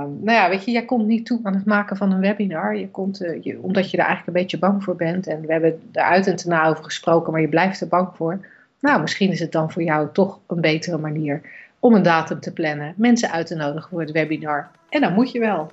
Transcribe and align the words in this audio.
nou 0.00 0.30
ja, 0.30 0.48
weet 0.48 0.64
je, 0.64 0.70
jij 0.70 0.84
komt 0.84 1.06
niet 1.06 1.26
toe 1.26 1.40
aan 1.42 1.54
het 1.54 1.64
maken 1.64 1.96
van 1.96 2.12
een 2.12 2.20
webinar. 2.20 2.76
Je 2.76 2.88
komt, 2.88 3.22
uh, 3.22 3.42
je, 3.42 3.58
omdat 3.60 3.90
je 3.90 3.96
er 3.96 4.04
eigenlijk 4.04 4.36
een 4.36 4.42
beetje 4.42 4.58
bang 4.58 4.84
voor 4.84 4.96
bent. 4.96 5.26
En 5.26 5.40
we 5.40 5.52
hebben 5.52 5.80
er 5.92 6.02
uit 6.02 6.26
en 6.26 6.36
te 6.36 6.48
na 6.48 6.66
over 6.66 6.84
gesproken, 6.84 7.32
maar 7.32 7.40
je 7.40 7.48
blijft 7.48 7.80
er 7.80 7.88
bang 7.88 8.08
voor. 8.14 8.46
Nou, 8.80 9.00
misschien 9.00 9.30
is 9.30 9.40
het 9.40 9.52
dan 9.52 9.70
voor 9.70 9.82
jou 9.82 10.08
toch 10.12 10.38
een 10.46 10.60
betere 10.60 10.98
manier 10.98 11.40
om 11.78 11.94
een 11.94 12.02
datum 12.02 12.40
te 12.40 12.52
plannen, 12.52 12.94
mensen 12.96 13.30
uit 13.30 13.46
te 13.46 13.54
nodigen 13.54 13.90
voor 13.90 14.00
het 14.00 14.10
webinar. 14.10 14.70
En 14.88 15.00
dan 15.00 15.12
moet 15.12 15.32
je 15.32 15.38
wel. 15.38 15.72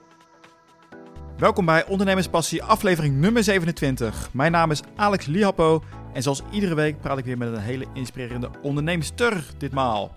Welkom 1.37 1.65
bij 1.65 1.85
Ondernemerspassie, 1.85 2.63
aflevering 2.63 3.15
nummer 3.15 3.43
27. 3.43 4.29
Mijn 4.33 4.51
naam 4.51 4.71
is 4.71 4.81
Alex 4.95 5.25
Lihapo 5.25 5.83
en 6.13 6.21
zoals 6.21 6.43
iedere 6.51 6.75
week 6.75 7.01
praat 7.01 7.17
ik 7.17 7.25
weer 7.25 7.37
met 7.37 7.53
een 7.53 7.59
hele 7.59 7.85
inspirerende 7.93 8.49
onderneemster 8.61 9.43
ditmaal. 9.57 10.15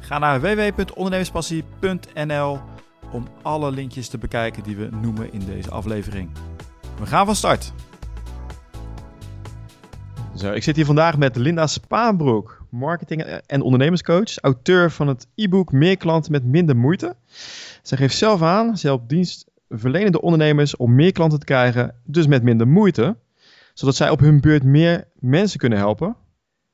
Ga 0.00 0.18
naar 0.18 0.40
www.ondernemerspassie.nl 0.40 2.58
om 3.12 3.26
alle 3.42 3.70
linkjes 3.70 4.08
te 4.08 4.18
bekijken 4.18 4.62
die 4.62 4.76
we 4.76 4.88
noemen 5.00 5.32
in 5.32 5.44
deze 5.44 5.70
aflevering. 5.70 6.30
We 6.98 7.06
gaan 7.06 7.26
van 7.26 7.36
start. 7.36 7.72
Zo, 10.36 10.52
ik 10.52 10.62
zit 10.62 10.76
hier 10.76 10.84
vandaag 10.84 11.18
met 11.18 11.36
Linda 11.36 11.66
Spaanbroek, 11.66 12.64
marketing- 12.70 13.22
en 13.46 13.62
ondernemerscoach, 13.62 14.38
auteur 14.38 14.90
van 14.90 15.08
het 15.08 15.26
e-book 15.34 15.72
Meer 15.72 15.96
klanten 15.96 16.32
met 16.32 16.44
minder 16.44 16.76
moeite. 16.76 17.16
Zij 17.82 17.98
geeft 17.98 18.16
zelf 18.16 18.42
aan, 18.42 18.76
ze 18.76 18.86
helpt 18.86 19.08
dienstverlenende 19.08 20.20
ondernemers 20.20 20.76
om 20.76 20.94
meer 20.94 21.12
klanten 21.12 21.38
te 21.38 21.44
krijgen, 21.44 21.94
dus 22.04 22.26
met 22.26 22.42
minder 22.42 22.68
moeite, 22.68 23.16
zodat 23.74 23.96
zij 23.96 24.10
op 24.10 24.20
hun 24.20 24.40
beurt 24.40 24.64
meer 24.64 25.04
mensen 25.14 25.58
kunnen 25.58 25.78
helpen 25.78 26.16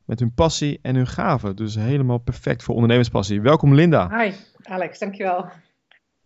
met 0.05 0.21
hun 0.21 0.35
passie 0.35 0.79
en 0.83 0.95
hun 0.95 1.07
gaven. 1.07 1.57
Dus 1.57 1.75
helemaal 1.75 2.19
perfect 2.19 2.63
voor 2.63 2.75
ondernemerspassie. 2.75 3.41
Welkom 3.41 3.75
Linda. 3.75 4.23
Hi 4.23 4.33
Alex, 4.63 4.99
dankjewel. 4.99 5.49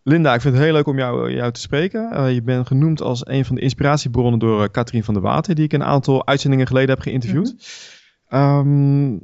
Linda, 0.03 0.33
ik 0.33 0.41
vind 0.41 0.53
het 0.53 0.63
heel 0.63 0.73
leuk 0.73 0.87
om 0.87 0.97
jou, 0.97 1.31
jou 1.31 1.51
te 1.51 1.59
spreken. 1.59 2.09
Uh, 2.13 2.33
je 2.33 2.41
bent 2.41 2.67
genoemd 2.67 3.01
als 3.01 3.27
een 3.27 3.45
van 3.45 3.55
de 3.55 3.61
inspiratiebronnen 3.61 4.39
door 4.39 4.61
uh, 4.61 4.67
Katrien 4.71 5.03
van 5.03 5.13
der 5.13 5.23
Water, 5.23 5.55
die 5.55 5.65
ik 5.65 5.73
een 5.73 5.83
aantal 5.83 6.27
uitzendingen 6.27 6.67
geleden 6.67 6.89
heb 6.89 6.99
geïnterviewd. 6.99 7.51
Mm 7.51 7.57
um, 8.33 9.19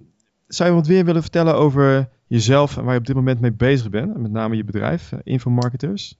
zou 0.47 0.69
je 0.69 0.75
wat 0.75 0.87
weer 0.87 1.05
willen 1.05 1.21
vertellen 1.21 1.55
over 1.55 2.09
jezelf 2.27 2.77
en 2.77 2.83
waar 2.83 2.93
je 2.93 2.99
op 2.99 3.05
dit 3.05 3.15
moment 3.15 3.39
mee 3.39 3.53
bezig 3.53 3.89
bent? 3.89 4.17
Met 4.17 4.31
name 4.31 4.55
je 4.55 4.63
bedrijf, 4.63 5.11
uh, 5.11 5.19
Infomarketers? 5.23 6.15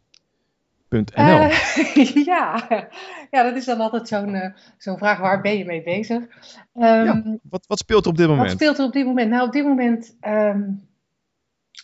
Uh, 0.89 1.05
ja. 2.25 2.67
ja, 3.31 3.43
dat 3.43 3.55
is 3.55 3.65
dan 3.65 3.79
altijd 3.79 4.07
zo'n 4.07 4.53
zo'n 4.77 4.97
vraag, 4.97 5.19
waar 5.19 5.41
ben 5.41 5.57
je 5.57 5.65
mee 5.65 5.83
bezig? 5.83 6.17
Um, 6.17 6.83
ja, 6.83 7.37
wat, 7.49 7.65
wat 7.67 7.79
speelt 7.79 8.05
er 8.05 8.11
op 8.11 8.17
dit 8.17 8.27
moment? 8.27 8.47
Wat 8.47 8.55
speelt 8.55 8.77
er 8.77 8.85
op 8.85 8.93
dit 8.93 9.05
moment? 9.05 9.29
Nou, 9.29 9.47
op 9.47 9.53
dit 9.53 9.63
moment 9.63 10.15
um, 10.27 10.86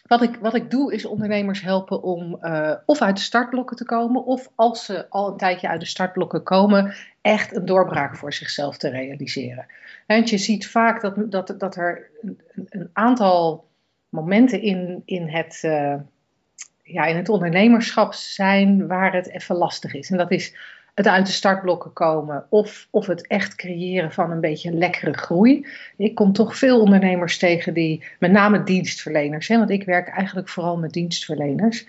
wat 0.04 0.22
ik, 0.22 0.36
wat 0.36 0.56
ik 0.56 0.72
doe 0.72 0.94
is 0.94 1.06
ondernemers 1.06 1.62
helpen 1.62 2.04
om 2.04 2.38
uh, 2.42 2.74
of 2.86 3.02
uit 3.02 3.16
de 3.16 3.22
startblokken 3.22 3.78
te 3.78 3.86
komen, 3.86 4.26
of 4.26 4.52
als 4.56 4.86
ze 4.86 5.10
al 5.10 5.32
een 5.32 5.38
tijdje 5.38 5.68
uit 5.68 5.80
de 5.80 5.86
startblokken 5.86 6.44
komen, 6.44 6.94
echt 7.22 7.56
een 7.56 7.66
doorbraak 7.66 8.16
voor 8.16 8.34
zichzelf 8.34 8.78
te 8.78 8.90
realiseren. 8.90 9.66
Want 10.08 10.30
je 10.30 10.38
ziet 10.38 10.68
vaak 10.68 11.02
dat, 11.02 11.32
dat, 11.32 11.56
dat 11.58 11.76
er 11.76 12.10
een, 12.22 12.40
een 12.70 12.90
aantal 12.94 13.68
momenten 14.10 14.62
in, 14.62 15.02
in, 15.06 15.30
het, 15.30 15.62
uh, 15.66 15.96
ja, 16.84 17.06
in 17.06 17.16
het 17.16 17.30
ondernemerschap 17.30 18.14
zijn 18.14 18.88
waar 18.88 19.14
het 19.14 19.30
even 19.30 19.56
lastig 19.56 19.94
is. 19.94 20.12
En 20.12 20.18
dat 20.18 20.32
is 20.32 20.56
het 20.94 21.08
uit 21.08 21.26
de 21.26 21.32
startblokken 21.32 21.94
komen 21.94 22.46
of, 22.50 22.88
of 22.90 23.08
het 23.08 23.28
echt 23.28 23.56
creëren 23.56 24.12
van 24.12 24.32
een 24.32 24.40
beetje 24.40 24.72
lekkere 24.72 25.14
groei. 25.14 25.68
Ik 25.98 26.16
kom 26.16 26.34
toch 26.34 26.58
veel 26.58 26.82
ondernemers 26.82 27.38
tegen 27.38 27.74
die, 27.74 28.04
met 28.20 28.32
name 28.32 28.64
dienstverleners, 28.64 29.48
hè, 29.48 29.58
want 29.58 29.70
ik 29.70 29.84
werk 29.84 30.08
eigenlijk 30.08 30.50
vooral 30.50 30.78
met 30.78 30.94
dienstverleners. 30.94 31.86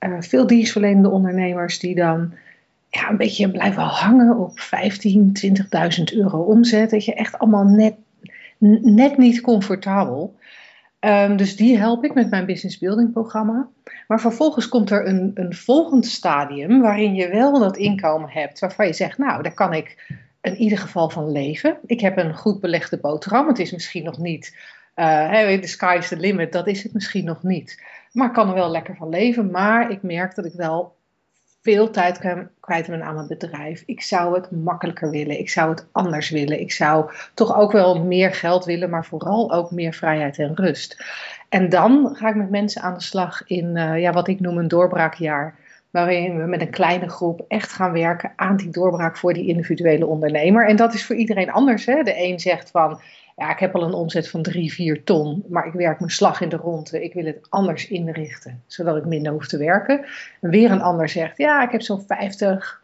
Uh, 0.00 0.16
veel 0.20 0.46
dienstverlenende 0.46 1.10
ondernemers 1.10 1.78
die 1.78 1.94
dan 1.94 2.32
ja, 2.88 3.10
een 3.10 3.16
beetje 3.16 3.50
blijven 3.50 3.82
hangen 3.82 4.36
op 4.36 4.60
15, 4.60 5.32
20.000 6.08 6.16
euro 6.16 6.38
omzet. 6.38 6.90
Dat 6.90 7.04
je 7.04 7.14
echt 7.14 7.38
allemaal 7.38 7.64
net, 7.64 7.94
net 8.82 9.16
niet 9.16 9.40
comfortabel. 9.40 10.34
Um, 11.00 11.36
dus 11.36 11.56
die 11.56 11.78
help 11.78 12.04
ik 12.04 12.14
met 12.14 12.30
mijn 12.30 12.46
business 12.46 12.78
building 12.78 13.12
programma. 13.12 13.68
Maar 14.06 14.20
vervolgens 14.20 14.68
komt 14.68 14.90
er 14.90 15.06
een, 15.06 15.30
een 15.34 15.54
volgend 15.54 16.06
stadium 16.06 16.80
waarin 16.80 17.14
je 17.14 17.28
wel 17.28 17.58
dat 17.58 17.76
inkomen 17.76 18.30
hebt 18.30 18.58
waarvan 18.58 18.86
je 18.86 18.92
zegt, 18.92 19.18
nou, 19.18 19.42
daar 19.42 19.54
kan 19.54 19.72
ik 19.72 20.18
in 20.40 20.56
ieder 20.56 20.78
geval 20.78 21.10
van 21.10 21.32
leven. 21.32 21.78
Ik 21.86 22.00
heb 22.00 22.16
een 22.16 22.34
goed 22.34 22.60
belegde 22.60 22.98
boterham. 22.98 23.48
Het 23.48 23.58
is 23.58 23.72
misschien 23.72 24.04
nog 24.04 24.18
niet, 24.18 24.56
uh, 24.96 25.52
the 25.58 25.66
sky 25.66 25.96
is 25.98 26.08
the 26.08 26.16
limit, 26.16 26.52
dat 26.52 26.66
is 26.66 26.82
het 26.82 26.92
misschien 26.92 27.24
nog 27.24 27.42
niet. 27.42 27.82
Maar 28.12 28.26
ik 28.26 28.32
kan 28.32 28.48
er 28.48 28.54
wel 28.54 28.70
lekker 28.70 28.96
van 28.96 29.08
leven. 29.08 29.50
Maar 29.50 29.90
ik 29.90 30.02
merk 30.02 30.34
dat 30.34 30.44
ik 30.44 30.52
wel 30.52 30.96
veel 31.62 31.90
tijd 31.90 32.18
kwijt 32.60 32.86
ben 32.86 33.02
aan 33.02 33.14
mijn 33.14 33.26
bedrijf. 33.26 33.82
Ik 33.86 34.02
zou 34.02 34.34
het 34.34 34.50
makkelijker 34.50 35.10
willen. 35.10 35.38
Ik 35.38 35.50
zou 35.50 35.70
het 35.70 35.86
anders 35.92 36.30
willen. 36.30 36.60
Ik 36.60 36.72
zou 36.72 37.10
toch 37.34 37.56
ook 37.56 37.72
wel 37.72 38.04
meer 38.04 38.34
geld 38.34 38.64
willen, 38.64 38.90
maar 38.90 39.04
vooral 39.04 39.52
ook 39.52 39.70
meer 39.70 39.92
vrijheid 39.92 40.38
en 40.38 40.54
rust. 40.54 41.04
En 41.48 41.68
dan 41.68 42.10
ga 42.16 42.28
ik 42.28 42.34
met 42.34 42.50
mensen 42.50 42.82
aan 42.82 42.94
de 42.94 43.02
slag 43.02 43.42
in 43.46 43.76
uh, 43.76 44.00
ja, 44.00 44.12
wat 44.12 44.28
ik 44.28 44.40
noem 44.40 44.58
een 44.58 44.68
doorbraakjaar. 44.68 45.54
Waarin 45.90 46.38
we 46.38 46.46
met 46.46 46.60
een 46.60 46.70
kleine 46.70 47.08
groep 47.08 47.44
echt 47.48 47.72
gaan 47.72 47.92
werken 47.92 48.32
aan 48.36 48.56
die 48.56 48.70
doorbraak 48.70 49.16
voor 49.16 49.32
die 49.32 49.46
individuele 49.46 50.06
ondernemer. 50.06 50.68
En 50.68 50.76
dat 50.76 50.94
is 50.94 51.06
voor 51.06 51.16
iedereen 51.16 51.50
anders. 51.50 51.86
Hè? 51.86 52.02
De 52.02 52.22
een 52.22 52.40
zegt 52.40 52.70
van 52.70 53.00
ja, 53.40 53.50
ik 53.50 53.58
heb 53.58 53.74
al 53.74 53.82
een 53.82 53.92
omzet 53.92 54.28
van 54.28 54.42
3, 54.42 54.72
4 54.72 55.04
ton, 55.04 55.44
maar 55.48 55.66
ik 55.66 55.72
werk 55.72 55.98
mijn 55.98 56.10
slag 56.10 56.40
in 56.40 56.48
de 56.48 56.56
ronde. 56.56 57.04
Ik 57.04 57.12
wil 57.12 57.24
het 57.24 57.46
anders 57.48 57.88
inrichten, 57.88 58.62
zodat 58.66 58.96
ik 58.96 59.04
minder 59.04 59.32
hoef 59.32 59.46
te 59.46 59.58
werken. 59.58 60.04
En 60.40 60.50
weer 60.50 60.70
een 60.70 60.82
ander 60.82 61.08
zegt, 61.08 61.36
ja, 61.36 61.62
ik 61.62 61.70
heb 61.70 61.82
zo'n 61.82 62.04
50, 62.06 62.82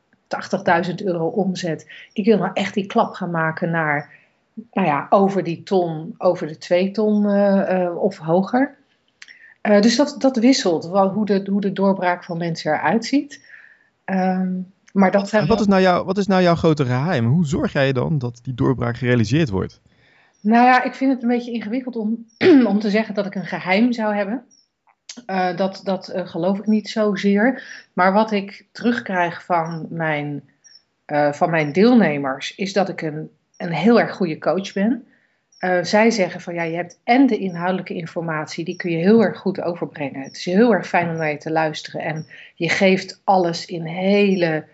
80.000 0.88 0.94
euro 1.04 1.26
omzet. 1.26 1.90
Ik 2.12 2.24
wil 2.24 2.38
nou 2.38 2.50
echt 2.52 2.74
die 2.74 2.86
klap 2.86 3.12
gaan 3.12 3.30
maken 3.30 3.70
naar, 3.70 4.10
nou 4.72 4.86
ja, 4.86 5.06
over 5.10 5.42
die 5.42 5.62
ton, 5.62 6.14
over 6.18 6.46
de 6.46 6.58
2 6.58 6.90
ton 6.90 7.24
uh, 7.24 7.68
uh, 7.70 8.02
of 8.02 8.18
hoger. 8.18 8.74
Uh, 9.62 9.80
dus 9.80 9.96
dat, 9.96 10.14
dat 10.18 10.36
wisselt, 10.36 10.88
wel, 10.88 11.08
hoe, 11.08 11.26
de, 11.26 11.46
hoe 11.50 11.60
de 11.60 11.72
doorbraak 11.72 12.24
van 12.24 12.38
mensen 12.38 12.72
eruit 12.72 13.04
ziet. 13.04 13.44
Um, 14.04 14.72
maar 14.92 15.10
dat 15.10 15.28
zijn 15.28 15.46
wat, 15.46 15.60
is 15.60 15.66
nou 15.66 15.82
jouw, 15.82 16.04
wat 16.04 16.18
is 16.18 16.26
nou 16.26 16.42
jouw 16.42 16.54
grote 16.54 16.84
geheim? 16.84 17.26
Hoe 17.26 17.46
zorg 17.46 17.72
jij 17.72 17.92
dan 17.92 18.18
dat 18.18 18.38
die 18.42 18.54
doorbraak 18.54 18.96
gerealiseerd 18.96 19.48
wordt? 19.48 19.80
Nou 20.40 20.64
ja, 20.64 20.82
ik 20.82 20.94
vind 20.94 21.12
het 21.12 21.22
een 21.22 21.28
beetje 21.28 21.52
ingewikkeld 21.52 21.96
om, 21.96 22.26
om 22.66 22.78
te 22.78 22.90
zeggen 22.90 23.14
dat 23.14 23.26
ik 23.26 23.34
een 23.34 23.46
geheim 23.46 23.92
zou 23.92 24.14
hebben. 24.14 24.44
Uh, 25.26 25.56
dat 25.56 25.80
dat 25.84 26.12
uh, 26.14 26.26
geloof 26.26 26.58
ik 26.58 26.66
niet 26.66 26.88
zozeer. 26.88 27.62
Maar 27.92 28.12
wat 28.12 28.32
ik 28.32 28.66
terugkrijg 28.72 29.44
van 29.44 29.86
mijn, 29.90 30.50
uh, 31.06 31.32
van 31.32 31.50
mijn 31.50 31.72
deelnemers 31.72 32.54
is 32.54 32.72
dat 32.72 32.88
ik 32.88 33.02
een, 33.02 33.30
een 33.56 33.72
heel 33.72 34.00
erg 34.00 34.14
goede 34.14 34.38
coach 34.38 34.72
ben. 34.72 35.06
zij 35.82 36.10
zeggen 36.10 36.40
van 36.40 36.54
ja, 36.54 36.62
je 36.62 36.76
hebt 36.76 37.00
en 37.04 37.26
de 37.26 37.38
inhoudelijke 37.38 37.94
informatie, 37.94 38.64
die 38.64 38.76
kun 38.76 38.90
je 38.90 38.96
heel 38.96 39.22
erg 39.22 39.38
goed 39.38 39.60
overbrengen. 39.60 40.22
Het 40.22 40.36
is 40.36 40.44
heel 40.44 40.74
erg 40.74 40.88
fijn 40.88 41.08
om 41.08 41.16
naar 41.16 41.30
je 41.30 41.36
te 41.36 41.50
luisteren. 41.50 42.00
En 42.00 42.26
je 42.54 42.68
geeft 42.68 43.20
alles 43.24 43.66
in 43.66 43.84
hele 43.84 44.64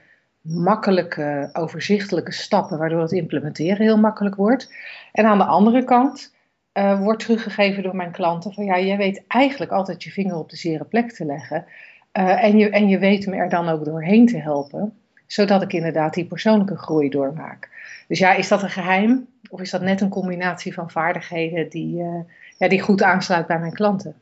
makkelijke, 0.43 1.51
overzichtelijke 1.53 2.33
stappen, 2.33 2.79
waardoor 2.79 3.01
het 3.01 3.13
implementeren 3.13 3.83
heel 3.83 3.99
makkelijk 3.99 4.35
wordt. 4.35 4.75
En 5.13 5.25
aan 5.25 5.39
de 5.39 5.45
andere 5.45 5.85
kant 5.85 6.35
uh, 6.79 7.01
wordt 7.01 7.23
teruggegeven 7.23 7.83
door 7.83 7.97
mijn 7.97 8.13
klanten 8.13 8.53
van 8.53 8.65
ja, 8.65 8.79
jij 8.79 8.97
weet 8.97 9.25
eigenlijk 9.29 9.73
altijd 9.73 10.03
je 10.03 10.11
vinger 10.11 10.37
op 10.37 10.51
de 10.51 10.57
zere 10.57 10.85
plek 10.85 11.13
te 11.13 11.25
leggen. 11.25 11.65
Uh, 12.13 12.45
en, 12.45 12.59
je, 12.59 12.71
en 12.71 12.89
je 12.89 12.99
weet 12.99 13.27
me 13.27 13.37
er 13.37 13.49
dan 13.49 13.69
ook 13.69 13.85
doorheen 13.85 14.27
te 14.27 14.39
helpen, 14.39 14.93
zodat 15.27 15.63
ik 15.63 15.73
inderdaad 15.73 16.15
die 16.15 16.27
persoonlijke 16.27 16.77
groei 16.77 17.09
doormaak. 17.09 17.69
Dus 18.09 18.19
ja, 18.19 18.33
is 18.35 18.49
dat 18.49 18.63
een 18.63 18.71
geheim? 18.71 19.27
Of 19.51 19.61
is 19.61 19.71
dat 19.71 19.83
net 19.83 20.01
een 20.01 20.09
combinatie 20.09 20.75
van 20.75 20.91
vaardigheden 20.91 21.69
die, 21.69 22.03
uh, 22.03 22.21
ja, 22.59 22.69
die 22.69 22.81
goed 22.81 23.03
aansluit 23.03 23.47
bij 23.47 23.59
mijn 23.59 23.73
klanten? 23.73 24.15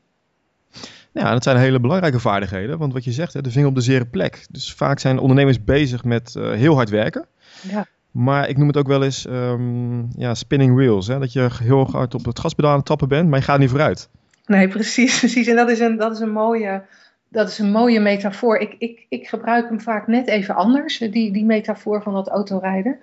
Ja, 1.12 1.32
dat 1.32 1.42
zijn 1.42 1.56
hele 1.56 1.80
belangrijke 1.80 2.20
vaardigheden. 2.20 2.78
Want 2.78 2.92
wat 2.92 3.04
je 3.04 3.12
zegt, 3.12 3.44
de 3.44 3.50
vinger 3.50 3.68
op 3.68 3.74
de 3.74 3.80
zere 3.80 4.06
plek. 4.06 4.46
Dus 4.50 4.74
vaak 4.74 4.98
zijn 4.98 5.18
ondernemers 5.18 5.64
bezig 5.64 6.04
met 6.04 6.34
uh, 6.38 6.52
heel 6.52 6.74
hard 6.74 6.90
werken. 6.90 7.26
Ja. 7.68 7.86
Maar 8.10 8.48
ik 8.48 8.56
noem 8.56 8.66
het 8.66 8.76
ook 8.76 8.86
wel 8.86 9.04
eens 9.04 9.26
um, 9.26 10.08
ja, 10.16 10.34
spinning 10.34 10.74
wheels. 10.74 11.06
Hè? 11.06 11.18
Dat 11.18 11.32
je 11.32 11.48
heel 11.62 11.90
hard 11.90 12.14
op 12.14 12.24
het 12.24 12.38
gaspedaal 12.38 12.70
aan 12.70 12.76
het 12.76 12.86
tappen 12.86 13.08
bent, 13.08 13.28
maar 13.28 13.38
je 13.38 13.44
gaat 13.44 13.58
niet 13.58 13.70
vooruit. 13.70 14.08
Nee, 14.46 14.68
precies. 14.68 15.18
precies. 15.24 15.46
En 15.46 15.56
dat 15.56 15.70
is 15.70 15.80
een, 15.80 15.96
dat 15.96 16.12
is 16.12 16.20
een, 16.20 16.32
mooie, 16.32 16.82
dat 17.28 17.48
is 17.48 17.58
een 17.58 17.70
mooie 17.70 18.00
metafoor. 18.00 18.56
Ik, 18.56 18.74
ik, 18.78 19.06
ik 19.08 19.28
gebruik 19.28 19.68
hem 19.68 19.80
vaak 19.80 20.06
net 20.06 20.28
even 20.28 20.54
anders, 20.54 20.98
die, 20.98 21.32
die 21.32 21.44
metafoor 21.44 22.02
van 22.02 22.12
dat 22.12 22.28
autorijden. 22.28 22.98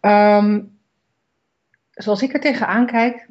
Um, 0.00 0.76
zoals 1.90 2.22
ik 2.22 2.32
er 2.32 2.40
tegenaan 2.40 2.86
kijk, 2.86 3.26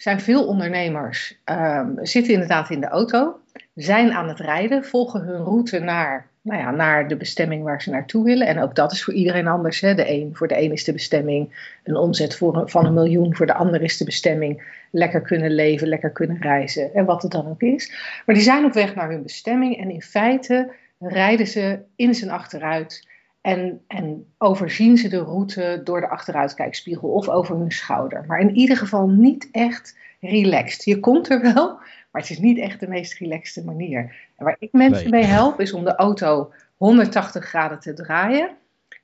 zijn 0.00 0.20
veel 0.20 0.46
ondernemers 0.46 1.38
um, 1.44 1.98
zitten 2.02 2.32
inderdaad 2.32 2.70
in 2.70 2.80
de 2.80 2.86
auto, 2.86 3.38
zijn 3.74 4.12
aan 4.12 4.28
het 4.28 4.38
rijden, 4.38 4.84
volgen 4.84 5.20
hun 5.20 5.42
route 5.42 5.78
naar, 5.78 6.26
nou 6.42 6.60
ja, 6.60 6.70
naar 6.70 7.08
de 7.08 7.16
bestemming 7.16 7.62
waar 7.62 7.82
ze 7.82 7.90
naartoe 7.90 8.24
willen. 8.24 8.46
En 8.46 8.62
ook 8.62 8.74
dat 8.74 8.92
is 8.92 9.04
voor 9.04 9.14
iedereen 9.14 9.46
anders. 9.46 9.80
Hè. 9.80 9.94
De 9.94 10.10
een, 10.10 10.30
voor 10.34 10.48
de 10.48 10.62
een 10.62 10.72
is 10.72 10.84
de 10.84 10.92
bestemming 10.92 11.70
een 11.84 11.96
omzet 11.96 12.36
van 12.64 12.86
een 12.86 12.94
miljoen, 12.94 13.36
voor 13.36 13.46
de 13.46 13.54
ander 13.54 13.82
is 13.82 13.96
de 13.96 14.04
bestemming 14.04 14.62
lekker 14.90 15.20
kunnen 15.20 15.54
leven, 15.54 15.88
lekker 15.88 16.10
kunnen 16.10 16.40
reizen 16.40 16.94
en 16.94 17.04
wat 17.04 17.22
het 17.22 17.32
dan 17.32 17.48
ook 17.48 17.62
is. 17.62 17.92
Maar 18.26 18.34
die 18.34 18.44
zijn 18.44 18.64
op 18.64 18.72
weg 18.72 18.94
naar 18.94 19.10
hun 19.10 19.22
bestemming 19.22 19.78
en 19.78 19.90
in 19.90 20.02
feite 20.02 20.72
rijden 20.98 21.46
ze 21.46 21.78
in 21.96 22.14
zijn 22.14 22.30
achteruit 22.30 23.08
en, 23.40 23.80
en 23.86 24.26
overzien 24.38 24.96
ze 24.96 25.08
de 25.08 25.18
route 25.18 25.80
door 25.84 26.00
de 26.00 26.08
achteruitkijkspiegel 26.08 27.08
of 27.08 27.28
over 27.28 27.56
hun 27.56 27.70
schouder. 27.70 28.24
Maar 28.26 28.40
in 28.40 28.56
ieder 28.56 28.76
geval 28.76 29.08
niet 29.08 29.48
echt 29.52 29.98
relaxed. 30.20 30.84
Je 30.84 31.00
komt 31.00 31.30
er 31.30 31.40
wel, 31.40 31.68
maar 32.10 32.22
het 32.22 32.30
is 32.30 32.38
niet 32.38 32.58
echt 32.58 32.80
de 32.80 32.88
meest 32.88 33.18
relaxte 33.18 33.64
manier. 33.64 34.16
En 34.36 34.44
waar 34.44 34.56
ik 34.58 34.72
mensen 34.72 35.10
mee 35.10 35.24
help 35.24 35.60
is 35.60 35.72
om 35.72 35.84
de 35.84 35.94
auto 35.94 36.52
180 36.76 37.44
graden 37.44 37.80
te 37.80 37.92
draaien. 37.92 38.50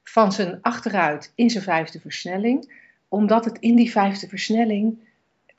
Van 0.02 0.32
zijn 0.32 0.58
achteruit 0.62 1.32
in 1.34 1.50
zijn 1.50 1.64
vijfde 1.64 2.00
versnelling. 2.00 2.84
Omdat 3.08 3.44
het 3.44 3.58
in 3.58 3.76
die 3.76 3.90
vijfde 3.90 4.28
versnelling 4.28 4.98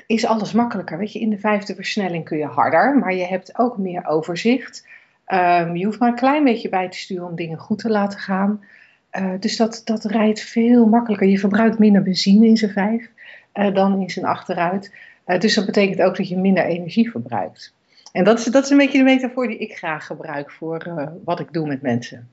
is 0.06 0.26
alles 0.26 0.52
makkelijker. 0.52 0.98
Weet 0.98 1.14
je, 1.14 1.20
in 1.20 1.30
de 1.30 1.40
vijfde 1.40 1.76
versnelling 1.76 2.26
kun 2.26 2.38
je 2.38 2.46
harder, 2.46 2.98
maar 2.98 3.14
je 3.14 3.26
hebt 3.26 3.60
ook 3.60 3.78
meer 3.78 4.06
overzicht. 4.06 4.88
Um, 5.34 5.76
je 5.76 5.86
hoeft 5.86 6.00
maar 6.00 6.10
een 6.10 6.16
klein 6.16 6.44
beetje 6.44 6.70
bij 6.70 6.90
te 6.90 6.98
sturen 6.98 7.28
om 7.28 7.36
dingen 7.36 7.58
goed 7.58 7.80
te 7.80 7.90
laten 7.90 8.20
gaan. 8.20 8.64
Uh, 9.12 9.34
dus 9.40 9.58
dat, 9.58 9.82
dat 9.84 10.04
rijdt 10.04 10.42
veel 10.42 10.86
makkelijker. 10.86 11.28
Je 11.28 11.40
verbruikt 11.40 11.80
minder 11.80 12.04
benzine 12.04 12.48
in 12.48 12.58
zijn 12.58 12.72
vijf 12.72 13.12
uh, 13.54 13.74
dan 13.74 14.02
in 14.02 14.10
zijn 14.10 14.26
achteruit. 14.26 14.94
Uh, 15.26 15.40
dus 15.40 15.54
dat 15.56 15.66
betekent 15.66 16.02
ook 16.02 16.18
dat 16.18 16.28
je 16.28 16.38
minder 16.38 16.66
energie 16.66 17.12
verbruikt. 17.12 17.74
En 18.12 18.24
dat 18.24 18.40
is, 18.40 18.46
dat 18.46 18.64
is 18.64 18.70
een 18.70 18.78
beetje 18.78 18.98
de 18.98 19.04
metafoor 19.04 19.48
die 19.48 19.58
ik 19.58 19.78
graag 19.78 20.06
gebruik 20.06 20.52
voor 20.52 21.12
wat 21.24 21.40
ik 21.40 21.54
doe 21.54 21.68
met 21.68 21.82
mensen. 21.82 22.30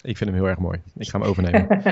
Ik 0.00 0.16
vind 0.16 0.30
hem 0.30 0.38
heel 0.38 0.48
erg 0.48 0.58
mooi. 0.58 0.80
Ik 0.96 1.08
ga 1.08 1.18
hem 1.18 1.28
overnemen. 1.28 1.82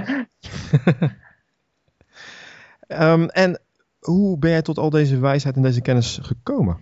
um, 2.88 3.28
en 3.44 3.60
hoe 3.98 4.38
ben 4.38 4.50
jij 4.50 4.62
tot 4.62 4.78
al 4.78 4.90
deze 4.90 5.18
wijsheid 5.18 5.56
en 5.56 5.62
deze 5.62 5.82
kennis 5.82 6.18
gekomen? 6.22 6.78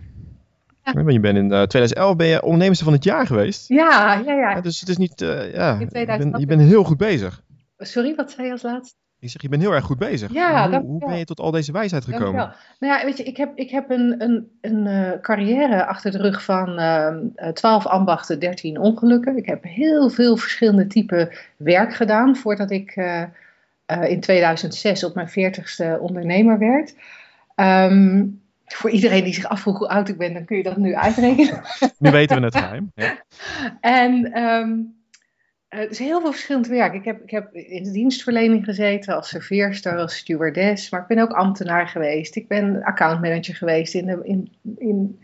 Ja. 0.93 1.09
Je 1.11 1.19
bent 1.19 1.37
in 1.37 1.51
uh, 1.51 1.61
eh, 1.61 1.67
2011 1.67 2.15
ben 2.15 2.27
je 2.27 2.41
ondernemerster 2.41 2.85
van 2.85 2.95
het 2.95 3.03
jaar 3.03 3.27
geweest. 3.27 3.67
Ja, 3.67 4.21
ja, 4.25 4.33
ja. 4.33 4.61
dus 4.61 4.79
het 4.79 4.89
is 4.89 4.97
niet, 4.97 5.21
uh, 5.21 5.53
ja, 5.53 5.79
je, 5.79 5.87
bent, 6.05 6.37
je 6.39 6.45
bent 6.45 6.61
heel 6.61 6.83
goed 6.83 6.97
bezig. 6.97 7.41
Sorry, 7.77 8.15
wat 8.15 8.31
zei 8.31 8.45
je 8.45 8.51
als 8.51 8.61
laatste? 8.61 8.95
Ik 9.19 9.29
zeg, 9.29 9.41
je 9.41 9.49
bent 9.49 9.61
heel 9.61 9.73
erg 9.73 9.85
goed 9.85 9.97
bezig. 9.97 10.33
Ja, 10.33 10.69
hoe, 10.69 10.79
hoe 10.79 10.99
ben 10.99 11.17
je 11.17 11.25
tot 11.25 11.39
al 11.39 11.51
deze 11.51 11.71
wijsheid 11.71 12.05
gekomen? 12.05 12.53
Nou 12.79 12.99
ja, 12.99 13.05
weet 13.05 13.17
je, 13.17 13.23
ik 13.23 13.37
heb, 13.37 13.51
ik 13.55 13.69
heb 13.69 13.89
een, 13.89 14.21
een, 14.21 14.49
een 14.61 14.85
uh, 14.85 15.11
carrière 15.21 15.85
achter 15.85 16.11
de 16.11 16.17
rug 16.17 16.43
van 16.43 16.79
uh, 16.79 17.47
12 17.53 17.85
ambachten, 17.85 18.39
13 18.39 18.79
ongelukken. 18.79 19.37
Ik 19.37 19.45
heb 19.45 19.63
heel 19.63 20.09
veel 20.09 20.37
verschillende 20.37 20.87
typen 20.87 21.29
werk 21.57 21.93
gedaan 21.93 22.35
voordat 22.35 22.71
ik 22.71 22.95
in 24.07 24.19
2006 24.19 25.03
op 25.03 25.15
mijn 25.15 25.29
40ste 25.29 25.99
ondernemer 25.99 26.59
werd. 26.59 26.95
Um, 27.55 28.43
voor 28.65 28.89
iedereen 28.89 29.23
die 29.23 29.33
zich 29.33 29.49
afvroeg 29.49 29.77
hoe 29.77 29.89
oud 29.89 30.09
ik 30.09 30.17
ben, 30.17 30.33
dan 30.33 30.45
kun 30.45 30.57
je 30.57 30.63
dat 30.63 30.77
nu 30.77 30.95
uitrekenen. 30.95 31.61
Nu 31.99 32.11
weten 32.11 32.37
we 32.37 32.45
het 32.45 32.55
geheim. 32.55 32.91
Ja. 32.95 33.23
En 33.81 34.41
um, 34.43 34.95
het 35.69 35.91
is 35.91 35.99
heel 35.99 36.21
veel 36.21 36.31
verschillend 36.31 36.67
werk. 36.67 36.93
Ik 36.93 37.05
heb, 37.05 37.21
ik 37.21 37.31
heb 37.31 37.53
in 37.53 37.83
de 37.83 37.91
dienstverlening 37.91 38.63
gezeten 38.63 39.15
als 39.15 39.29
serveerster, 39.29 39.97
als 39.97 40.17
stewardess, 40.17 40.89
maar 40.89 41.01
ik 41.01 41.07
ben 41.07 41.19
ook 41.19 41.31
ambtenaar 41.31 41.87
geweest. 41.87 42.35
Ik 42.35 42.47
ben 42.47 42.83
accountmanager 42.83 43.55
geweest 43.55 43.93
in 43.93 44.05
de, 44.05 44.19
in, 44.23 44.51
in 44.77 45.19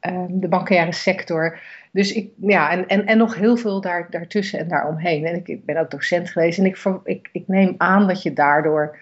um, 0.00 0.40
de 0.40 0.48
bankaire 0.48 0.92
sector. 0.92 1.58
Dus 1.92 2.12
ik, 2.12 2.30
ja, 2.40 2.70
en, 2.70 2.86
en, 2.86 3.06
en 3.06 3.18
nog 3.18 3.34
heel 3.34 3.56
veel 3.56 3.80
daar, 3.80 4.06
daartussen 4.10 4.58
en 4.58 4.68
daaromheen. 4.68 5.24
En 5.24 5.34
ik, 5.34 5.48
ik 5.48 5.64
ben 5.64 5.76
ook 5.76 5.90
docent 5.90 6.30
geweest 6.30 6.58
en 6.58 6.66
ik, 6.66 6.78
ik, 7.04 7.28
ik 7.32 7.48
neem 7.48 7.74
aan 7.76 8.06
dat 8.06 8.22
je 8.22 8.32
daardoor 8.32 8.96
eh, 8.96 9.00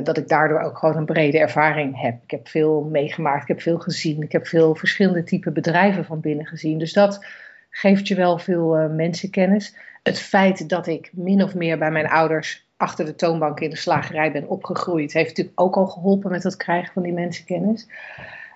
dat 0.00 0.16
ik 0.16 0.28
daardoor 0.28 0.60
ook 0.60 0.78
gewoon 0.78 0.96
een 0.96 1.04
brede 1.04 1.38
ervaring 1.38 2.00
heb. 2.00 2.22
Ik 2.22 2.30
heb 2.30 2.48
veel 2.48 2.88
meegemaakt, 2.90 3.42
ik 3.42 3.48
heb 3.48 3.60
veel 3.60 3.78
gezien, 3.78 4.22
ik 4.22 4.32
heb 4.32 4.46
veel 4.46 4.74
verschillende 4.74 5.24
type 5.24 5.50
bedrijven 5.50 6.04
van 6.04 6.20
binnen 6.20 6.46
gezien. 6.46 6.78
Dus 6.78 6.92
dat 6.92 7.24
geeft 7.70 8.08
je 8.08 8.14
wel 8.14 8.38
veel 8.38 8.80
uh, 8.80 8.90
mensenkennis. 8.90 9.76
Het 10.02 10.18
feit 10.18 10.68
dat 10.68 10.86
ik 10.86 11.10
min 11.12 11.42
of 11.42 11.54
meer 11.54 11.78
bij 11.78 11.90
mijn 11.90 12.08
ouders 12.08 12.66
achter 12.76 13.04
de 13.04 13.14
toonbank 13.14 13.60
in 13.60 13.70
de 13.70 13.76
slagerij 13.76 14.32
ben 14.32 14.48
opgegroeid, 14.48 15.12
heeft 15.12 15.28
natuurlijk 15.28 15.60
ook 15.60 15.76
al 15.76 15.86
geholpen 15.86 16.30
met 16.30 16.42
het 16.42 16.56
krijgen 16.56 16.92
van 16.92 17.02
die 17.02 17.12
mensenkennis. 17.12 17.88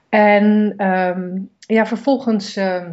En 0.08 0.74
ehm, 0.76 1.38
ja, 1.58 1.86
vervolgens 1.86 2.56
uh, 2.56 2.84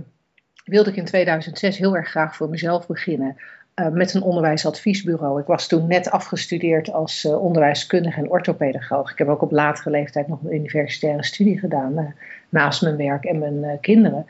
wilde 0.66 0.90
ik 0.90 0.96
in 0.96 1.06
2006 1.06 1.78
heel 1.78 1.96
erg 1.96 2.10
graag 2.10 2.36
voor 2.36 2.50
mezelf 2.50 2.88
beginnen. 2.88 3.38
Uh, 3.76 3.88
met 3.88 4.14
een 4.14 4.22
onderwijsadviesbureau. 4.22 5.40
Ik 5.42 5.48
was 5.48 5.68
toen 5.68 5.88
net 5.88 6.12
afgestudeerd 6.12 6.92
als 6.92 7.24
uh, 7.24 7.44
onderwijskundige 7.44 8.20
en 8.20 8.30
orthopedagoog. 8.30 9.12
Ik 9.12 9.18
heb 9.18 9.28
ook 9.28 9.42
op 9.42 9.52
latere 9.52 9.90
leeftijd 9.90 10.28
nog 10.28 10.44
een 10.44 10.54
universitaire 10.54 11.24
studie 11.24 11.60
gedaan, 11.60 12.00
uh, 12.00 12.06
naast 12.50 12.82
mijn 12.82 12.98
werk 12.98 13.24
en 13.24 13.60
mijn 13.60 13.80
kinderen. 13.80 14.26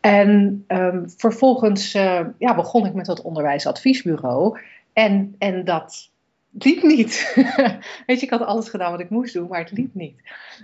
En 0.00 0.64
um, 0.68 1.10
vervolgens 1.16 1.92
ja, 2.38 2.54
begon 2.54 2.86
ik 2.86 2.94
met 2.94 3.06
dat 3.06 3.22
onderwijsadviesbureau. 3.22 4.58
En, 4.92 5.34
en 5.38 5.64
dat 5.64 6.10
liep 6.58 6.82
niet. 6.82 7.32
Weet 8.06 8.20
je, 8.20 8.26
ik 8.26 8.30
had 8.30 8.40
alles 8.40 8.68
gedaan 8.68 8.90
wat 8.90 9.00
ik 9.00 9.10
moest 9.10 9.34
doen, 9.34 9.48
maar 9.48 9.60
het 9.60 9.72
liep 9.72 9.94
niet. 9.94 10.14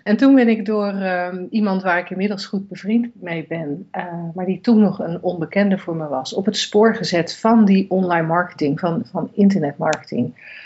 En 0.03 0.17
toen 0.17 0.35
ben 0.35 0.49
ik 0.49 0.65
door 0.65 0.95
um, 0.95 1.47
iemand 1.51 1.83
waar 1.83 1.99
ik 1.99 2.11
inmiddels 2.11 2.47
goed 2.47 2.69
bevriend 2.69 3.09
mee 3.23 3.47
ben, 3.49 3.89
uh, 3.93 4.05
maar 4.35 4.47
die 4.47 4.61
toen 4.61 4.81
nog 4.81 4.99
een 4.99 5.23
onbekende 5.23 5.79
voor 5.79 5.97
me 5.97 6.09
was, 6.09 6.35
op 6.35 6.45
het 6.47 6.57
spoor 6.57 6.95
gezet 6.95 7.37
van 7.37 7.65
die 7.65 7.91
online 7.91 8.27
marketing, 8.27 8.81
van, 8.81 9.03
van 9.05 9.31
internetmarketing. 9.33 10.59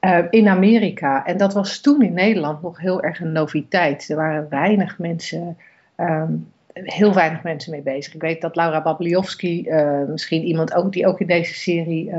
Uh, 0.00 0.18
in 0.30 0.48
Amerika. 0.48 1.26
En 1.26 1.36
dat 1.36 1.52
was 1.52 1.80
toen 1.80 2.02
in 2.02 2.12
Nederland 2.12 2.62
nog 2.62 2.80
heel 2.80 3.02
erg 3.02 3.20
een 3.20 3.32
noviteit. 3.32 4.08
Er 4.08 4.16
waren 4.16 4.46
weinig 4.48 4.98
mensen, 4.98 5.56
um, 5.96 6.48
heel 6.72 7.14
weinig 7.14 7.42
mensen 7.42 7.70
mee 7.70 7.82
bezig. 7.82 8.14
Ik 8.14 8.20
weet 8.20 8.40
dat 8.40 8.56
Laura 8.56 8.82
Babliowski, 8.82 9.68
uh, 9.68 10.02
misschien 10.08 10.42
iemand 10.42 10.74
ook 10.74 10.92
die 10.92 11.06
ook 11.06 11.20
in 11.20 11.26
deze 11.26 11.54
serie 11.54 12.12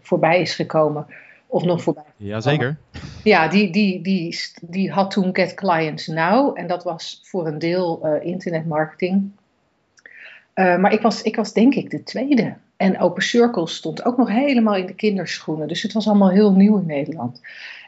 voorbij 0.00 0.40
is 0.40 0.54
gekomen, 0.54 1.06
of 1.50 1.64
nog 1.64 1.82
voorbij. 1.82 2.04
Jazeker. 2.16 2.76
Ja, 3.24 3.48
die, 3.48 3.72
die, 3.72 4.02
die, 4.02 4.38
die 4.62 4.90
had 4.90 5.10
toen 5.10 5.34
Get 5.34 5.54
Clients 5.54 6.06
Now. 6.06 6.58
En 6.58 6.66
dat 6.66 6.84
was 6.84 7.20
voor 7.22 7.46
een 7.46 7.58
deel 7.58 8.00
uh, 8.04 8.26
internetmarketing. 8.26 9.30
Uh, 10.54 10.76
maar 10.78 10.92
ik 10.92 11.00
was, 11.00 11.22
ik 11.22 11.36
was 11.36 11.52
denk 11.52 11.74
ik 11.74 11.90
de 11.90 12.02
tweede. 12.02 12.54
En 12.76 13.00
Open 13.00 13.22
Circles 13.22 13.74
stond 13.74 14.04
ook 14.04 14.16
nog 14.16 14.28
helemaal 14.28 14.76
in 14.76 14.86
de 14.86 14.94
kinderschoenen. 14.94 15.68
Dus 15.68 15.82
het 15.82 15.92
was 15.92 16.06
allemaal 16.08 16.30
heel 16.30 16.52
nieuw 16.52 16.78
in 16.78 16.86
Nederland. 16.86 17.40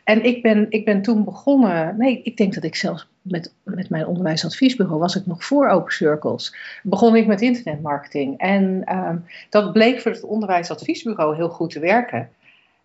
En 0.05 0.25
ik 0.25 0.43
ben, 0.43 0.67
ik 0.69 0.85
ben 0.85 1.03
toen 1.03 1.25
begonnen. 1.25 1.97
Nee, 1.99 2.21
ik 2.23 2.37
denk 2.37 2.55
dat 2.55 2.65
ik 2.65 2.75
zelfs 2.75 3.09
met, 3.23 3.53
met 3.63 3.91
mijn 3.91 4.07
onderwijsadviesbureau 4.07 4.99
was 4.99 5.17
ik 5.17 5.27
nog 5.27 5.45
voor 5.45 5.69
Open 5.69 5.93
Circles. 5.93 6.57
Begon 6.83 7.17
ik 7.17 7.27
met 7.27 7.41
internetmarketing. 7.41 8.39
En 8.39 8.95
um, 8.97 9.25
dat 9.51 9.73
bleek 9.73 10.01
voor 10.01 10.13
het 10.13 10.25
onderwijsadviesbureau 10.25 11.37
heel 11.37 11.49
goed 11.49 11.71
te 11.71 11.81
werken. 11.81 12.29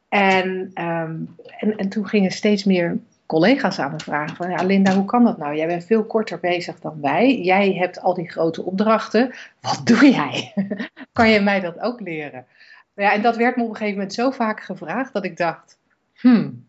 En, 0.09 0.71
um, 0.83 1.35
en, 1.57 1.77
en 1.77 1.89
toen 1.89 2.07
gingen 2.07 2.31
steeds 2.31 2.63
meer 2.63 2.97
collega's 3.25 3.79
aan 3.79 3.91
me 3.91 3.99
vragen 3.99 4.35
van, 4.35 4.49
ja 4.49 4.63
Linda, 4.63 4.93
hoe 4.93 5.05
kan 5.05 5.23
dat 5.23 5.37
nou? 5.37 5.55
Jij 5.55 5.67
bent 5.67 5.85
veel 5.85 6.05
korter 6.05 6.39
bezig 6.39 6.79
dan 6.79 7.01
wij. 7.01 7.41
Jij 7.41 7.73
hebt 7.73 8.01
al 8.01 8.13
die 8.13 8.29
grote 8.29 8.63
opdrachten. 8.63 9.33
Wat 9.61 9.81
doe 9.83 10.09
jij? 10.09 10.53
kan 11.13 11.29
je 11.29 11.39
mij 11.39 11.59
dat 11.59 11.79
ook 11.79 11.99
leren? 11.99 12.45
Ja, 12.95 13.13
en 13.13 13.21
dat 13.21 13.35
werd 13.35 13.55
me 13.55 13.63
op 13.63 13.69
een 13.69 13.75
gegeven 13.75 13.97
moment 13.97 14.13
zo 14.13 14.31
vaak 14.31 14.61
gevraagd 14.61 15.13
dat 15.13 15.25
ik 15.25 15.37
dacht, 15.37 15.79
hmm, 16.13 16.67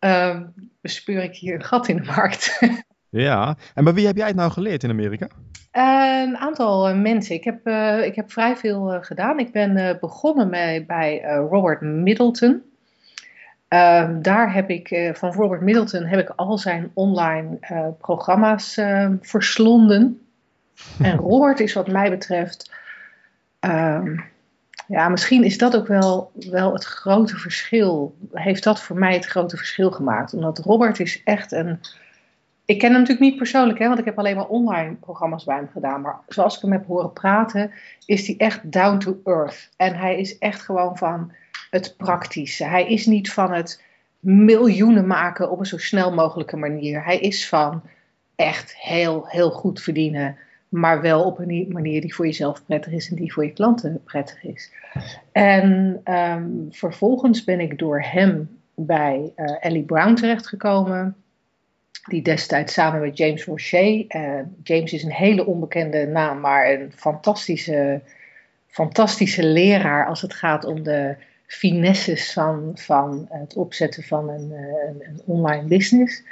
um, 0.00 0.54
bespeur 0.80 1.22
ik 1.22 1.34
hier 1.34 1.54
een 1.54 1.64
gat 1.64 1.88
in 1.88 1.96
de 1.96 2.02
markt? 2.02 2.58
ja, 3.08 3.56
en 3.74 3.84
bij 3.84 3.94
wie 3.94 4.06
heb 4.06 4.16
jij 4.16 4.26
het 4.26 4.36
nou 4.36 4.50
geleerd 4.50 4.82
in 4.82 4.90
Amerika? 4.90 5.28
Uh, 5.72 6.22
een 6.26 6.36
aantal 6.36 6.90
uh, 6.90 7.00
mensen. 7.00 7.34
Ik 7.34 7.44
heb, 7.44 7.66
uh, 7.66 8.04
ik 8.04 8.14
heb 8.14 8.32
vrij 8.32 8.56
veel 8.56 8.98
gedaan. 9.00 9.38
Ik 9.38 9.52
ben 9.52 9.98
begonnen 10.00 10.50
met, 10.50 10.86
bij 10.86 11.22
Robert 11.50 11.80
Middleton. 11.80 12.62
Ehm, 13.68 14.22
daar 14.22 14.52
heb 14.52 14.70
ik 14.70 15.10
van 15.12 15.32
Robert 15.32 15.60
Middleton 15.60 16.04
heb 16.04 16.20
ik 16.20 16.32
al 16.36 16.58
zijn 16.58 16.90
online 16.94 17.58
programma's 17.98 18.76
ehm, 18.76 19.16
verslonden. 19.20 20.20
En 21.02 21.16
Robert 21.30 21.60
is 21.60 21.72
wat 21.72 21.88
mij 21.88 22.10
betreft. 22.10 22.72
Um, 23.60 24.24
ja, 24.86 25.08
misschien 25.08 25.44
is 25.44 25.58
dat 25.58 25.76
ook 25.76 25.86
wel, 25.86 26.30
wel 26.34 26.72
het 26.72 26.84
grote 26.84 27.36
verschil. 27.36 28.16
Heeft 28.32 28.64
dat 28.64 28.80
voor 28.82 28.98
mij 28.98 29.14
het 29.14 29.26
grote 29.26 29.56
verschil 29.56 29.90
gemaakt? 29.90 30.34
Omdat 30.34 30.58
Robert 30.58 31.00
is 31.00 31.22
echt 31.24 31.52
een 31.52 31.80
ik 32.66 32.78
ken 32.78 32.90
hem 32.90 33.00
natuurlijk 33.00 33.28
niet 33.28 33.36
persoonlijk, 33.36 33.78
hè, 33.78 33.86
want 33.86 33.98
ik 33.98 34.04
heb 34.04 34.18
alleen 34.18 34.36
maar 34.36 34.46
online 34.46 34.94
programma's 34.94 35.44
bij 35.44 35.56
hem 35.56 35.68
gedaan. 35.72 36.00
Maar 36.00 36.18
zoals 36.28 36.56
ik 36.56 36.62
hem 36.62 36.72
heb 36.72 36.86
horen 36.86 37.12
praten, 37.12 37.70
is 38.06 38.26
hij 38.26 38.36
echt 38.36 38.72
down 38.72 38.98
to 38.98 39.20
earth. 39.24 39.70
En 39.76 39.94
hij 39.94 40.18
is 40.18 40.38
echt 40.38 40.62
gewoon 40.62 40.96
van 40.96 41.32
het 41.70 41.94
praktische. 41.96 42.64
Hij 42.64 42.86
is 42.88 43.06
niet 43.06 43.32
van 43.32 43.52
het 43.52 43.82
miljoenen 44.20 45.06
maken 45.06 45.50
op 45.50 45.58
een 45.58 45.66
zo 45.66 45.78
snel 45.78 46.14
mogelijke 46.14 46.56
manier. 46.56 47.04
Hij 47.04 47.18
is 47.18 47.48
van 47.48 47.82
echt 48.36 48.76
heel, 48.76 49.26
heel 49.26 49.50
goed 49.50 49.82
verdienen. 49.82 50.36
Maar 50.68 51.00
wel 51.00 51.24
op 51.24 51.38
een 51.38 51.66
manier 51.68 52.00
die 52.00 52.14
voor 52.14 52.26
jezelf 52.26 52.64
prettig 52.64 52.92
is 52.92 53.10
en 53.10 53.16
die 53.16 53.32
voor 53.32 53.44
je 53.44 53.52
klanten 53.52 54.02
prettig 54.04 54.44
is. 54.44 54.72
En 55.32 56.00
um, 56.04 56.68
vervolgens 56.70 57.44
ben 57.44 57.60
ik 57.60 57.78
door 57.78 58.02
hem 58.02 58.58
bij 58.74 59.32
uh, 59.36 59.56
Ellie 59.60 59.84
Brown 59.84 60.14
terechtgekomen 60.14 61.16
die 62.08 62.22
destijds 62.22 62.72
samen 62.72 63.00
met 63.00 63.16
James 63.16 63.44
Rocher. 63.44 64.04
Uh, 64.08 64.40
James 64.62 64.92
is 64.92 65.02
een 65.02 65.12
hele 65.12 65.46
onbekende 65.46 66.06
naam, 66.06 66.40
maar 66.40 66.70
een 66.70 66.92
fantastische, 66.96 68.00
fantastische 68.66 69.44
leraar 69.44 70.06
als 70.06 70.22
het 70.22 70.34
gaat 70.34 70.64
om 70.64 70.82
de 70.82 71.16
finesses 71.46 72.32
van, 72.32 72.70
van 72.74 73.26
het 73.30 73.54
opzetten 73.54 74.02
van 74.02 74.28
een, 74.28 74.52
een, 74.88 75.02
een 75.08 75.20
online 75.24 75.64
business. 75.68 76.22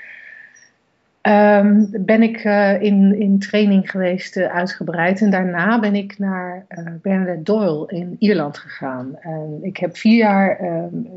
Um, 1.23 1.88
ben 1.90 2.23
ik 2.23 2.45
uh, 2.45 2.83
in, 2.83 3.21
in 3.21 3.38
training 3.38 3.90
geweest, 3.90 4.37
uitgebreid. 4.37 5.21
En 5.21 5.31
daarna 5.31 5.81
ben 5.81 5.95
ik 5.95 6.19
naar 6.19 6.66
Bernadette 7.02 7.43
Doyle 7.43 7.87
in 7.87 8.16
Ierland 8.19 8.59
gegaan. 8.59 9.16
En 9.21 9.59
ik 9.62 9.76
heb 9.76 9.97
vier 9.97 10.16
jaar, 10.16 10.61
um, 10.61 11.09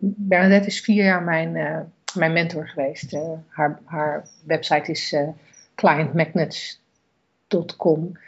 Bernadette 0.00 0.66
is 0.66 0.80
vier 0.80 1.04
jaar 1.04 1.22
mijn, 1.22 1.56
mijn 2.14 2.32
mentor 2.32 2.68
geweest. 2.68 3.16
haar, 3.48 3.80
haar 3.84 4.26
website 4.44 4.90
is 4.90 5.16
clientmagnets.com. 5.74 8.18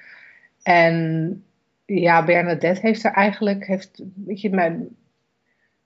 En 0.63 1.45
ja, 1.85 2.25
Bernadette 2.25 2.81
heeft 2.81 3.05
er 3.05 3.13
eigenlijk, 3.13 3.67
heeft, 3.67 4.03
weet 4.15 4.41
je, 4.41 4.51
mijn, 4.51 4.89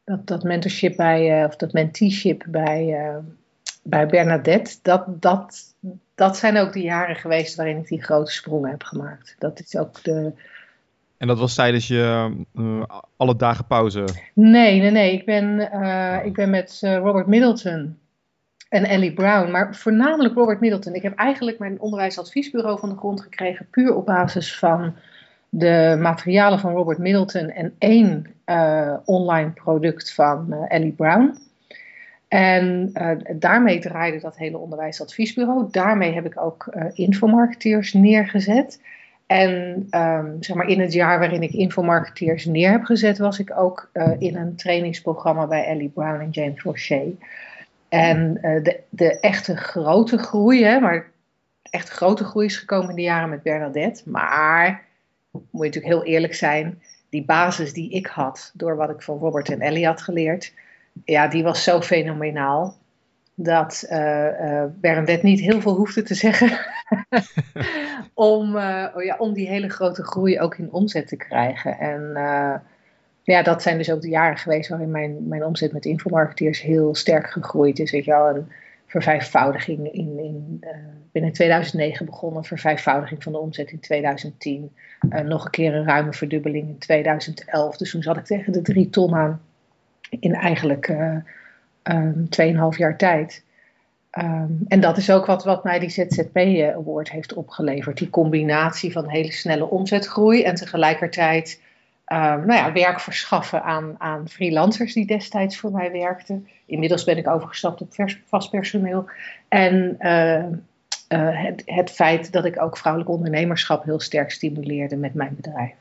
dat, 0.04 0.26
dat 0.26 0.42
mentorship 0.42 0.96
bij, 0.96 1.44
of 1.44 1.56
dat 1.56 1.72
menteeship 1.72 2.44
bij 2.48 3.14
bij 3.88 4.06
Bernadette, 4.06 4.78
dat, 4.82 5.22
dat, 5.22 5.74
dat 6.14 6.36
zijn 6.36 6.56
ook 6.56 6.72
de 6.72 6.82
jaren 6.82 7.16
geweest 7.16 7.54
waarin 7.54 7.76
ik 7.76 7.88
die 7.88 8.02
grote 8.02 8.32
sprongen 8.32 8.70
heb 8.70 8.82
gemaakt. 8.82 9.36
Dat 9.38 9.60
is 9.60 9.76
ook 9.76 10.04
de. 10.04 10.32
En 11.18 11.26
dat 11.26 11.38
was 11.38 11.54
tijdens 11.54 11.88
je 11.88 12.30
uh, 12.54 12.82
alle 13.16 13.36
dagen 13.36 13.66
pauze? 13.66 14.04
Nee, 14.34 14.80
nee, 14.80 14.90
nee. 14.90 15.12
Ik 15.12 15.24
ben, 15.24 15.70
uh, 15.74 16.24
ik 16.24 16.32
ben 16.32 16.50
met 16.50 16.80
uh, 16.84 16.96
Robert 16.96 17.26
Middleton 17.26 17.98
en 18.68 18.84
Ellie 18.84 19.12
Brown, 19.12 19.50
maar 19.50 19.74
voornamelijk 19.74 20.34
Robert 20.34 20.60
Middleton. 20.60 20.94
Ik 20.94 21.02
heb 21.02 21.14
eigenlijk 21.14 21.58
mijn 21.58 21.80
onderwijsadviesbureau 21.80 22.78
van 22.78 22.88
de 22.88 22.96
grond 22.96 23.20
gekregen, 23.20 23.66
puur 23.70 23.94
op 23.94 24.06
basis 24.06 24.58
van 24.58 24.94
de 25.48 25.96
materialen 26.00 26.58
van 26.58 26.72
Robert 26.72 26.98
Middleton 26.98 27.50
en 27.50 27.74
één 27.78 28.26
online 29.04 29.50
product 29.50 30.12
van 30.12 30.52
Ellie 30.52 30.92
Brown. 30.92 31.38
En 32.28 32.92
daarmee 33.38 33.78
draaide 33.78 34.20
dat 34.20 34.36
hele 34.36 34.58
onderwijsadviesbureau. 34.58 35.68
Daarmee 35.70 36.12
heb 36.12 36.26
ik 36.26 36.40
ook 36.40 36.74
infomarketeers 36.92 37.92
neergezet. 37.92 38.80
En 39.26 39.86
um, 39.90 40.36
zeg 40.40 40.56
maar 40.56 40.68
in 40.68 40.80
het 40.80 40.92
jaar 40.92 41.18
waarin 41.18 41.42
ik 41.42 41.52
infomarketeers 41.52 42.44
neer 42.44 42.70
heb 42.70 42.84
gezet, 42.84 43.18
was 43.18 43.38
ik 43.38 43.58
ook 43.58 43.90
uh, 43.92 44.12
in 44.18 44.36
een 44.36 44.56
trainingsprogramma 44.56 45.46
bij 45.46 45.64
Ellie 45.64 45.88
Brown 45.88 46.20
en 46.20 46.30
James 46.30 46.62
Rocher. 46.62 47.12
En 47.88 48.34
de, 48.62 48.80
de 48.88 49.20
echte 49.20 49.56
grote 49.56 50.18
groei, 50.18 50.64
hè, 50.64 50.80
maar 50.80 51.10
echt 51.62 51.88
grote 51.88 52.24
groei 52.24 52.46
is 52.46 52.56
gekomen 52.56 52.90
in 52.90 52.96
de 52.96 53.02
jaren 53.02 53.28
met 53.28 53.42
Bernadette. 53.42 54.02
Maar, 54.10 54.84
moet 55.30 55.44
je 55.50 55.58
natuurlijk 55.58 55.94
heel 55.94 56.04
eerlijk 56.04 56.34
zijn, 56.34 56.82
die 57.08 57.24
basis 57.24 57.72
die 57.72 57.90
ik 57.90 58.06
had 58.06 58.50
door 58.54 58.76
wat 58.76 58.90
ik 58.90 59.02
van 59.02 59.18
Robert 59.18 59.48
en 59.48 59.60
Ellie 59.60 59.86
had 59.86 60.02
geleerd, 60.02 60.52
ja, 61.04 61.28
die 61.28 61.42
was 61.42 61.62
zo 61.62 61.80
fenomenaal 61.80 62.76
dat 63.38 63.86
uh, 63.90 64.64
Bernadette 64.80 65.26
niet 65.26 65.40
heel 65.40 65.60
veel 65.60 65.74
hoefde 65.74 66.02
te 66.02 66.14
zeggen 66.14 66.58
om, 68.14 68.56
uh, 68.56 68.86
ja, 68.96 69.16
om 69.18 69.32
die 69.32 69.48
hele 69.48 69.68
grote 69.68 70.02
groei 70.02 70.40
ook 70.40 70.56
in 70.56 70.72
omzet 70.72 71.08
te 71.08 71.16
krijgen. 71.16 71.78
En 71.78 72.12
ja, 73.22 73.42
dat 73.42 73.62
zijn 73.62 73.78
dus 73.78 73.90
ook 73.90 74.00
de 74.00 74.08
jaren 74.08 74.36
geweest 74.36 74.68
waarin 74.68 74.90
mijn, 74.90 75.28
mijn 75.28 75.44
omzet 75.44 75.72
met 75.72 75.84
infomarketeers 75.84 76.60
heel 76.60 76.94
sterk 76.94 77.30
gegroeid 77.30 77.78
is. 77.78 77.90
Weet 77.90 78.04
je 78.04 78.10
wel, 78.10 78.28
een 78.28 78.52
vervijfvoudiging 78.86 79.92
in, 79.92 80.18
in, 80.18 80.64
binnen 81.12 81.32
2009 81.32 82.06
begonnen, 82.06 82.38
een 82.38 82.44
vervijfvoudiging 82.44 83.22
van 83.22 83.32
de 83.32 83.38
omzet 83.38 83.70
in 83.70 83.80
2010. 83.80 84.72
nog 85.24 85.44
een 85.44 85.50
keer 85.50 85.74
een 85.74 85.86
ruime 85.86 86.12
verdubbeling 86.12 86.68
in 86.68 86.78
2011. 86.78 87.76
Dus 87.76 87.90
toen 87.90 88.02
zat 88.02 88.16
ik 88.16 88.24
tegen 88.24 88.52
de 88.52 88.62
drie 88.62 88.90
ton 88.90 89.14
aan 89.14 89.40
in 90.08 90.34
eigenlijk 90.34 90.94
um, 91.90 92.28
2,5 92.72 92.78
jaar 92.78 92.96
tijd. 92.96 93.44
Um, 94.18 94.64
en 94.68 94.80
dat 94.80 94.96
is 94.96 95.10
ook 95.10 95.26
wat, 95.26 95.44
wat 95.44 95.64
mij 95.64 95.78
die 95.78 95.88
ZZP 95.88 96.36
Award 96.74 97.10
heeft 97.10 97.34
opgeleverd. 97.34 97.98
Die 97.98 98.10
combinatie 98.10 98.92
van 98.92 99.08
hele 99.08 99.32
snelle 99.32 99.70
omzetgroei 99.70 100.42
en 100.42 100.54
tegelijkertijd 100.54 101.60
um, 102.06 102.18
nou 102.18 102.52
ja, 102.52 102.72
werk 102.72 103.00
verschaffen 103.00 103.62
aan, 103.62 103.94
aan 103.98 104.28
freelancers 104.28 104.92
die 104.92 105.06
destijds 105.06 105.56
voor 105.56 105.70
mij 105.70 105.92
werkten. 105.92 106.48
Inmiddels 106.66 107.04
ben 107.04 107.16
ik 107.16 107.28
overgestapt 107.28 107.80
op 107.80 107.94
vast 108.24 108.50
personeel. 108.50 109.08
En 109.48 109.96
uh, 110.00 110.44
het, 111.44 111.62
het 111.64 111.90
feit 111.90 112.32
dat 112.32 112.44
ik 112.44 112.62
ook 112.62 112.76
vrouwelijk 112.76 113.12
ondernemerschap 113.12 113.84
heel 113.84 114.00
sterk 114.00 114.30
stimuleerde 114.30 114.96
met 114.96 115.14
mijn 115.14 115.34
bedrijf 115.36 115.74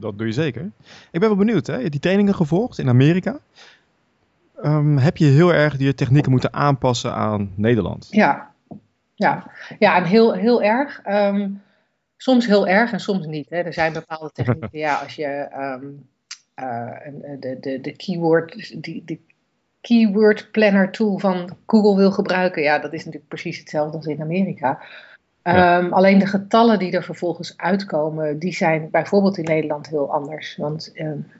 dat 0.00 0.18
doe 0.18 0.26
je 0.26 0.32
zeker. 0.32 0.62
Ik 1.10 1.20
ben 1.20 1.28
wel 1.28 1.36
benieuwd, 1.36 1.66
hè? 1.66 1.74
Je 1.74 1.80
hebt 1.80 1.92
die 1.92 2.00
trainingen 2.00 2.34
gevolgd 2.34 2.78
in 2.78 2.88
Amerika. 2.88 3.38
Um, 4.62 4.98
heb 4.98 5.16
je 5.16 5.24
heel 5.24 5.54
erg 5.54 5.76
die 5.76 5.94
technieken 5.94 6.30
moeten 6.30 6.52
aanpassen 6.52 7.14
aan 7.14 7.52
Nederland? 7.54 8.08
Ja, 8.10 8.50
ja. 9.14 9.50
ja 9.78 9.96
en 9.96 10.04
heel, 10.04 10.32
heel 10.32 10.62
erg. 10.62 11.00
Um, 11.06 11.62
soms 12.16 12.46
heel 12.46 12.68
erg 12.68 12.92
en 12.92 13.00
soms 13.00 13.26
niet. 13.26 13.50
Hè. 13.50 13.56
Er 13.56 13.72
zijn 13.72 13.92
bepaalde 13.92 14.30
technieken, 14.32 14.78
ja, 14.78 14.94
als 14.94 15.14
je 15.14 15.48
um, 15.58 16.08
uh, 16.56 17.40
de, 17.40 17.56
de, 17.60 17.80
de 17.80 17.96
keyword, 17.96 18.82
die, 18.82 19.02
de 19.04 19.18
keyword 19.80 20.50
planner 20.50 20.90
tool 20.90 21.18
van 21.18 21.56
Google 21.66 21.96
wil 21.96 22.10
gebruiken, 22.10 22.62
ja, 22.62 22.78
dat 22.78 22.92
is 22.92 23.04
natuurlijk 23.04 23.28
precies 23.28 23.58
hetzelfde 23.58 23.96
als 23.96 24.06
in 24.06 24.22
Amerika. 24.22 24.82
Um, 25.48 25.92
alleen 25.92 26.18
de 26.18 26.26
getallen 26.26 26.78
die 26.78 26.92
er 26.92 27.04
vervolgens 27.04 27.54
uitkomen, 27.56 28.38
die 28.38 28.52
zijn 28.52 28.88
bijvoorbeeld 28.90 29.38
in 29.38 29.44
Nederland 29.44 29.88
heel 29.88 30.12
anders. 30.12 30.56
Want 30.56 30.92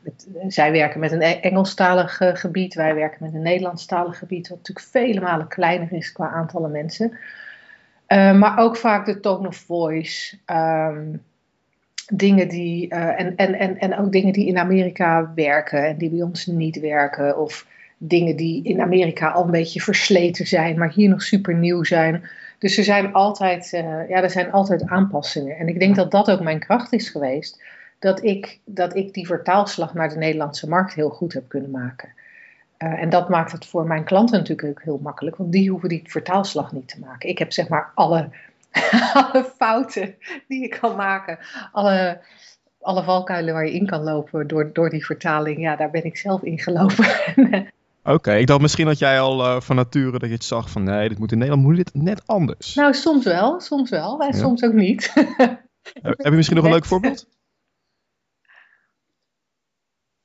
het, 0.03 0.29
zij 0.49 0.73
werken 0.73 1.01
met 1.01 1.13
een 1.13 1.23
e- 1.23 1.41
Engelstalig 1.41 2.21
uh, 2.21 2.35
gebied, 2.35 2.75
wij 2.75 2.95
werken 2.95 3.25
met 3.25 3.35
een 3.35 3.43
Nederlandstalig 3.43 4.19
gebied, 4.19 4.49
wat 4.49 4.57
natuurlijk 4.57 4.87
vele 4.87 5.21
malen 5.21 5.49
kleiner 5.49 5.93
is 5.93 6.13
qua 6.13 6.29
aantallen 6.29 6.71
mensen. 6.71 7.19
Uh, 8.09 8.39
maar 8.39 8.59
ook 8.59 8.77
vaak 8.77 9.07
de 9.07 9.21
tone 9.21 9.49
of 9.49 9.57
voice. 9.57 10.37
Dingen 12.13 12.49
die, 12.49 12.95
uh, 12.95 13.21
en, 13.21 13.37
en, 13.37 13.55
en, 13.55 13.79
en 13.79 13.99
ook 13.99 14.13
dingen 14.13 14.33
die 14.33 14.47
in 14.47 14.59
Amerika 14.59 15.33
werken 15.35 15.87
en 15.87 15.97
die 15.97 16.11
bij 16.11 16.23
ons 16.23 16.47
niet 16.47 16.81
werken. 16.81 17.39
Of 17.39 17.67
dingen 17.99 18.37
die 18.37 18.65
in 18.65 18.81
Amerika 18.81 19.31
al 19.31 19.45
een 19.45 19.51
beetje 19.51 19.81
versleten 19.81 20.47
zijn, 20.47 20.79
maar 20.79 20.93
hier 20.93 21.09
nog 21.09 21.23
super 21.23 21.55
nieuw 21.55 21.85
zijn. 21.85 22.23
Dus 22.59 22.79
er 22.79 22.85
zijn, 22.85 23.13
altijd, 23.13 23.73
uh, 23.73 24.09
ja, 24.09 24.23
er 24.23 24.31
zijn 24.31 24.53
altijd 24.53 24.87
aanpassingen. 24.87 25.57
En 25.57 25.69
ik 25.69 25.79
denk 25.79 25.97
dat 25.97 26.11
dat 26.11 26.31
ook 26.31 26.41
mijn 26.41 26.59
kracht 26.59 26.93
is 26.93 27.09
geweest. 27.09 27.63
Dat 27.99 28.25
ik, 28.25 28.59
dat 28.65 28.97
ik 28.97 29.15
die 29.15 29.27
vertaalslag 29.27 29.95
naar 29.95 30.09
de 30.09 30.17
Nederlandse 30.17 30.69
markt 30.69 30.95
heel 30.95 31.11
goed 31.11 31.33
heb 31.33 31.49
kunnen 31.49 31.71
maken. 31.71 32.09
Uh, 32.79 33.03
en 33.03 33.09
dat 33.09 33.29
maakt 33.29 33.53
het 33.53 33.67
voor 33.67 33.87
mijn 33.87 34.05
klanten 34.05 34.39
natuurlijk 34.39 34.69
ook 34.69 34.83
heel 34.83 34.99
makkelijk. 35.03 35.37
Want 35.37 35.53
die 35.53 35.71
hoeven 35.71 35.89
die 35.89 36.03
vertaalslag 36.05 36.73
niet 36.73 36.89
te 36.89 37.01
maken. 37.01 37.29
Ik 37.29 37.39
heb 37.39 37.53
zeg 37.53 37.69
maar 37.69 37.91
alle, 37.95 38.31
alle 39.13 39.53
fouten 39.57 40.15
die 40.49 40.65
ik 40.65 40.79
kan 40.81 40.97
maken. 40.97 41.39
Alle, 41.73 42.21
alle 42.81 43.03
valkuilen 43.03 43.55
waar 43.55 43.67
je 43.67 43.73
in 43.73 43.87
kan 43.87 44.03
lopen 44.03 44.47
door, 44.47 44.73
door 44.73 44.91
die 44.91 45.05
vertaling. 45.05 45.61
Ja, 45.61 45.77
daar 45.77 45.91
ben 45.91 46.05
ik 46.05 46.17
zelf 46.17 46.43
in 46.43 46.59
gelopen. 46.59 47.07
Oké, 48.05 48.35
ik 48.35 48.47
dacht 48.47 48.61
misschien 48.61 48.87
dat 48.87 48.99
jij 48.99 49.21
al 49.21 49.45
uh, 49.45 49.61
van 49.61 49.77
nature 49.77 50.19
dat 50.19 50.29
je 50.29 50.35
het 50.35 50.45
zag 50.45 50.71
van 50.71 50.83
nee, 50.83 51.09
dit 51.09 51.19
moet 51.19 51.33
in 51.33 51.39
Nederland 51.39 51.67
moet 51.67 51.77
dit 51.77 51.95
net 51.95 52.27
anders. 52.27 52.75
Nou, 52.75 52.95
soms 52.95 53.25
wel, 53.25 53.61
soms 53.61 53.91
wel, 53.91 54.21
en 54.21 54.37
ja. 54.37 54.39
soms 54.39 54.63
ook 54.63 54.73
niet. 54.73 55.13
Heb 56.03 56.19
je 56.19 56.31
misschien 56.31 56.57
nog 56.57 56.65
een 56.65 56.73
leuk 56.73 56.85
voorbeeld? 56.85 57.27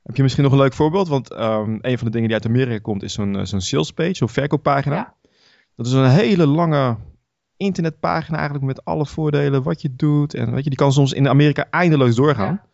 Heb 0.03 0.15
je 0.15 0.22
misschien 0.22 0.44
nog 0.44 0.51
een 0.51 0.58
leuk 0.58 0.74
voorbeeld? 0.74 1.08
Want 1.08 1.32
um, 1.32 1.80
een 1.82 1.98
van 1.98 2.06
de 2.06 2.12
dingen 2.12 2.27
die 2.27 2.38
uit 2.38 2.46
Amerika 2.46 2.80
komt 2.80 3.03
is 3.03 3.13
zo'n 3.13 3.46
zo'n 3.46 3.62
sales 3.62 3.92
page, 3.92 4.15
zo'n 4.15 4.30
verkooppagina. 4.30 4.96
Ja. 4.96 5.15
Dat 5.75 5.86
is 5.86 5.92
een 5.92 6.10
hele 6.10 6.48
lange 6.48 6.98
internetpagina 7.58 8.38
eigenlijk 8.38 8.65
met 8.65 8.86
alle 8.86 9.06
voordelen, 9.06 9.63
wat 9.63 9.82
je 9.82 9.96
doet. 9.96 10.34
En 10.34 10.51
weet 10.53 10.63
je, 10.63 10.70
die 10.70 10.80
kan 10.80 10.92
soms 10.92 11.13
in 11.13 11.27
Amerika 11.27 11.68
eindeloos 11.70 12.15
doorgaan. 12.15 12.53
Ja. 12.53 12.72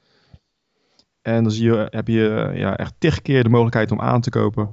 En 1.36 1.44
dan 1.44 1.52
zie 1.52 1.72
je, 1.72 1.88
heb 1.90 2.08
je 2.08 2.52
ja, 2.54 2.78
echt 2.78 2.94
tig 2.98 3.22
keer 3.22 3.44
de 3.44 3.50
mogelijkheid 3.50 3.92
om 3.92 4.02
aan 4.02 4.22
te 4.22 4.30
kopen. 4.30 4.72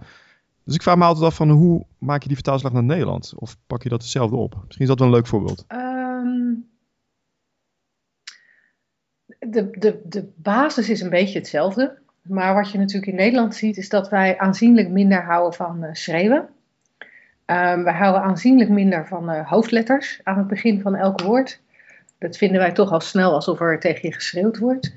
Dus 0.64 0.74
ik 0.74 0.82
vraag 0.82 0.96
me 0.96 1.04
altijd 1.04 1.24
af 1.24 1.34
van 1.34 1.50
hoe 1.50 1.86
maak 1.98 2.20
je 2.20 2.26
die 2.26 2.36
vertaalslag 2.36 2.72
naar 2.72 2.84
Nederland? 2.84 3.32
Of 3.36 3.56
pak 3.66 3.82
je 3.82 3.88
dat 3.88 4.02
hetzelfde 4.02 4.36
op? 4.36 4.54
Misschien 4.64 4.82
is 4.82 4.88
dat 4.88 4.98
wel 4.98 5.08
een 5.08 5.14
leuk 5.14 5.26
voorbeeld. 5.26 5.64
Um, 5.68 6.68
de, 9.38 9.70
de, 9.70 10.00
de 10.04 10.32
basis 10.36 10.90
is 10.90 11.00
een 11.00 11.10
beetje 11.10 11.38
hetzelfde. 11.38 11.98
Maar 12.22 12.54
wat 12.54 12.70
je 12.70 12.78
natuurlijk 12.78 13.06
in 13.06 13.18
Nederland 13.18 13.54
ziet, 13.54 13.76
is 13.76 13.88
dat 13.88 14.08
wij 14.08 14.38
aanzienlijk 14.38 14.88
minder 14.88 15.24
houden 15.24 15.52
van 15.52 15.84
uh, 15.84 15.88
schreeuwen. 15.92 16.48
Um, 17.46 17.84
wij 17.84 17.94
houden 17.94 18.22
aanzienlijk 18.22 18.70
minder 18.70 19.06
van 19.06 19.30
uh, 19.30 19.48
hoofdletters 19.48 20.20
aan 20.22 20.38
het 20.38 20.46
begin 20.46 20.80
van 20.80 20.94
elk 20.94 21.20
woord. 21.20 21.60
Dat 22.18 22.36
vinden 22.36 22.58
wij 22.58 22.72
toch 22.72 22.92
al 22.92 23.00
snel 23.00 23.32
alsof 23.32 23.60
er 23.60 23.80
tegen 23.80 24.08
je 24.08 24.14
geschreeuwd 24.14 24.58
wordt. 24.58 24.94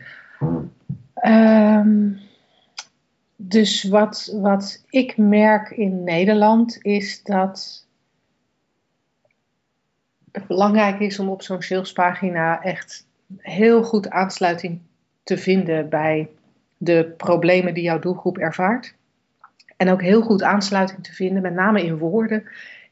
Um, 1.25 2.19
dus 3.35 3.83
wat, 3.83 4.33
wat 4.41 4.83
ik 4.89 5.17
merk 5.17 5.69
in 5.69 6.03
Nederland 6.03 6.77
is 6.81 7.23
dat 7.23 7.85
het 10.31 10.47
belangrijk 10.47 10.99
is 10.99 11.19
om 11.19 11.29
op 11.29 11.41
zo'n 11.41 11.61
salespagina 11.61 12.61
echt 12.63 13.07
heel 13.37 13.83
goed 13.83 14.09
aansluiting 14.09 14.79
te 15.23 15.37
vinden 15.37 15.89
bij 15.89 16.29
de 16.77 17.13
problemen 17.17 17.73
die 17.73 17.83
jouw 17.83 17.99
doelgroep 17.99 18.37
ervaart. 18.37 18.95
En 19.77 19.89
ook 19.89 20.01
heel 20.01 20.21
goed 20.21 20.43
aansluiting 20.43 21.03
te 21.03 21.13
vinden, 21.13 21.41
met 21.41 21.53
name 21.53 21.83
in 21.83 21.97
woorden, 21.97 22.43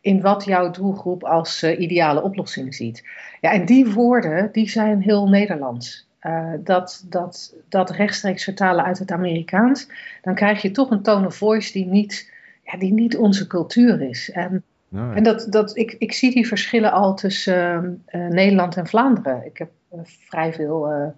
in 0.01 0.21
wat 0.21 0.45
jouw 0.45 0.71
doelgroep 0.71 1.23
als 1.23 1.63
uh, 1.63 1.79
ideale 1.79 2.21
oplossing 2.21 2.75
ziet. 2.75 3.03
Ja, 3.41 3.51
en 3.51 3.65
die 3.65 3.91
woorden, 3.91 4.49
die 4.51 4.69
zijn 4.69 5.01
heel 5.01 5.29
Nederlands. 5.29 6.06
Uh, 6.27 6.53
dat, 6.59 7.05
dat, 7.09 7.55
dat 7.69 7.89
rechtstreeks 7.89 8.43
vertalen 8.43 8.85
uit 8.85 8.99
het 8.99 9.11
Amerikaans, 9.11 9.87
dan 10.21 10.35
krijg 10.35 10.61
je 10.61 10.71
toch 10.71 10.89
een 10.89 11.01
tone 11.01 11.25
of 11.25 11.35
voice 11.35 11.71
die 11.71 11.85
niet, 11.85 12.31
ja, 12.63 12.77
die 12.77 12.93
niet 12.93 13.17
onze 13.17 13.47
cultuur 13.47 14.01
is. 14.01 14.31
En, 14.31 14.63
nee. 14.87 15.15
en 15.15 15.23
dat, 15.23 15.47
dat, 15.49 15.77
ik, 15.77 15.95
ik 15.99 16.13
zie 16.13 16.33
die 16.33 16.47
verschillen 16.47 16.91
al 16.91 17.15
tussen 17.15 18.03
uh, 18.09 18.27
Nederland 18.27 18.77
en 18.77 18.87
Vlaanderen. 18.87 19.45
Ik 19.45 19.57
heb 19.57 19.69
vrij 20.03 20.53
veel 20.53 21.13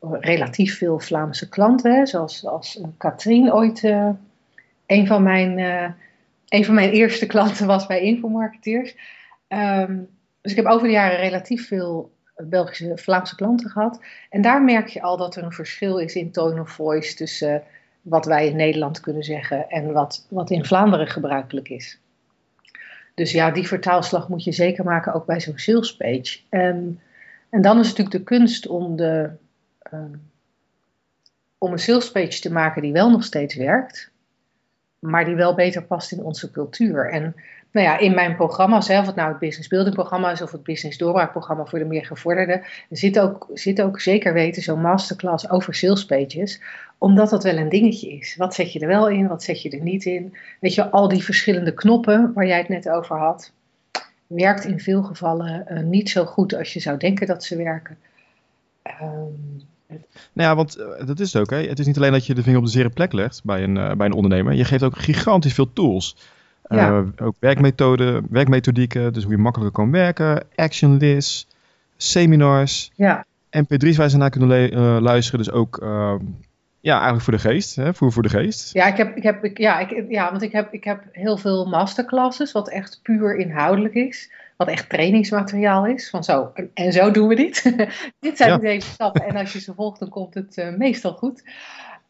relatief 0.00 0.78
veel 0.78 0.98
Vlaamse 0.98 1.48
klanten, 1.48 1.94
hè, 1.94 2.06
zoals 2.06 2.46
als 2.46 2.80
Katrien 2.96 3.52
ooit 3.52 3.82
uh, 3.82 4.08
een, 4.86 5.06
van 5.06 5.22
mijn, 5.22 5.58
uh, 5.58 5.90
een 6.48 6.64
van 6.64 6.74
mijn 6.74 6.90
eerste 6.90 7.26
klanten 7.26 7.66
was 7.66 7.86
bij 7.86 8.00
Infomarketeers. 8.00 8.96
Um, 9.48 10.08
dus 10.40 10.50
ik 10.50 10.56
heb 10.56 10.66
over 10.66 10.86
de 10.86 10.92
jaren 10.92 11.18
relatief 11.18 11.68
veel 11.68 12.12
Belgische, 12.36 12.92
Vlaamse 12.96 13.34
klanten 13.34 13.70
gehad. 13.70 14.00
En 14.30 14.42
daar 14.42 14.62
merk 14.62 14.88
je 14.88 15.02
al 15.02 15.16
dat 15.16 15.36
er 15.36 15.42
een 15.42 15.52
verschil 15.52 15.98
is 15.98 16.14
in 16.14 16.32
tone 16.32 16.60
of 16.60 16.70
voice 16.70 17.14
tussen 17.14 17.54
uh, 17.54 17.60
wat 18.02 18.24
wij 18.24 18.46
in 18.46 18.56
Nederland 18.56 19.00
kunnen 19.00 19.22
zeggen 19.22 19.68
en 19.68 19.92
wat, 19.92 20.26
wat 20.28 20.50
in 20.50 20.64
Vlaanderen 20.64 21.06
gebruikelijk 21.06 21.68
is. 21.68 21.98
Dus 23.14 23.32
ja, 23.32 23.50
die 23.50 23.66
vertaalslag 23.66 24.28
moet 24.28 24.44
je 24.44 24.52
zeker 24.52 24.84
maken 24.84 25.12
ook 25.14 25.26
bij 25.26 25.40
zo'n 25.40 25.58
sales 25.58 25.96
page. 25.96 26.38
En, 26.48 27.00
en 27.50 27.62
dan 27.62 27.78
is 27.78 27.88
het 27.88 27.98
natuurlijk 27.98 28.24
de 28.26 28.36
kunst 28.36 28.66
om 28.66 28.96
de, 28.96 29.30
um, 29.92 30.30
om 31.58 31.72
een 31.72 31.78
sales 31.78 32.10
page 32.10 32.40
te 32.40 32.52
maken 32.52 32.82
die 32.82 32.92
wel 32.92 33.10
nog 33.10 33.24
steeds 33.24 33.54
werkt, 33.54 34.10
maar 34.98 35.24
die 35.24 35.34
wel 35.34 35.54
beter 35.54 35.82
past 35.84 36.12
in 36.12 36.22
onze 36.22 36.50
cultuur. 36.50 37.10
En 37.10 37.34
nou 37.72 37.86
ja, 37.86 37.98
in 37.98 38.14
mijn 38.14 38.36
programma, 38.36 38.76
of 38.76 38.86
het 38.86 39.14
nou 39.14 39.28
het 39.28 39.38
business 39.38 39.68
building 39.68 39.94
programma 39.94 40.30
is 40.30 40.42
of 40.42 40.52
het 40.52 40.62
business 40.62 40.98
doorbraakprogramma 40.98 41.64
voor 41.64 41.78
de 41.78 41.84
meer 41.84 42.06
gevorderden, 42.06 42.62
zit 42.90 43.18
ook, 43.18 43.48
zit 43.54 43.82
ook 43.82 44.00
zeker 44.00 44.32
weten 44.32 44.62
zo'n 44.62 44.80
masterclass 44.80 45.50
over 45.50 45.74
sales 45.74 46.04
pages, 46.04 46.60
omdat 46.98 47.30
dat 47.30 47.42
wel 47.42 47.56
een 47.56 47.68
dingetje 47.68 48.12
is. 48.12 48.36
Wat 48.36 48.54
zet 48.54 48.72
je 48.72 48.80
er 48.80 48.88
wel 48.88 49.08
in, 49.08 49.28
wat 49.28 49.42
zet 49.42 49.62
je 49.62 49.70
er 49.70 49.82
niet 49.82 50.04
in? 50.04 50.36
Weet 50.60 50.74
je, 50.74 50.90
al 50.90 51.08
die 51.08 51.24
verschillende 51.24 51.74
knoppen 51.74 52.32
waar 52.34 52.46
jij 52.46 52.58
het 52.58 52.68
net 52.68 52.88
over 52.88 53.18
had, 53.18 53.52
werkt 54.26 54.64
in 54.64 54.80
veel 54.80 55.02
gevallen 55.02 55.66
uh, 55.68 55.80
niet 55.80 56.10
zo 56.10 56.24
goed 56.24 56.54
als 56.54 56.72
je 56.72 56.80
zou 56.80 56.98
denken 56.98 57.26
dat 57.26 57.44
ze 57.44 57.56
werken. 57.56 57.98
Um, 59.02 59.62
nou 60.32 60.48
ja, 60.48 60.54
want 60.56 60.78
uh, 60.78 61.06
dat 61.06 61.20
is 61.20 61.32
het 61.32 61.42
ook. 61.42 61.50
Hè. 61.50 61.68
Het 61.68 61.78
is 61.78 61.86
niet 61.86 61.96
alleen 61.96 62.12
dat 62.12 62.26
je 62.26 62.34
de 62.34 62.42
vinger 62.42 62.58
op 62.58 62.64
de 62.64 62.70
zere 62.70 62.90
plek 62.90 63.12
legt 63.12 63.44
bij 63.44 63.62
een, 63.62 63.76
uh, 63.76 63.92
bij 63.92 64.06
een 64.06 64.12
ondernemer. 64.12 64.52
Je 64.52 64.64
geeft 64.64 64.82
ook 64.82 64.98
gigantisch 64.98 65.54
veel 65.54 65.72
tools. 65.72 66.16
Ja. 66.68 66.90
Uh, 66.90 67.26
ook 67.26 67.34
werkmethoden, 67.38 68.26
werkmethodieken, 68.30 69.12
dus 69.12 69.22
hoe 69.22 69.32
je 69.32 69.38
makkelijker 69.38 69.82
kan 69.82 69.90
werken, 69.90 70.44
action 70.54 70.96
lists, 70.96 71.46
seminars, 71.96 72.90
ja. 72.94 73.24
mp3's 73.50 73.96
waar 73.96 74.08
ze 74.08 74.16
naar 74.16 74.30
kunnen 74.30 75.02
luisteren. 75.02 75.44
Dus 75.44 75.50
ook 75.50 75.78
ehm, 75.78 76.18
ja, 76.80 76.94
eigenlijk 76.94 77.22
voor 77.24 77.32
de 77.32 77.38
geest, 77.38 77.76
hè, 77.76 77.94
voor, 77.94 78.12
voor 78.12 78.22
de 78.22 78.28
geest. 78.28 78.72
Ja, 78.72 78.86
ik 78.86 78.96
heb, 78.96 79.16
ik 79.16 79.22
heb, 79.22 79.44
ik, 79.44 79.58
ja, 79.58 79.78
ik, 79.78 80.04
ja, 80.08 80.30
want 80.30 80.42
ik 80.42 80.52
heb, 80.52 80.72
ik 80.72 80.84
heb 80.84 81.02
heel 81.12 81.36
veel 81.36 81.66
masterclasses, 81.66 82.52
wat 82.52 82.68
echt 82.68 83.00
puur 83.02 83.36
inhoudelijk 83.36 83.94
is 83.94 84.30
wat 84.56 84.68
echt 84.68 84.88
trainingsmateriaal 84.88 85.86
is. 85.86 86.10
Van 86.10 86.24
zo, 86.24 86.52
en 86.74 86.92
zo 86.92 87.10
doen 87.10 87.28
we 87.28 87.34
dit. 87.34 87.62
dit 88.20 88.36
zijn 88.36 88.50
ja. 88.50 88.58
deze 88.58 88.88
stappen. 88.88 89.24
En 89.24 89.36
als 89.36 89.52
je 89.52 89.60
ze 89.60 89.74
volgt, 89.74 89.98
dan 89.98 90.08
komt 90.08 90.34
het 90.34 90.74
meestal 90.78 91.12
goed. 91.12 91.42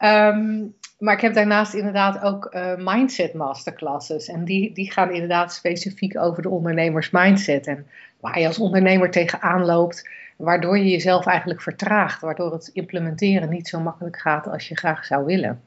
Um, 0.05 0.75
maar 0.99 1.15
ik 1.15 1.21
heb 1.21 1.35
daarnaast 1.35 1.75
inderdaad 1.75 2.23
ook 2.23 2.55
uh, 2.55 2.73
mindset 2.77 3.35
masterclasses. 3.35 4.29
En 4.29 4.45
die, 4.45 4.73
die 4.73 4.93
gaan 4.93 5.13
inderdaad 5.13 5.53
specifiek 5.53 6.19
over 6.19 6.43
de 6.43 6.49
ondernemers 6.49 7.11
mindset. 7.11 7.67
En 7.67 7.87
waar 8.21 8.39
je 8.39 8.47
als 8.47 8.59
ondernemer 8.59 9.11
tegenaan 9.11 9.65
loopt. 9.65 10.09
Waardoor 10.37 10.79
je 10.79 10.91
jezelf 10.91 11.27
eigenlijk 11.27 11.63
vertraagt. 11.63 12.21
Waardoor 12.21 12.53
het 12.53 12.71
implementeren 12.73 13.49
niet 13.49 13.69
zo 13.69 13.81
makkelijk 13.81 14.19
gaat 14.19 14.49
als 14.49 14.69
je 14.69 14.77
graag 14.77 15.05
zou 15.05 15.25
willen. 15.25 15.61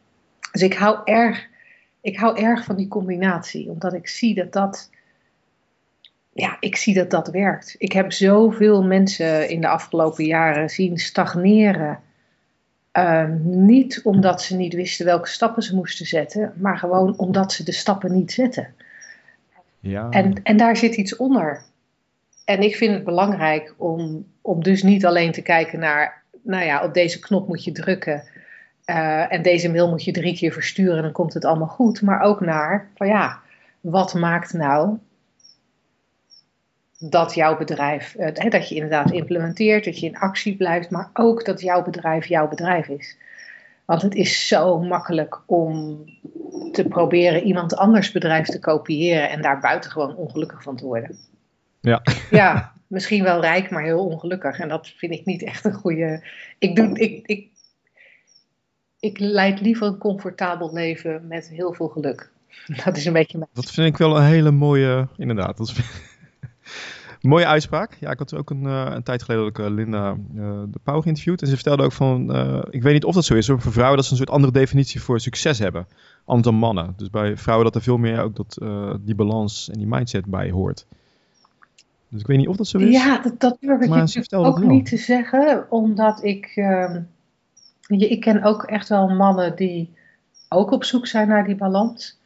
Dus 0.52 0.62
ik 0.62 0.74
hou 0.74 1.00
erg, 1.04 1.48
ik 2.02 2.17
hou 2.17 2.39
erg 2.39 2.63
van 2.63 2.76
die 2.76 2.88
combinatie. 2.88 3.69
Omdat 3.69 3.93
ik 3.93 4.08
zie 4.08 4.36
dat 4.36 4.54
dat 4.54 4.89
ja, 6.34 6.58
ik 6.60 6.76
zie 6.76 6.93
dat 6.93 7.10
dat 7.10 7.28
werkt. 7.28 7.76
Ik 7.78 7.91
heb 7.91 8.12
zoveel 8.12 8.84
mensen 8.84 9.50
in 9.50 9.62
de 9.62 9.67
afgelopen 9.67 10.26
jaren 10.26 10.69
zien 10.69 10.98
stagneren. 10.98 12.00
Uh, 12.98 13.30
niet 13.44 14.02
omdat 14.04 14.42
ze 14.42 14.56
niet 14.56 14.74
wisten 14.74 15.06
welke 15.06 15.30
stappen 15.30 15.64
ze 15.64 15.76
moesten 15.76 16.06
zetten, 16.06 16.54
maar 16.56 16.78
gewoon 16.78 17.18
omdat 17.18 17.52
ze 17.54 17.64
de 17.64 17.72
stappen 17.72 18.12
niet 18.12 18.32
zetten. 18.32 18.74
Ja. 19.80 20.10
En, 20.10 20.44
en 20.44 20.58
daar 20.58 20.78
zit 20.78 20.96
iets 20.96 21.16
onder. 21.16 21.62
En 22.46 22.62
ik 22.62 22.76
vind 22.76 22.94
het 22.94 23.04
belangrijk 23.04 23.74
om, 23.78 24.26
om 24.42 24.64
dus 24.64 24.84
niet 24.84 25.06
alleen 25.06 25.32
te 25.32 25.42
kijken 25.42 25.80
naar, 25.80 26.24
nou 26.42 26.66
ja, 26.66 26.84
op 26.84 26.94
deze 26.94 27.20
knop 27.20 27.48
moet 27.48 27.64
je 27.64 27.72
drukken. 27.72 28.24
Uh, 28.86 29.34
en 29.34 29.42
deze 29.42 29.72
mail 29.72 29.90
moet 29.90 30.04
je 30.04 30.12
drie 30.12 30.36
keer 30.36 30.52
versturen 30.52 30.98
en 30.98 31.04
dan 31.04 31.12
komt 31.12 31.34
het 31.34 31.46
allemaal 31.46 31.68
goed. 31.68 32.02
Maar 32.02 32.22
ook 32.22 32.40
naar, 32.40 32.88
van 32.96 33.08
ja, 33.08 33.40
wat 33.82 34.14
maakt 34.14 34.54
nou 34.54 34.98
dat 37.10 37.34
jouw 37.34 37.58
bedrijf, 37.58 38.15
dat 38.50 38.70
je 38.70 38.76
inderdaad 38.76 39.12
implementeert, 39.12 39.86
dat 39.86 40.00
je 40.00 40.08
in 40.08 40.18
actie 40.18 40.56
blijft, 40.56 40.89
maar 40.89 41.10
ook 41.13 41.46
dat 41.46 41.62
jouw 41.62 41.84
bedrijf 41.84 42.26
jouw 42.26 42.48
bedrijf 42.48 42.88
is. 42.88 43.18
Want 43.86 44.02
het 44.02 44.15
is 44.15 44.48
zo 44.48 44.80
makkelijk 44.80 45.41
om 45.46 46.04
te 46.72 46.86
proberen 46.88 47.44
iemand 47.44 47.76
anders 47.76 48.12
bedrijf 48.12 48.48
te 48.48 48.60
kopiëren 48.60 49.30
en 49.30 49.41
daar 49.41 49.60
buitengewoon 49.60 50.15
ongelukkig 50.15 50.63
van 50.63 50.76
te 50.76 50.86
worden. 50.86 51.18
Ja. 51.82 52.02
Ja, 52.32 52.74
misschien 52.88 53.24
wel 53.24 53.41
rijk, 53.41 53.70
maar 53.70 53.84
heel 53.84 54.06
ongelukkig. 54.06 54.60
En 54.60 54.70
dat 54.70 54.88
vind 54.98 55.12
ik 55.12 55.26
niet 55.26 55.44
echt 55.44 55.65
een 55.65 55.74
goede. 55.74 56.24
Ik, 56.60 56.76
doe, 56.76 57.00
ik, 57.00 57.26
ik, 57.26 57.50
ik 59.00 59.20
leid 59.20 59.62
liever 59.62 59.88
een 59.88 59.98
comfortabel 59.98 60.74
leven 60.74 61.28
met 61.28 61.50
heel 61.50 61.74
veel 61.74 61.88
geluk. 61.88 62.32
Dat 62.86 62.98
is 62.98 63.06
een 63.06 63.13
beetje 63.13 63.38
mijn. 63.38 63.50
Dat 63.54 63.72
vind 63.72 63.88
ik 63.88 63.98
wel 63.98 64.18
een 64.18 64.24
hele 64.24 64.52
mooie, 64.52 65.08
inderdaad. 65.18 65.58
Dat 65.58 65.68
is... 65.68 65.76
Mooie 67.26 67.46
uitspraak. 67.46 67.98
Ja, 68.00 68.12
ik 68.12 68.20
had 68.20 68.36
ook 68.36 68.50
een, 68.50 68.64
uh, 68.64 68.86
een 68.90 69.04
tijd 69.04 69.24
geleden 69.24 69.46
ook 69.46 69.60
uh, 69.60 69.70
Linda 69.70 70.18
uh, 70.36 70.62
de 70.68 70.80
Pauw 70.84 71.02
geïnterviewd. 71.02 71.42
En 71.42 71.48
ze 71.48 71.54
vertelde 71.54 71.84
ook 71.84 71.92
van, 71.92 72.36
ik 72.70 72.82
weet 72.82 72.94
niet 72.94 73.06
of 73.06 73.16
dat 73.16 73.26
zo 73.26 73.36
is, 73.36 73.48
maar 73.48 73.62
voor 73.62 73.72
vrouwen 73.72 73.96
dat 73.96 74.06
ze 74.06 74.12
een 74.12 74.18
soort 74.18 74.30
andere 74.30 74.54
definitie 74.54 75.02
voor 75.02 75.20
succes 75.20 75.60
hebben. 75.60 75.88
Anders 76.26 76.48
dan 76.48 76.56
mannen. 76.56 76.94
Dus 76.98 77.10
bij 77.10 77.38
vrouwen 77.38 77.66
dat 77.66 77.76
er 77.76 77.82
veel 77.82 77.98
meer 77.98 78.22
ook 78.22 78.36
dat, 78.36 78.58
die 79.02 79.16
balans 79.16 79.70
en 79.70 79.78
die 79.78 79.88
mindset 79.88 80.26
bij 80.26 80.52
hoort. 80.52 80.86
Dus 82.10 82.22
ik 82.22 82.28
weet 82.28 82.38
niet 82.38 82.48
of 82.48 82.56
dat 82.56 82.68
zo 82.68 82.78
is. 82.78 82.92
Ja, 82.92 83.22
dat, 83.22 83.40
dat 83.40 83.58
durf 83.60 83.82
ik 83.82 83.90
maar 83.90 84.08
je 84.12 84.38
ook 84.38 84.60
niet 84.60 84.86
te 84.86 84.98
zeggen. 84.98 85.66
Omdat 85.70 86.24
ik, 86.24 86.46
je, 87.88 88.08
ik 88.10 88.20
ken 88.20 88.44
ook 88.44 88.64
echt 88.64 88.90
wel 88.90 89.08
mannen 89.08 89.56
die 89.56 89.94
ook 90.50 90.72
op 90.72 90.84
zoek 90.84 91.08
zijn 91.08 91.28
naar 91.28 91.46
die 91.46 91.56
balans. 91.56 92.18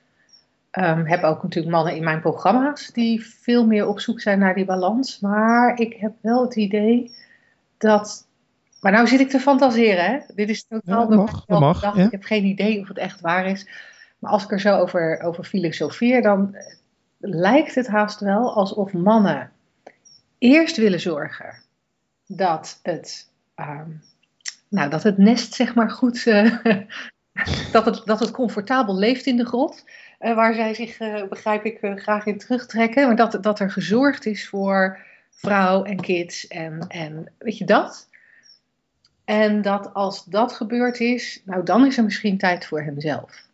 Um, 0.71 1.05
heb 1.05 1.23
ook 1.23 1.43
natuurlijk 1.43 1.75
mannen 1.75 1.95
in 1.95 2.03
mijn 2.03 2.21
programma's 2.21 2.87
die 2.87 3.25
veel 3.25 3.65
meer 3.65 3.87
op 3.87 3.99
zoek 3.99 4.21
zijn 4.21 4.39
naar 4.39 4.55
die 4.55 4.65
balans. 4.65 5.19
Maar 5.19 5.79
ik 5.79 5.93
heb 5.93 6.13
wel 6.21 6.41
het 6.41 6.55
idee 6.55 7.15
dat. 7.77 8.27
Maar 8.81 8.91
nou 8.91 9.07
zit 9.07 9.19
ik 9.19 9.29
te 9.29 9.39
fantaseren, 9.39 10.05
hè? 10.05 10.19
Dit 10.35 10.49
is 10.49 10.65
totaal 10.67 11.09
ja, 11.09 11.15
mag, 11.15 11.45
dat 11.45 11.59
mag, 11.59 11.81
ja. 11.81 11.93
Ik 11.93 12.11
heb 12.11 12.23
geen 12.23 12.45
idee 12.45 12.81
of 12.81 12.87
het 12.87 12.97
echt 12.97 13.21
waar 13.21 13.45
is. 13.45 13.67
Maar 14.19 14.31
als 14.31 14.43
ik 14.43 14.51
er 14.51 14.59
zo 14.59 14.77
over, 14.77 15.21
over 15.21 15.43
filosofeer, 15.43 16.21
dan 16.21 16.55
lijkt 17.17 17.75
het 17.75 17.87
haast 17.87 18.19
wel 18.19 18.53
alsof 18.53 18.93
mannen 18.93 19.51
eerst 20.37 20.77
willen 20.77 20.99
zorgen 20.99 21.61
dat 22.27 22.79
het, 22.83 23.29
um, 23.55 24.01
nou, 24.67 24.89
dat 24.89 25.03
het 25.03 25.17
nest, 25.17 25.53
zeg 25.53 25.75
maar, 25.75 25.89
goed. 25.91 26.25
Uh, 26.25 26.63
dat, 27.71 27.85
het, 27.85 28.01
dat 28.05 28.19
het 28.19 28.31
comfortabel 28.31 28.97
leeft 28.97 29.25
in 29.25 29.37
de 29.37 29.45
grot. 29.45 29.83
Uh, 30.19 30.35
waar 30.35 30.53
zij 30.53 30.73
zich, 30.73 30.99
uh, 30.99 31.27
begrijp 31.27 31.65
ik, 31.65 31.81
uh, 31.81 31.95
graag 31.95 32.25
in 32.25 32.37
terugtrekken. 32.37 33.07
Maar 33.07 33.15
dat, 33.15 33.37
dat 33.43 33.59
er 33.59 33.71
gezorgd 33.71 34.25
is 34.25 34.47
voor 34.47 34.99
vrouw 35.29 35.83
en 35.83 35.99
kids 36.01 36.47
en, 36.47 36.85
en 36.87 37.31
weet 37.37 37.57
je 37.57 37.65
dat? 37.65 38.09
En 39.25 39.61
dat 39.61 39.93
als 39.93 40.25
dat 40.25 40.53
gebeurd 40.53 40.99
is, 40.99 41.41
nou 41.45 41.63
dan 41.63 41.85
is 41.85 41.97
er 41.97 42.03
misschien 42.03 42.37
tijd 42.37 42.65
voor 42.65 42.81
hemzelf. 42.81 43.47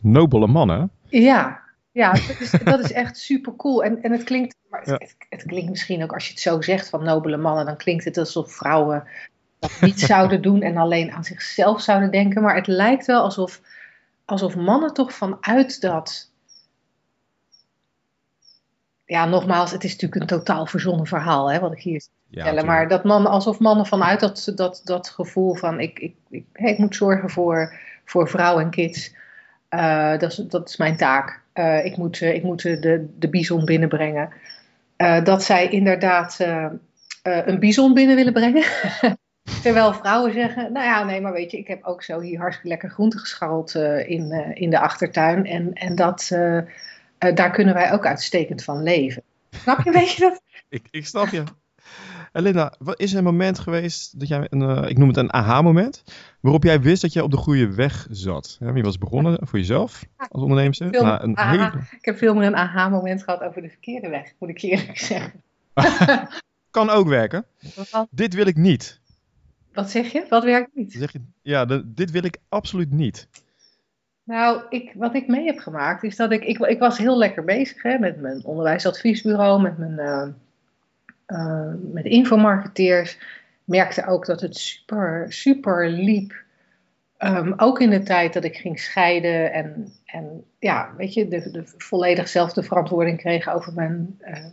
Nobele 0.00 0.46
man, 0.46 0.68
hè? 0.68 0.84
Ja, 1.08 1.60
ja 1.92 2.12
dat, 2.12 2.40
is, 2.40 2.50
dat 2.50 2.80
is 2.80 2.92
echt 2.92 3.18
super 3.18 3.56
cool. 3.56 3.84
En, 3.84 4.02
en 4.02 4.12
het 4.12 4.24
klinkt, 4.24 4.56
maar 4.70 4.80
het, 4.80 4.88
ja. 4.88 4.94
het, 4.94 5.16
het, 5.28 5.44
klinkt 5.44 5.70
misschien 5.70 6.02
ook 6.02 6.12
als 6.12 6.24
je 6.26 6.30
het 6.30 6.40
zo 6.40 6.60
zegt 6.60 6.88
van 6.88 7.04
nobele 7.04 7.36
mannen, 7.36 7.66
dan 7.66 7.76
klinkt 7.76 8.04
het 8.04 8.18
alsof 8.18 8.52
vrouwen 8.52 9.04
dat 9.58 9.80
niet 9.80 10.00
zouden 10.00 10.42
doen 10.42 10.62
en 10.62 10.76
alleen 10.76 11.12
aan 11.12 11.24
zichzelf 11.24 11.80
zouden 11.80 12.10
denken. 12.10 12.42
Maar 12.42 12.54
het 12.54 12.66
lijkt 12.66 13.06
wel 13.06 13.22
alsof 13.22 13.60
alsof 14.26 14.56
mannen 14.56 14.92
toch 14.92 15.12
vanuit 15.12 15.80
dat 15.80 16.30
ja, 19.04 19.24
nogmaals, 19.24 19.70
het 19.70 19.84
is 19.84 19.92
natuurlijk 19.92 20.20
een 20.20 20.38
totaal 20.38 20.66
verzonnen 20.66 21.06
verhaal, 21.06 21.50
hè, 21.50 21.60
wat 21.60 21.72
ik 21.72 21.80
hier 21.80 22.06
Ja, 22.28 22.38
natuurlijk. 22.38 22.66
maar 22.66 22.88
dat 22.88 23.04
man, 23.04 23.26
alsof 23.26 23.58
mannen 23.58 23.86
vanuit 23.86 24.20
dat, 24.20 24.52
dat, 24.54 24.80
dat 24.84 25.08
gevoel 25.08 25.54
van 25.54 25.80
ik, 25.80 25.98
ik, 25.98 26.14
ik, 26.30 26.44
ik 26.52 26.78
moet 26.78 26.96
zorgen 26.96 27.30
voor, 27.30 27.74
voor 28.04 28.28
vrouw 28.28 28.58
en 28.58 28.70
kids. 28.70 29.14
Eh, 29.68 30.18
dat, 30.18 30.30
is, 30.30 30.36
dat 30.36 30.68
is 30.68 30.76
mijn 30.76 30.96
taak. 30.96 31.42
Eh, 31.52 31.84
ik 31.84 31.96
moet, 31.96 32.20
eh, 32.20 32.34
ik 32.34 32.42
moet 32.42 32.62
de, 32.62 33.06
de 33.18 33.28
bison 33.28 33.64
binnenbrengen. 33.64 34.32
Dat 35.24 35.42
zij 35.42 35.68
inderdaad 35.68 36.38
een 37.22 37.58
bison 37.58 37.94
binnen 37.94 38.16
willen 38.16 38.32
brengen. 38.32 38.64
Terwijl 39.62 39.92
vrouwen 39.94 40.32
zeggen, 40.32 40.72
nou 40.72 40.86
ja, 40.86 41.04
nee, 41.04 41.20
maar 41.20 41.32
weet 41.32 41.50
je, 41.50 41.58
ik 41.58 41.66
heb 41.66 41.84
ook 41.84 42.02
zo 42.02 42.20
hier 42.20 42.38
hartstikke 42.38 42.68
lekker 42.68 42.90
groente 42.90 43.18
gescharreld 43.18 43.74
eh, 43.74 44.08
in, 44.10 44.30
eh, 44.32 44.60
in 44.62 44.70
de 44.70 44.78
achtertuin. 44.80 45.44
En, 45.46 45.72
en 45.72 45.94
dat, 45.94 46.28
eh, 46.32 47.34
daar 47.34 47.50
kunnen 47.50 47.74
wij 47.74 47.92
ook 47.92 48.06
uitstekend 48.06 48.64
van 48.64 48.82
leven. 48.82 49.22
Snap 49.50 49.80
je, 49.84 49.90
weet 49.90 50.12
je 50.16 50.20
dat? 50.20 50.40
Ik, 50.68 50.86
ik 50.90 51.06
snap 51.06 51.26
je. 51.28 51.42
En 52.32 52.42
Linda, 52.42 52.74
wat 52.78 53.00
is 53.00 53.12
er 53.12 53.18
een 53.18 53.24
moment 53.24 53.58
geweest 53.58 54.18
dat 54.20 54.28
jij, 54.28 54.46
een, 54.50 54.88
ik 54.88 54.98
noem 54.98 55.08
het 55.08 55.16
een 55.16 55.32
aha-moment, 55.32 56.04
waarop 56.40 56.62
jij 56.62 56.80
wist 56.80 57.02
dat 57.02 57.12
jij 57.12 57.22
op 57.22 57.30
de 57.30 57.36
goede 57.36 57.74
weg 57.74 58.06
zat? 58.10 58.56
Ja, 58.60 58.74
je 58.74 58.82
was 58.82 58.98
begonnen 58.98 59.38
voor 59.46 59.58
jezelf 59.58 60.04
als 60.16 60.42
ondernemer. 60.42 60.74
Veel- 60.74 61.02
Na 61.04 61.22
een 61.22 61.36
aha. 61.38 61.50
hele- 61.50 61.70
Ik 61.98 62.04
heb 62.04 62.16
veel 62.18 62.34
meer 62.34 62.46
een 62.46 62.56
aha-moment 62.56 63.22
gehad 63.22 63.40
over 63.42 63.62
de 63.62 63.68
verkeerde 63.68 64.08
weg, 64.08 64.32
moet 64.38 64.48
ik 64.48 64.58
je 64.58 64.68
eerlijk 64.68 64.98
zeggen. 64.98 65.42
Kan 66.70 66.90
ook 66.90 67.08
werken. 67.08 67.44
Dit 68.10 68.34
wil 68.34 68.46
ik 68.46 68.56
niet. 68.56 69.00
Wat 69.76 69.90
zeg 69.90 70.12
je? 70.12 70.26
Wat 70.28 70.44
werkt 70.44 70.74
niet? 70.74 70.92
zeg 70.92 71.12
je, 71.12 71.20
ja, 71.42 71.64
de- 71.64 71.92
dit 71.92 72.10
wil 72.10 72.24
ik 72.24 72.38
absoluut 72.48 72.90
niet. 72.90 73.28
Nou, 74.22 74.62
ik, 74.68 74.92
wat 74.94 75.14
ik 75.14 75.28
mee 75.28 75.46
heb 75.46 75.58
gemaakt 75.58 76.02
is 76.02 76.16
dat 76.16 76.32
ik, 76.32 76.44
ik, 76.44 76.58
ik 76.58 76.78
was 76.78 76.98
heel 76.98 77.18
lekker 77.18 77.44
bezig 77.44 77.82
hè, 77.82 77.98
met 77.98 78.20
mijn 78.20 78.44
onderwijsadviesbureau, 78.44 79.62
met 79.62 79.78
mijn 79.78 79.98
eh, 79.98 80.28
eh, 81.26 81.72
met 81.92 82.04
infomarketeers. 82.04 83.18
Merkte 83.64 84.06
ook 84.06 84.26
dat 84.26 84.40
het 84.40 84.56
super, 84.56 85.32
super 85.32 85.88
liep. 85.88 86.44
Ehm, 87.16 87.52
ook 87.56 87.80
in 87.80 87.90
de 87.90 88.02
tijd 88.02 88.32
dat 88.32 88.44
ik 88.44 88.56
ging 88.56 88.80
scheiden 88.80 89.52
en, 89.52 89.92
en 90.04 90.44
ja, 90.58 90.94
weet 90.96 91.14
je, 91.14 91.28
de, 91.28 91.50
de 91.50 91.62
volledig 91.76 92.28
zelf 92.28 92.52
de 92.52 92.62
verantwoording 92.62 93.18
kreeg 93.18 93.48
over, 93.48 93.72
mijn, 93.72 94.16
eh, 94.20 94.44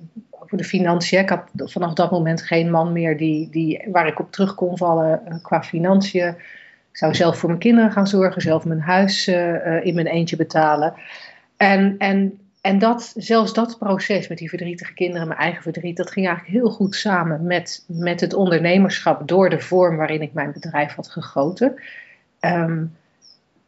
over 0.53 0.65
de 0.65 0.77
financiën. 0.77 1.19
Ik 1.19 1.29
had 1.29 1.43
vanaf 1.55 1.93
dat 1.93 2.11
moment 2.11 2.41
geen 2.41 2.71
man 2.71 2.91
meer 2.91 3.17
die, 3.17 3.49
die, 3.49 3.87
waar 3.91 4.07
ik 4.07 4.19
op 4.19 4.31
terug 4.31 4.55
kon 4.55 4.77
vallen 4.77 5.25
eh, 5.25 5.35
qua 5.41 5.63
financiën. 5.63 6.27
Ik 6.91 6.97
zou 6.97 7.15
zelf 7.15 7.37
voor 7.37 7.49
mijn 7.49 7.61
kinderen 7.61 7.91
gaan 7.91 8.07
zorgen, 8.07 8.41
zelf 8.41 8.65
mijn 8.65 8.81
huis 8.81 9.27
eh, 9.27 9.77
eh, 9.77 9.85
in 9.85 9.95
mijn 9.95 10.07
eentje 10.07 10.35
betalen. 10.35 10.93
En, 11.57 11.95
en, 11.97 12.39
en 12.61 12.79
dat, 12.79 13.13
zelfs 13.17 13.53
dat 13.53 13.77
proces 13.79 14.27
met 14.27 14.37
die 14.37 14.49
verdrietige 14.49 14.93
kinderen, 14.93 15.27
mijn 15.27 15.39
eigen 15.39 15.61
verdriet, 15.61 15.97
dat 15.97 16.11
ging 16.11 16.27
eigenlijk 16.27 16.57
heel 16.57 16.71
goed 16.71 16.95
samen 16.95 17.45
met, 17.45 17.83
met 17.87 18.19
het 18.19 18.33
ondernemerschap 18.33 19.27
door 19.27 19.49
de 19.49 19.59
vorm 19.59 19.97
waarin 19.97 20.21
ik 20.21 20.33
mijn 20.33 20.51
bedrijf 20.51 20.95
had 20.95 21.07
gegoten. 21.07 21.75
Ehm, 22.39 22.85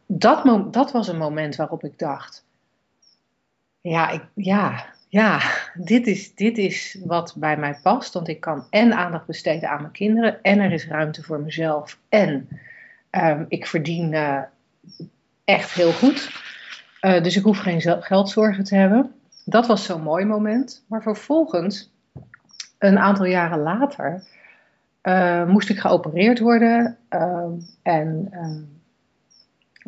dat, 0.06 0.72
dat 0.72 0.92
was 0.92 1.08
een 1.08 1.18
moment 1.18 1.56
waarop 1.56 1.84
ik 1.84 1.98
dacht: 1.98 2.44
ja, 3.80 4.10
ik, 4.10 4.22
ja, 4.34 4.94
ja 5.08 5.40
dit, 5.74 6.06
is, 6.06 6.34
dit 6.34 6.58
is 6.58 6.98
wat 7.04 7.34
bij 7.36 7.56
mij 7.56 7.78
past. 7.82 8.14
Want 8.14 8.28
ik 8.28 8.40
kan 8.40 8.66
en 8.70 8.92
aandacht 8.92 9.26
besteden 9.26 9.70
aan 9.70 9.80
mijn 9.80 9.92
kinderen, 9.92 10.42
en 10.42 10.60
er 10.60 10.72
is 10.72 10.86
ruimte 10.86 11.22
voor 11.22 11.40
mezelf. 11.40 11.98
En 12.08 12.48
ehm, 13.10 13.44
ik 13.48 13.66
verdien 13.66 14.14
eh, 14.14 14.42
echt 15.44 15.72
heel 15.72 15.92
goed. 15.92 16.44
Uh, 17.00 17.22
dus 17.22 17.36
ik 17.36 17.42
hoef 17.42 17.58
geen 17.58 17.80
geldzorgen 18.02 18.64
te 18.64 18.74
hebben. 18.74 19.14
Dat 19.44 19.66
was 19.66 19.84
zo'n 19.84 20.02
mooi 20.02 20.24
moment. 20.24 20.84
Maar 20.88 21.02
vervolgens, 21.02 21.92
een 22.78 22.98
aantal 22.98 23.24
jaren 23.24 23.58
later, 23.58 24.22
uh, 25.02 25.46
moest 25.46 25.68
ik 25.68 25.78
geopereerd 25.78 26.38
worden. 26.38 26.98
Uh, 27.10 27.44
en 27.82 28.28
uh, 28.32 28.75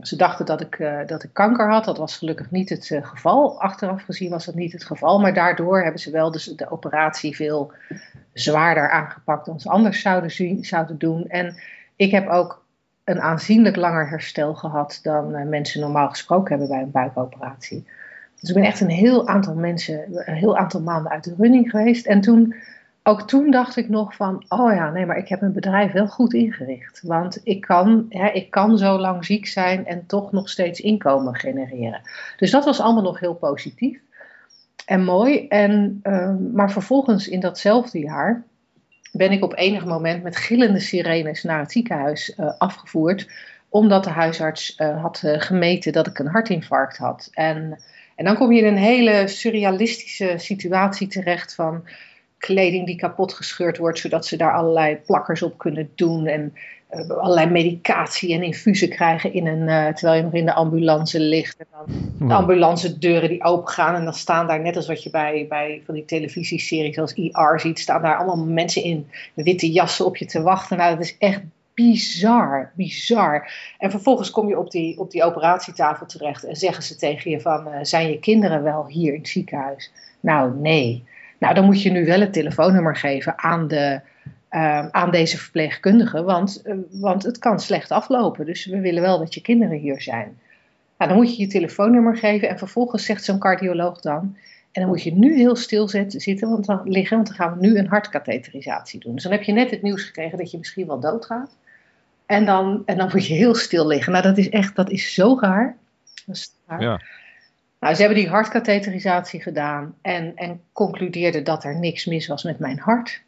ze 0.02 0.16
dachten 0.16 0.46
dat 0.46 0.60
ik, 0.60 0.78
uh, 0.78 1.06
dat 1.06 1.22
ik 1.22 1.32
kanker 1.32 1.70
had. 1.70 1.84
Dat 1.84 1.98
was 1.98 2.16
gelukkig 2.16 2.50
niet 2.50 2.68
het 2.68 2.90
uh, 2.90 3.06
geval. 3.06 3.60
Achteraf 3.60 4.02
gezien 4.02 4.30
was 4.30 4.44
dat 4.44 4.54
niet 4.54 4.72
het 4.72 4.84
geval. 4.84 5.20
Maar 5.20 5.34
daardoor 5.34 5.82
hebben 5.82 6.00
ze 6.00 6.10
wel 6.10 6.30
dus 6.30 6.44
de 6.44 6.70
operatie 6.70 7.36
veel 7.36 7.72
zwaarder 8.32 8.90
aangepakt 8.90 9.46
dan 9.46 9.60
ze 9.60 9.68
anders 9.68 10.00
zouden, 10.00 10.30
zien, 10.30 10.64
zouden 10.64 10.98
doen. 10.98 11.28
En 11.28 11.56
ik 11.96 12.10
heb 12.10 12.28
ook 12.28 12.64
een 13.04 13.20
aanzienlijk 13.20 13.76
langer 13.76 14.08
herstel 14.08 14.54
gehad 14.54 15.00
dan 15.02 15.36
uh, 15.36 15.46
mensen 15.46 15.80
normaal 15.80 16.08
gesproken 16.08 16.50
hebben 16.50 16.68
bij 16.68 16.82
een 16.82 16.90
buikoperatie. 16.90 17.86
Dus 18.40 18.48
ik 18.48 18.54
ben 18.54 18.64
echt 18.64 18.80
een 18.80 18.88
heel 18.88 19.28
aantal 19.28 19.54
mensen, 19.54 20.04
een 20.28 20.34
heel 20.34 20.56
aantal 20.56 20.80
maanden 20.80 21.12
uit 21.12 21.24
de 21.24 21.34
running 21.38 21.70
geweest. 21.70 22.06
En 22.06 22.20
toen, 22.20 22.54
ook 23.08 23.22
toen 23.22 23.50
dacht 23.50 23.76
ik 23.76 23.88
nog 23.88 24.14
van, 24.14 24.44
oh 24.48 24.72
ja, 24.74 24.90
nee, 24.90 25.06
maar 25.06 25.16
ik 25.16 25.28
heb 25.28 25.40
mijn 25.40 25.52
bedrijf 25.52 25.92
wel 25.92 26.08
goed 26.08 26.34
ingericht. 26.34 27.02
Want 27.02 27.40
ik 27.42 27.60
kan, 27.60 28.06
hè, 28.08 28.28
ik 28.28 28.50
kan 28.50 28.78
zo 28.78 28.98
lang 28.98 29.24
ziek 29.24 29.46
zijn 29.46 29.86
en 29.86 30.06
toch 30.06 30.32
nog 30.32 30.48
steeds 30.48 30.80
inkomen 30.80 31.34
genereren. 31.34 32.00
Dus 32.36 32.50
dat 32.50 32.64
was 32.64 32.80
allemaal 32.80 33.02
nog 33.02 33.20
heel 33.20 33.34
positief 33.34 34.00
en 34.86 35.04
mooi. 35.04 35.48
En, 35.48 36.00
uh, 36.02 36.34
maar 36.52 36.70
vervolgens 36.70 37.28
in 37.28 37.40
datzelfde 37.40 37.98
jaar 37.98 38.44
ben 39.12 39.32
ik 39.32 39.44
op 39.44 39.56
enig 39.56 39.84
moment 39.84 40.22
met 40.22 40.36
gillende 40.36 40.80
sirenes 40.80 41.42
naar 41.42 41.58
het 41.58 41.72
ziekenhuis 41.72 42.34
uh, 42.36 42.52
afgevoerd. 42.58 43.30
Omdat 43.68 44.04
de 44.04 44.10
huisarts 44.10 44.78
uh, 44.78 45.02
had 45.02 45.22
uh, 45.24 45.40
gemeten 45.40 45.92
dat 45.92 46.06
ik 46.06 46.18
een 46.18 46.26
hartinfarct 46.26 46.96
had. 46.96 47.28
En, 47.32 47.78
en 48.16 48.24
dan 48.24 48.36
kom 48.36 48.52
je 48.52 48.60
in 48.60 48.66
een 48.66 48.76
hele 48.76 49.28
surrealistische 49.28 50.34
situatie 50.36 51.06
terecht 51.06 51.54
van 51.54 51.84
kleding 52.38 52.86
die 52.86 52.96
kapot 52.96 53.32
gescheurd 53.32 53.78
wordt, 53.78 53.98
zodat 53.98 54.26
ze 54.26 54.36
daar 54.36 54.54
allerlei 54.54 54.96
plakkers 55.06 55.42
op 55.42 55.58
kunnen 55.58 55.90
doen. 55.94 56.26
En 56.26 56.54
uh, 56.90 57.08
allerlei 57.08 57.50
medicatie 57.50 58.34
en 58.34 58.42
infusen 58.42 58.88
krijgen 58.88 59.32
in 59.32 59.46
een, 59.46 59.68
uh, 59.68 59.86
terwijl 59.94 60.16
je 60.16 60.22
nog 60.22 60.32
in 60.32 60.44
de 60.44 60.54
ambulance 60.54 61.20
ligt. 61.20 61.58
En 61.58 61.66
dan 61.70 62.28
de 62.28 62.34
ambulance 62.34 62.98
deuren 62.98 63.28
die 63.28 63.44
open 63.44 63.72
gaan 63.72 63.94
en 63.94 64.04
dan 64.04 64.14
staan 64.14 64.46
daar, 64.46 64.60
net 64.60 64.76
als 64.76 64.86
wat 64.86 65.02
je 65.02 65.10
bij, 65.10 65.46
bij 65.48 65.82
van 65.84 65.94
die 65.94 66.04
televisieseries 66.04 66.94
zoals 66.94 67.14
ER 67.14 67.60
ziet, 67.60 67.78
staan 67.78 68.02
daar 68.02 68.16
allemaal 68.16 68.46
mensen 68.46 68.82
in 68.82 69.06
witte 69.34 69.72
jassen 69.72 70.06
op 70.06 70.16
je 70.16 70.26
te 70.26 70.42
wachten. 70.42 70.76
Nou, 70.76 70.94
dat 70.94 71.04
is 71.04 71.16
echt 71.18 71.42
bizar, 71.74 72.72
bizar. 72.74 73.52
En 73.78 73.90
vervolgens 73.90 74.30
kom 74.30 74.48
je 74.48 74.58
op 74.58 74.70
die, 74.70 74.98
op 74.98 75.10
die 75.10 75.24
operatietafel 75.24 76.06
terecht 76.06 76.44
en 76.44 76.56
zeggen 76.56 76.82
ze 76.82 76.96
tegen 76.96 77.30
je 77.30 77.40
van, 77.40 77.68
uh, 77.68 77.74
zijn 77.82 78.10
je 78.10 78.18
kinderen 78.18 78.62
wel 78.62 78.86
hier 78.86 79.12
in 79.12 79.18
het 79.18 79.28
ziekenhuis? 79.28 79.92
Nou, 80.20 80.54
nee. 80.54 81.04
Nou, 81.38 81.54
dan 81.54 81.64
moet 81.64 81.82
je 81.82 81.90
nu 81.90 82.04
wel 82.04 82.20
het 82.20 82.32
telefoonnummer 82.32 82.96
geven 82.96 83.38
aan, 83.38 83.68
de, 83.68 84.00
uh, 84.50 84.88
aan 84.88 85.10
deze 85.10 85.38
verpleegkundige, 85.38 86.22
want, 86.22 86.62
uh, 86.64 86.74
want 86.90 87.22
het 87.22 87.38
kan 87.38 87.60
slecht 87.60 87.90
aflopen. 87.90 88.46
Dus 88.46 88.66
we 88.66 88.80
willen 88.80 89.02
wel 89.02 89.18
dat 89.18 89.34
je 89.34 89.40
kinderen 89.40 89.78
hier 89.78 90.02
zijn. 90.02 90.38
Nou, 90.98 91.10
dan 91.10 91.20
moet 91.20 91.36
je 91.36 91.42
je 91.42 91.48
telefoonnummer 91.48 92.16
geven 92.16 92.48
en 92.48 92.58
vervolgens 92.58 93.04
zegt 93.04 93.24
zo'n 93.24 93.38
cardioloog 93.38 94.00
dan, 94.00 94.36
en 94.72 94.80
dan 94.82 94.86
moet 94.86 95.02
je 95.02 95.14
nu 95.14 95.36
heel 95.36 95.56
stil 95.56 95.88
zitten, 95.88 96.48
want 96.48 96.66
dan, 96.66 96.80
liggen, 96.84 97.16
want 97.16 97.28
dan 97.28 97.36
gaan 97.36 97.58
we 97.58 97.66
nu 97.66 97.78
een 97.78 97.86
hartkatheterisatie 97.86 99.00
doen. 99.00 99.14
Dus 99.14 99.22
dan 99.22 99.32
heb 99.32 99.42
je 99.42 99.52
net 99.52 99.70
het 99.70 99.82
nieuws 99.82 100.04
gekregen 100.04 100.38
dat 100.38 100.50
je 100.50 100.58
misschien 100.58 100.86
wel 100.86 101.00
doodgaat. 101.00 101.56
En 102.26 102.44
dan, 102.44 102.82
en 102.86 102.96
dan 102.96 103.10
moet 103.12 103.26
je 103.26 103.34
heel 103.34 103.54
stil 103.54 103.86
liggen. 103.86 104.12
Nou, 104.12 104.24
dat 104.24 104.38
is 104.38 104.48
echt, 104.48 104.76
dat 104.76 104.90
is 104.90 105.14
zo 105.14 105.38
raar. 105.40 105.76
Dat 106.26 106.36
is 106.36 106.52
raar. 106.66 106.82
Ja. 106.82 107.00
Nou, 107.80 107.94
ze 107.94 108.00
hebben 108.00 108.18
die 108.18 108.28
hartkatheterisatie 108.28 109.42
gedaan 109.42 109.94
en, 110.02 110.32
en 110.36 110.60
concludeerden 110.72 111.44
dat 111.44 111.64
er 111.64 111.78
niks 111.78 112.04
mis 112.04 112.26
was 112.26 112.42
met 112.42 112.58
mijn 112.58 112.78
hart. 112.78 113.22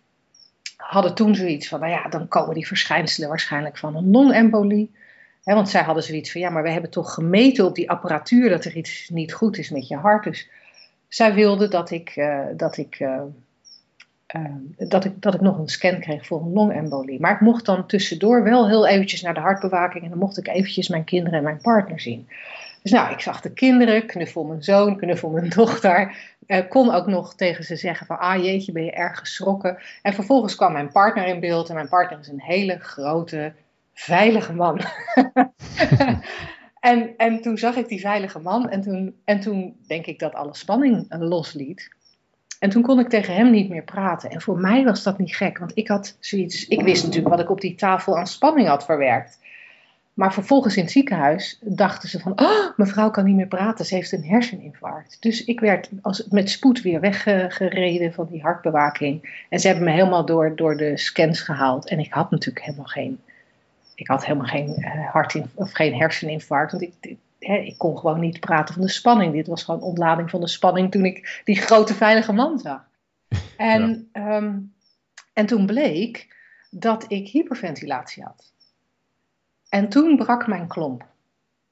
Hadden 0.77 1.15
toen 1.15 1.35
zoiets 1.35 1.69
van, 1.69 1.81
nou 1.81 1.93
ja, 1.93 2.09
dan 2.09 2.29
komen 2.29 2.55
die 2.55 2.67
verschijnselen 2.67 3.29
waarschijnlijk 3.29 3.79
van 3.79 3.97
een 3.97 4.11
longembolie. 4.11 4.91
Want 5.45 5.69
zij 5.69 5.83
hadden 5.83 6.03
zoiets 6.03 6.33
van, 6.33 6.41
ja, 6.41 6.51
maar 6.51 6.63
we 6.63 6.71
hebben 6.71 6.91
toch 6.91 7.15
gemeten 7.15 7.65
op 7.65 7.75
die 7.75 7.91
apparatuur 7.91 8.49
dat 8.49 8.65
er 8.65 8.77
iets 8.77 9.09
niet 9.09 9.33
goed 9.33 9.59
is 9.59 9.71
met 9.71 9.89
je 9.89 9.97
hart. 9.97 10.25
Dus 10.25 10.49
zij 11.09 11.35
wilden 11.35 11.71
dat 11.71 11.91
ik, 11.91 12.17
uh, 12.17 12.47
dat 12.57 12.77
ik, 12.77 13.01
uh, 13.01 13.21
uh, 14.37 14.89
dat 14.89 15.05
ik, 15.05 15.23
dat 15.23 15.35
ik 15.35 15.41
nog 15.41 15.59
een 15.59 15.69
scan 15.69 16.01
kreeg 16.01 16.27
voor 16.27 16.41
een 16.41 16.53
longembolie. 16.53 17.21
Maar 17.21 17.35
ik 17.35 17.41
mocht 17.41 17.65
dan 17.65 17.87
tussendoor 17.87 18.43
wel 18.43 18.69
heel 18.69 18.87
eventjes 18.87 19.23
naar 19.23 19.35
de 19.35 19.41
hartbewaking 19.41 20.05
en 20.05 20.11
dan 20.11 20.19
mocht 20.19 20.39
ik 20.39 20.49
eventjes 20.49 20.89
mijn 20.89 21.05
kinderen 21.05 21.39
en 21.39 21.45
mijn 21.45 21.61
partner 21.61 22.01
zien. 22.01 22.29
Dus 22.83 22.91
nou, 22.91 23.13
ik 23.13 23.21
zag 23.21 23.41
de 23.41 23.53
kinderen, 23.53 24.07
knuffel 24.07 24.45
mijn 24.45 24.63
zoon, 24.63 24.97
knuffel 24.97 25.31
mijn 25.31 25.49
dochter. 25.57 26.17
Uh, 26.47 26.69
kon 26.69 26.95
ook 26.95 27.07
nog 27.07 27.35
tegen 27.35 27.65
ze 27.65 27.77
zeggen 27.77 28.07
van, 28.07 28.19
ah 28.19 28.45
jeetje, 28.45 28.73
ben 28.73 28.85
je 28.85 28.93
erg 28.93 29.19
geschrokken. 29.19 29.79
En 30.03 30.15
vervolgens 30.15 30.57
kwam 30.57 30.73
mijn 30.73 30.93
partner 30.93 31.27
in 31.27 31.41
beeld. 31.41 31.69
En 31.69 31.75
mijn 31.75 31.89
partner 31.89 32.19
is 32.19 32.29
een 32.29 32.41
hele 32.41 32.79
grote, 32.79 33.53
veilige 33.95 34.53
man. 34.53 34.81
en, 36.81 37.17
en 37.17 37.41
toen 37.41 37.59
zag 37.59 37.77
ik 37.77 37.89
die 37.89 38.01
veilige 38.01 38.39
man. 38.39 38.71
En 38.71 38.81
toen, 38.81 39.21
en 39.25 39.41
toen 39.41 39.77
denk 39.87 40.07
ik 40.07 40.19
dat 40.19 40.35
alle 40.35 40.55
spanning 40.55 41.07
losliet. 41.09 41.99
En 42.59 42.71
toen 42.71 42.83
kon 42.83 42.99
ik 42.99 43.09
tegen 43.09 43.35
hem 43.35 43.51
niet 43.51 43.69
meer 43.69 43.85
praten. 43.85 44.31
En 44.31 44.41
voor 44.41 44.59
mij 44.59 44.85
was 44.85 45.03
dat 45.03 45.19
niet 45.19 45.37
gek. 45.37 45.59
Want 45.59 45.73
ik 45.75 45.89
had 45.89 46.17
zoiets, 46.21 46.69
ik 46.69 46.83
wist 46.83 47.05
natuurlijk 47.05 47.35
wat 47.35 47.45
ik 47.45 47.51
op 47.51 47.61
die 47.61 47.75
tafel 47.75 48.19
aan 48.19 48.27
spanning 48.27 48.69
had 48.69 48.85
verwerkt. 48.85 49.39
Maar 50.15 50.33
vervolgens 50.33 50.77
in 50.77 50.83
het 50.83 50.93
ziekenhuis 50.93 51.59
dachten 51.61 52.09
ze 52.09 52.21
van, 52.21 52.41
oh, 52.41 52.77
mevrouw 52.77 53.11
kan 53.11 53.25
niet 53.25 53.37
meer 53.37 53.47
praten, 53.47 53.85
ze 53.85 53.95
heeft 53.95 54.13
een 54.13 54.25
herseninfarct. 54.25 55.17
Dus 55.21 55.45
ik 55.45 55.61
werd 55.61 55.91
als, 56.03 56.27
met 56.29 56.51
spoed 56.51 56.83
weer 56.83 57.01
weggereden 57.01 58.13
van 58.13 58.27
die 58.31 58.43
hartbewaking. 58.43 59.45
En 59.49 59.61
ze 59.61 59.67
hebben 59.67 59.85
me 59.85 59.91
helemaal 59.91 60.25
door, 60.25 60.57
door 60.57 60.77
de 60.77 60.97
scans 60.97 61.41
gehaald. 61.41 61.89
En 61.89 61.99
ik 61.99 62.13
had 62.13 62.31
natuurlijk 62.31 62.65
helemaal 62.65 62.87
geen, 62.87 63.21
ik 63.95 64.09
had 64.09 64.25
helemaal 64.25 64.47
geen, 64.47 64.75
uh, 64.79 65.11
hart 65.11 65.37
of 65.55 65.73
geen 65.73 65.95
herseninfarct. 65.95 66.71
Want 66.73 66.83
ik, 66.83 67.17
ik 67.39 67.79
kon 67.79 67.99
gewoon 67.99 68.21
niet 68.21 68.41
praten 68.41 68.75
van 68.75 68.83
de 68.83 68.91
spanning. 68.91 69.33
Dit 69.33 69.47
was 69.47 69.63
gewoon 69.63 69.83
ontlading 69.83 70.31
van 70.31 70.41
de 70.41 70.49
spanning 70.49 70.91
toen 70.91 71.05
ik 71.05 71.41
die 71.45 71.57
grote 71.57 71.95
veilige 71.95 72.33
man 72.33 72.59
zag. 72.59 72.89
En, 73.57 74.09
ehm, 74.13 74.59
en 75.33 75.47
toen 75.47 75.67
bleek 75.67 76.37
dat 76.71 77.05
ik 77.09 77.29
hyperventilatie 77.29 78.23
had. 78.23 78.53
En 79.71 79.89
toen 79.89 80.17
brak 80.17 80.47
mijn 80.47 80.67
klomp. 80.67 81.07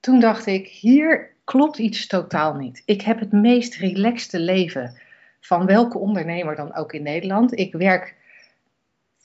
Toen 0.01 0.21
dacht 0.21 0.47
ik, 0.47 0.67
hier 0.67 1.31
klopt 1.45 1.79
iets 1.79 2.07
totaal 2.07 2.55
niet. 2.55 2.83
Ik 2.85 3.03
heb 3.03 3.21
het 3.21 3.33
meest 3.33 3.75
relaxte 3.75 4.41
leven 4.41 5.01
van 5.41 5.67
welke 5.67 5.99
ondernemer 5.99 6.57
dan 6.57 6.75
ook 6.75 6.93
in 6.93 7.03
Nederland. 7.03 7.59
Ik 7.59 7.73
werk 7.73 8.15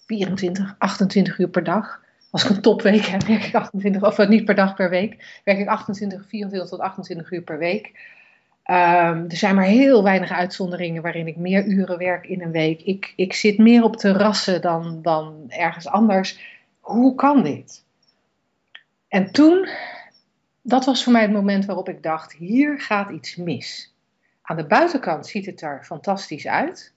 24, 0.06 0.76
28 0.78 1.40
uur 1.40 1.50
per 1.50 1.64
dag. 1.64 2.02
Als 2.32 2.44
ik 2.44 2.50
een 2.50 2.62
topweek 2.62 3.06
heb, 3.06 3.24
werk 3.24 3.44
ik 3.44 3.56
28, 3.56 4.04
of 4.04 4.28
niet 4.28 4.46
per 4.46 4.56
dag 4.56 4.76
per 4.76 4.90
week, 4.90 5.42
werk 5.44 5.60
ik 5.60 5.68
28, 5.68 6.26
24 6.28 6.70
tot 6.70 6.80
28 6.80 7.32
uur 7.32 7.42
per 7.42 7.58
week. 7.58 7.88
Um, 8.66 9.26
er 9.30 9.36
zijn 9.36 9.56
maar 9.56 9.66
heel 9.66 10.04
weinig 10.04 10.32
uitzonderingen 10.32 11.02
waarin 11.02 11.28
ik 11.28 11.36
meer 11.36 11.66
uren 11.66 11.98
werk 11.98 12.28
in 12.28 12.42
een 12.42 12.52
week. 12.52 12.82
Ik, 12.82 13.14
ik 13.16 13.34
zit 13.34 13.58
meer 13.58 13.84
op 13.84 13.96
terrassen 13.96 14.62
dan, 14.62 15.02
dan 15.02 15.46
ergens 15.48 15.88
anders. 15.88 16.40
Hoe 16.80 17.16
kan 17.16 17.44
dit? 17.44 17.83
En 19.14 19.32
toen, 19.32 19.68
dat 20.62 20.86
was 20.86 21.04
voor 21.04 21.14
mij 21.14 21.22
het 21.22 21.32
moment 21.32 21.66
waarop 21.66 21.90
ik 21.90 22.04
dacht: 22.04 22.34
hier 22.34 22.80
gaat 22.80 23.10
iets 23.10 23.36
mis. 23.36 23.94
Aan 24.42 24.58
de 24.58 24.66
buitenkant 24.66 25.28
ziet 25.28 25.46
het 25.46 25.62
er 25.62 25.84
fantastisch 25.84 26.48
uit. 26.48 26.94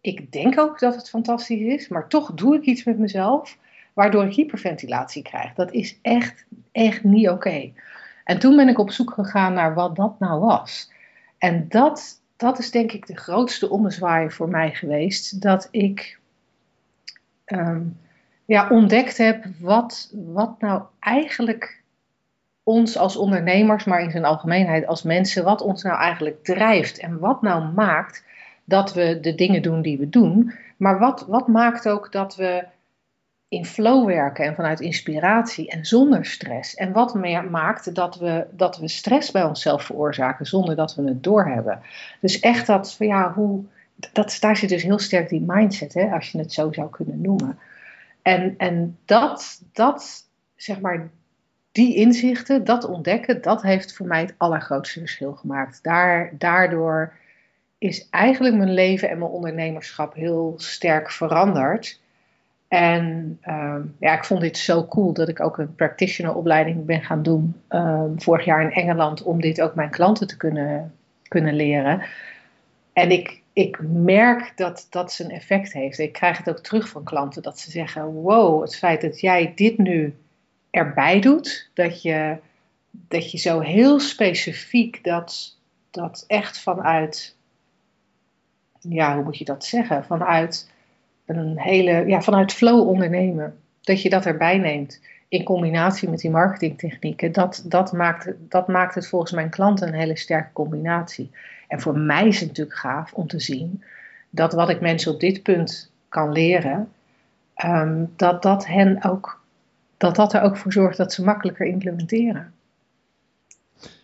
Ik 0.00 0.32
denk 0.32 0.58
ook 0.58 0.78
dat 0.78 0.94
het 0.94 1.08
fantastisch 1.08 1.60
is, 1.60 1.88
maar 1.88 2.08
toch 2.08 2.34
doe 2.34 2.56
ik 2.56 2.64
iets 2.64 2.84
met 2.84 2.98
mezelf 2.98 3.58
waardoor 3.92 4.24
ik 4.24 4.34
hyperventilatie 4.34 5.22
krijg. 5.22 5.54
Dat 5.54 5.72
is 5.72 5.98
echt, 6.02 6.44
echt 6.72 7.04
niet 7.04 7.28
oké. 7.28 7.72
En 8.24 8.38
toen 8.38 8.56
ben 8.56 8.68
ik 8.68 8.78
op 8.78 8.90
zoek 8.90 9.12
gegaan 9.12 9.52
naar 9.52 9.74
wat 9.74 9.96
dat 9.96 10.18
nou 10.18 10.40
was. 10.40 10.92
En 11.38 11.68
dat, 11.68 12.20
dat 12.36 12.58
is 12.58 12.70
denk 12.70 12.92
ik 12.92 13.06
de 13.06 13.16
grootste 13.16 13.70
ommezwaai 13.70 14.30
voor 14.30 14.48
mij 14.48 14.74
geweest. 14.74 15.42
Dat 15.42 15.68
ik 15.70 16.18
ehm, 17.44 17.82
ja, 18.50 18.68
ontdekt 18.68 19.16
heb 19.16 19.44
wat, 19.60 20.12
wat 20.12 20.60
nou 20.60 20.82
eigenlijk 21.00 21.82
ons 22.62 22.96
als 22.96 23.16
ondernemers, 23.16 23.84
maar 23.84 24.02
in 24.02 24.10
zijn 24.10 24.24
algemeenheid 24.24 24.86
als 24.86 25.02
mensen, 25.02 25.44
wat 25.44 25.62
ons 25.62 25.82
nou 25.82 25.98
eigenlijk 25.98 26.44
drijft. 26.44 26.98
En 26.98 27.18
wat 27.18 27.42
nou 27.42 27.72
maakt 27.72 28.24
dat 28.64 28.92
we 28.92 29.20
de 29.20 29.34
dingen 29.34 29.62
doen 29.62 29.82
die 29.82 29.98
we 29.98 30.08
doen. 30.08 30.52
Maar 30.76 30.98
wat, 30.98 31.26
wat 31.28 31.48
maakt 31.48 31.88
ook 31.88 32.12
dat 32.12 32.36
we 32.36 32.64
in 33.48 33.64
flow 33.64 34.06
werken 34.06 34.44
en 34.44 34.54
vanuit 34.54 34.80
inspiratie 34.80 35.70
en 35.70 35.84
zonder 35.84 36.24
stress. 36.24 36.74
En 36.74 36.92
wat 36.92 37.14
meer 37.14 37.44
maakt 37.44 37.94
dat 37.94 38.16
we, 38.16 38.46
dat 38.50 38.78
we 38.78 38.88
stress 38.88 39.30
bij 39.30 39.44
onszelf 39.44 39.84
veroorzaken 39.84 40.46
zonder 40.46 40.76
dat 40.76 40.94
we 40.94 41.02
het 41.02 41.22
doorhebben. 41.22 41.80
Dus 42.20 42.40
echt 42.40 42.66
dat, 42.66 42.96
ja, 42.98 43.32
hoe, 43.32 43.64
dat, 44.12 44.36
daar 44.40 44.56
zit 44.56 44.68
dus 44.68 44.82
heel 44.82 44.98
sterk 44.98 45.28
die 45.28 45.44
mindset, 45.46 45.94
hè, 45.94 46.10
als 46.10 46.30
je 46.30 46.38
het 46.38 46.52
zo 46.52 46.72
zou 46.72 46.90
kunnen 46.90 47.20
noemen. 47.20 47.58
En, 48.22 48.54
en 48.56 48.98
dat, 49.04 49.62
dat, 49.72 50.28
zeg 50.56 50.80
maar, 50.80 51.10
die 51.72 51.94
inzichten, 51.94 52.64
dat 52.64 52.84
ontdekken, 52.84 53.42
dat 53.42 53.62
heeft 53.62 53.92
voor 53.92 54.06
mij 54.06 54.20
het 54.20 54.34
allergrootste 54.36 54.98
verschil 54.98 55.32
gemaakt. 55.32 55.82
Daar, 55.82 56.32
daardoor 56.38 57.12
is 57.78 58.08
eigenlijk 58.10 58.54
mijn 58.54 58.74
leven 58.74 59.10
en 59.10 59.18
mijn 59.18 59.30
ondernemerschap 59.30 60.14
heel 60.14 60.54
sterk 60.56 61.10
veranderd. 61.10 62.00
En 62.68 63.38
uh, 63.48 63.76
ja, 63.98 64.16
ik 64.16 64.24
vond 64.24 64.40
dit 64.40 64.58
zo 64.58 64.86
cool 64.86 65.12
dat 65.12 65.28
ik 65.28 65.40
ook 65.40 65.58
een 65.58 65.74
practitioner-opleiding 65.74 66.84
ben 66.84 67.02
gaan 67.02 67.22
doen 67.22 67.60
uh, 67.70 68.04
vorig 68.16 68.44
jaar 68.44 68.62
in 68.62 68.72
Engeland 68.72 69.22
om 69.22 69.40
dit 69.40 69.60
ook 69.60 69.74
mijn 69.74 69.90
klanten 69.90 70.26
te 70.26 70.36
kunnen, 70.36 70.94
kunnen 71.28 71.54
leren. 71.54 72.02
En 72.92 73.10
ik, 73.10 73.39
ik 73.60 73.80
merk 73.82 74.52
dat 74.56 74.86
dat 74.90 75.12
zijn 75.12 75.30
effect 75.30 75.72
heeft. 75.72 75.98
Ik 75.98 76.12
krijg 76.12 76.38
het 76.38 76.48
ook 76.48 76.58
terug 76.58 76.88
van 76.88 77.04
klanten 77.04 77.42
dat 77.42 77.58
ze 77.58 77.70
zeggen: 77.70 78.04
Wow, 78.04 78.62
het 78.62 78.76
feit 78.76 79.00
dat 79.00 79.20
jij 79.20 79.52
dit 79.54 79.78
nu 79.78 80.14
erbij 80.70 81.20
doet, 81.20 81.70
dat 81.74 82.02
je, 82.02 82.36
dat 82.90 83.30
je 83.30 83.38
zo 83.38 83.60
heel 83.60 84.00
specifiek 84.00 85.04
dat, 85.04 85.58
dat 85.90 86.24
echt 86.26 86.60
vanuit, 86.60 87.36
ja, 88.80 89.14
hoe 89.14 89.24
moet 89.24 89.38
je 89.38 89.44
dat 89.44 89.64
zeggen? 89.64 90.04
Vanuit 90.04 90.70
een 91.26 91.58
hele, 91.58 92.06
ja, 92.06 92.20
vanuit 92.20 92.52
flow 92.52 92.88
ondernemen. 92.88 93.58
Dat 93.80 94.02
je 94.02 94.10
dat 94.10 94.26
erbij 94.26 94.58
neemt 94.58 95.00
in 95.28 95.44
combinatie 95.44 96.08
met 96.08 96.20
die 96.20 96.30
marketingtechnieken. 96.30 97.32
Dat, 97.32 97.64
dat, 97.66 97.92
maakt, 97.92 98.32
dat 98.38 98.68
maakt 98.68 98.94
het 98.94 99.08
volgens 99.08 99.32
mijn 99.32 99.50
klanten 99.50 99.88
een 99.88 99.94
hele 99.94 100.16
sterke 100.16 100.52
combinatie. 100.52 101.30
En 101.70 101.80
voor 101.80 101.98
mij 101.98 102.26
is 102.26 102.40
het 102.40 102.48
natuurlijk 102.48 102.76
gaaf 102.76 103.12
om 103.12 103.26
te 103.26 103.40
zien 103.40 103.82
dat 104.30 104.52
wat 104.52 104.68
ik 104.68 104.80
mensen 104.80 105.12
op 105.12 105.20
dit 105.20 105.42
punt 105.42 105.90
kan 106.08 106.32
leren, 106.32 106.88
ehm, 107.54 108.04
dat, 108.16 108.42
dat, 108.42 108.66
hen 108.66 109.04
ook, 109.04 109.40
dat 109.96 110.16
dat 110.16 110.32
er 110.32 110.42
ook 110.42 110.56
voor 110.56 110.72
zorgt 110.72 110.96
dat 110.96 111.12
ze 111.12 111.24
makkelijker 111.24 111.66
implementeren. 111.66 112.52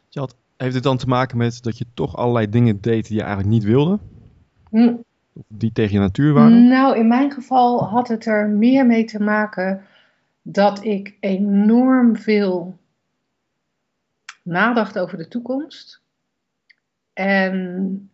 Jad, 0.09 0.37
heeft 0.57 0.74
het 0.74 0.83
dan 0.83 0.96
te 0.96 1.07
maken 1.07 1.37
met 1.37 1.62
dat 1.62 1.79
je 1.79 1.87
toch 1.94 2.16
allerlei 2.16 2.48
dingen 2.48 2.81
deed 2.81 3.07
die 3.07 3.16
je 3.16 3.22
eigenlijk 3.22 3.50
niet 3.52 3.64
wilde? 3.64 3.98
Hm 4.70 4.94
die 5.48 5.72
tegen 5.72 5.92
je 5.92 5.98
natuur 5.98 6.33
waren? 6.33 6.68
Nou, 6.68 6.96
in 6.96 7.09
mijn 7.09 7.33
geval 7.33 7.85
had 7.85 8.09
het 8.09 8.26
er 8.26 8.48
meer 8.48 8.87
mee 8.87 9.05
te 9.05 9.22
maken 9.22 9.83
dat 10.42 10.85
ik 10.85 11.16
enorm 11.20 12.16
veel 12.16 12.79
nadacht 14.42 14.98
over 14.98 15.18
de 15.18 15.29
toekomst. 15.29 16.00
En, 17.16 18.11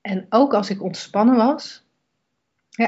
en 0.00 0.26
ook 0.28 0.54
als 0.54 0.70
ik 0.70 0.82
ontspannen 0.82 1.36
was, 1.36 1.84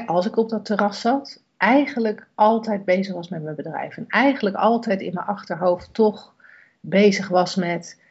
als 0.05 0.25
ik 0.25 0.37
op 0.37 0.49
dat 0.49 0.65
terras 0.65 1.01
zat, 1.01 1.41
eigenlijk 1.57 2.27
altijd 2.35 2.85
bezig 2.85 3.13
was 3.13 3.29
met 3.29 3.43
mijn 3.43 3.55
bedrijf. 3.55 3.97
En 3.97 4.05
eigenlijk 4.07 4.55
altijd 4.55 5.01
in 5.01 5.13
mijn 5.13 5.25
achterhoofd 5.25 5.93
toch 5.93 6.33
bezig 6.79 7.27
was 7.27 7.55
met 7.55 8.01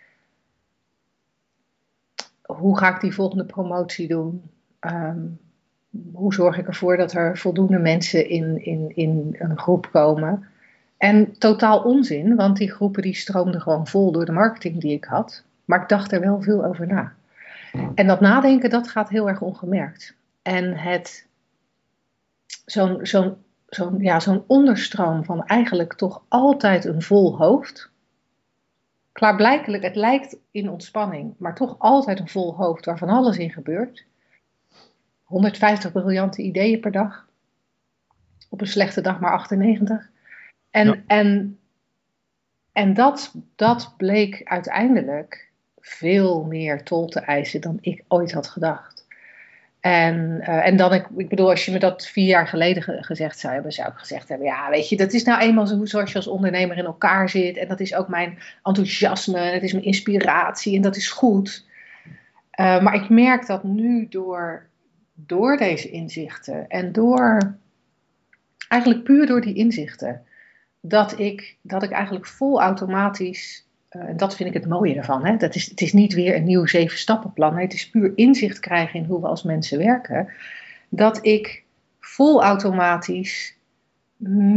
hoe 2.43 2.79
ga 2.79 2.95
ik 2.95 3.01
die 3.01 3.15
volgende 3.15 3.45
promotie 3.45 4.09
doen? 4.09 4.51
Um, 4.81 5.39
hoe 6.13 6.35
zorg 6.35 6.59
ik 6.59 6.67
ervoor 6.67 6.97
dat 6.97 7.13
er 7.13 7.39
voldoende 7.39 7.79
mensen 7.79 8.29
in, 8.29 8.65
in, 8.65 8.93
in 8.95 9.37
een 9.39 9.59
groep 9.59 9.89
komen? 9.93 10.49
En 10.97 11.39
totaal 11.39 11.83
onzin, 11.83 12.37
want 12.37 12.57
die 12.57 12.73
groepen 12.73 13.03
die 13.03 13.17
stroomden 13.17 13.61
gewoon 13.61 13.87
vol 13.87 14.13
door 14.13 14.25
de 14.25 14.33
marketing 14.33 14.81
die 14.81 14.93
ik 14.93 15.05
had. 15.05 15.45
Maar 15.65 15.83
ik 15.83 15.89
dacht 15.89 16.13
er 16.13 16.21
wel 16.21 16.43
veel 16.43 16.65
over 16.65 16.87
na. 16.87 17.16
En 17.95 18.07
dat 18.07 18.21
nadenken, 18.21 18.71
dat 18.71 18.89
gaat 18.89 19.09
heel 19.09 19.29
erg 19.29 19.41
ongemerkt. 19.41 20.17
En 20.43 20.77
het, 20.77 21.29
zo'n 22.65 23.07
zo'n 23.07 23.37
zo'n 23.69 23.99
ja, 23.99 24.21
zo'n 24.21 24.45
onderstroom 24.47 25.25
van 25.25 25.45
eigenlijk 25.45 25.95
toch 25.95 26.25
altijd 26.29 26.85
een 26.85 27.03
vol 27.03 27.37
hoofd. 27.37 27.91
Klaarblijkelijk, 29.13 29.83
het 29.83 29.97
lijkt 29.97 30.37
in 30.51 30.71
ontspanning, 30.71 31.35
maar 31.39 31.55
toch 31.55 31.75
altijd 31.79 32.21
een 32.21 32.29
vol 32.29 32.55
hoofd 32.55 32.85
waar 32.85 32.99
van 32.99 33.09
alles 33.09 33.39
in 33.39 33.51
gebeurt. 33.51 34.07
150 35.23 35.93
briljante 35.93 36.43
ideeën 36.43 36.81
per 36.81 36.93
dag. 36.93 37.29
Op 38.51 38.61
een 38.61 38.67
slechte 38.67 39.01
dag 39.01 39.21
maar 39.21 39.33
98. 39.33 40.11
En, 40.71 41.05
en, 41.07 41.59
en 42.73 42.95
dat, 42.95 43.35
dat 43.55 43.95
bleek 43.97 44.41
uiteindelijk 44.45 45.46
veel 45.89 46.45
meer 46.45 46.83
tol 46.83 47.07
te 47.07 47.21
eisen 47.21 47.61
dan 47.61 47.79
ik 47.81 48.05
ooit 48.09 48.33
had 48.33 48.47
gedacht. 48.47 49.07
En, 49.81 50.39
uh, 50.41 50.67
en 50.67 50.77
dan, 50.77 50.95
ik, 50.95 51.07
ik 51.17 51.29
bedoel, 51.29 51.51
als 51.51 51.65
je 51.65 51.73
me 51.73 51.79
dat 51.79 52.07
vier 52.07 52.27
jaar 52.27 52.49
geleden 52.49 52.83
gezegd 53.05 53.39
zou 53.39 53.53
hebben, 53.53 53.73
zou 53.73 53.89
ik 53.89 53.99
gezegd 53.99 54.29
hebben: 54.29 54.47
Ja, 54.47 54.71
weet 54.71 54.89
je, 54.89 54.97
dat 54.97 55.13
is 55.13 55.25
nou 55.25 55.41
eenmaal 55.41 55.67
zo, 55.67 55.85
zoals 55.85 56.11
je 56.11 56.17
als 56.17 56.27
ondernemer 56.27 56.77
in 56.77 56.85
elkaar 56.85 57.29
zit. 57.29 57.57
En 57.57 57.69
dat 57.69 57.81
is 57.81 57.95
ook 57.95 58.09
mijn 58.09 58.39
enthousiasme, 58.63 59.39
het 59.39 59.63
is 59.63 59.73
mijn 59.73 59.85
inspiratie 59.85 60.77
en 60.77 60.83
dat 60.83 60.97
is 60.97 61.11
goed. 61.11 61.65
Uh, 62.61 62.83
maar 62.83 62.95
ik 62.95 63.09
merk 63.09 63.47
dat 63.47 63.65
nu 63.65 64.07
door 64.09 64.67
door 65.17 65.57
deze 65.57 65.91
inzichten 65.91 66.69
en 66.69 66.93
door, 66.93 67.57
eigenlijk 68.69 69.05
puur 69.05 69.27
door 69.27 69.41
die 69.41 69.55
inzichten, 69.55 70.25
dat 70.81 71.19
ik, 71.19 71.57
dat 71.63 71.83
ik 71.83 71.91
eigenlijk 71.91 72.27
vol 72.27 72.61
automatisch, 72.61 73.66
en 73.66 73.66
dat 74.17 74.37
vind 74.37 74.49
ik 74.49 74.55
het 74.55 74.69
mooie 74.69 74.95
ervan, 74.95 75.25
hè, 75.25 75.37
dat 75.37 75.55
is, 75.55 75.71
het 75.71 75.81
is 75.81 75.93
niet 75.93 76.15
weer 76.15 76.37
een 76.37 76.45
nieuw 76.45 76.67
zeven 76.67 76.99
stappenplan, 76.99 77.57
het 77.57 77.73
is 77.73 77.91
puur 77.91 78.13
inzicht 78.15 78.61
krijgen 78.61 79.01
in 79.01 79.07
hoe 79.07 79.21
we 79.21 79.27
als 79.27 79.43
mensen 79.43 79.79
werken, 79.79 80.29
dat 80.89 81.19
ik 81.27 81.65
vol 82.01 82.43
automatisch 82.43 83.57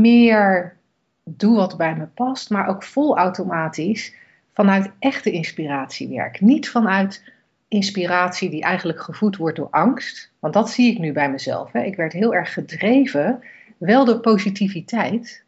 meer 0.02 0.78
doe 1.24 1.56
wat 1.56 1.78
bij 1.78 1.96
me 1.96 2.06
past, 2.06 2.50
maar 2.50 2.68
ook 2.68 2.84
vol 2.84 3.18
automatisch 3.18 4.14
vanuit 4.54 4.92
echte 5.00 5.32
inspiratie 5.32 6.08
werk. 6.08 6.42
Niet 6.42 6.70
vanuit 6.70 7.24
inspiratie 7.68 8.50
die 8.50 8.62
eigenlijk 8.62 9.02
gevoed 9.02 9.38
wordt 9.38 9.58
door 9.58 9.70
angst. 9.72 10.32
Want 10.40 10.54
dat 10.54 10.70
zie 10.70 10.92
ik 10.92 11.00
nu 11.00 11.12
bij 11.12 11.32
mezelf. 11.32 11.72
Hè. 11.72 11.84
Ik 11.84 11.96
werd 11.96 12.14
heel 12.14 12.34
erg 12.34 12.54
gedreven, 12.54 13.44
wel 13.78 14.06
door 14.06 14.20
positiviteit, 14.20 15.44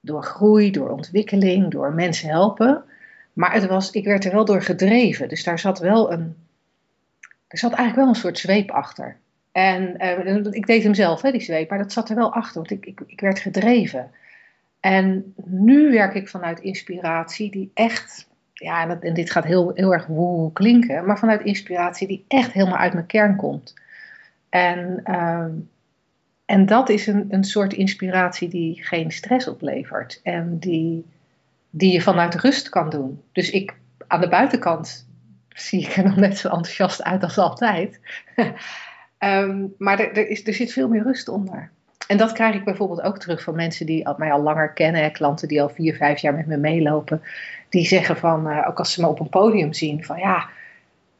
door 0.00 0.22
groei, 0.22 0.70
door 0.70 0.90
ontwikkeling, 0.90 1.70
door 1.70 1.92
mensen 1.92 2.28
helpen. 2.28 2.84
Maar 3.38 3.52
het 3.52 3.66
was, 3.66 3.90
ik 3.90 4.04
werd 4.04 4.24
er 4.24 4.32
wel 4.32 4.44
door 4.44 4.62
gedreven. 4.62 5.28
Dus 5.28 5.44
daar 5.44 5.58
zat 5.58 5.78
wel 5.78 6.12
een, 6.12 6.36
er 7.48 7.58
zat 7.58 7.72
eigenlijk 7.72 8.00
wel 8.00 8.08
een 8.08 8.20
soort 8.20 8.38
zweep 8.38 8.70
achter. 8.70 9.16
En 9.52 9.94
uh, 9.98 10.44
ik 10.50 10.66
deed 10.66 10.82
hem 10.82 10.94
zelf, 10.94 11.22
hè, 11.22 11.30
die 11.30 11.40
zweep, 11.40 11.70
maar 11.70 11.78
dat 11.78 11.92
zat 11.92 12.08
er 12.08 12.16
wel 12.16 12.32
achter, 12.32 12.54
want 12.54 12.70
ik, 12.70 12.86
ik, 12.86 13.00
ik 13.06 13.20
werd 13.20 13.38
gedreven. 13.38 14.10
En 14.80 15.34
nu 15.44 15.90
werk 15.90 16.14
ik 16.14 16.28
vanuit 16.28 16.60
inspiratie 16.60 17.50
die 17.50 17.70
echt, 17.74 18.28
ja, 18.52 19.00
en, 19.00 19.14
dit 19.14 19.30
gaat 19.30 19.44
heel, 19.44 19.70
heel 19.74 19.92
erg 19.92 20.06
woe 20.06 20.52
klinken, 20.52 21.06
maar 21.06 21.18
vanuit 21.18 21.42
inspiratie 21.42 22.06
die 22.06 22.24
echt 22.28 22.52
helemaal 22.52 22.78
uit 22.78 22.92
mijn 22.92 23.06
kern 23.06 23.36
komt. 23.36 23.74
En, 24.48 25.00
uh, 25.04 25.46
en 26.44 26.66
dat 26.66 26.88
is 26.88 27.06
een, 27.06 27.26
een 27.30 27.44
soort 27.44 27.72
inspiratie 27.72 28.48
die 28.48 28.84
geen 28.84 29.10
stress 29.10 29.48
oplevert 29.48 30.20
en 30.22 30.58
die, 30.58 31.04
die 31.70 31.92
je 31.92 32.00
vanuit 32.00 32.34
rust 32.34 32.68
kan 32.68 32.90
doen. 32.90 33.22
Dus 33.32 33.50
ik, 33.50 33.76
aan 34.06 34.20
de 34.20 34.28
buitenkant 34.28 35.08
zie 35.48 35.80
ik 35.80 35.96
er 35.96 36.04
nog 36.04 36.16
net 36.16 36.38
zo 36.38 36.48
enthousiast 36.48 37.02
uit 37.02 37.22
als 37.22 37.38
altijd. 37.38 38.00
um, 39.18 39.74
maar 39.78 40.00
er, 40.00 40.12
er, 40.12 40.28
is, 40.28 40.46
er 40.46 40.54
zit 40.54 40.72
veel 40.72 40.88
meer 40.88 41.02
rust 41.02 41.28
onder. 41.28 41.70
En 42.06 42.16
dat 42.16 42.32
krijg 42.32 42.54
ik 42.54 42.64
bijvoorbeeld 42.64 43.02
ook 43.02 43.18
terug 43.18 43.42
van 43.42 43.54
mensen 43.54 43.86
die 43.86 44.08
mij 44.16 44.32
al 44.32 44.42
langer 44.42 44.72
kennen, 44.72 45.12
klanten 45.12 45.48
die 45.48 45.62
al 45.62 45.68
vier, 45.68 45.94
vijf 45.94 46.20
jaar 46.20 46.34
met 46.34 46.46
me 46.46 46.56
meelopen. 46.56 47.22
Die 47.68 47.86
zeggen 47.86 48.16
van, 48.16 48.48
uh, 48.48 48.64
ook 48.68 48.78
als 48.78 48.92
ze 48.92 49.00
me 49.00 49.06
op 49.06 49.20
een 49.20 49.28
podium 49.28 49.72
zien, 49.72 50.04
van 50.04 50.18
ja, 50.18 50.48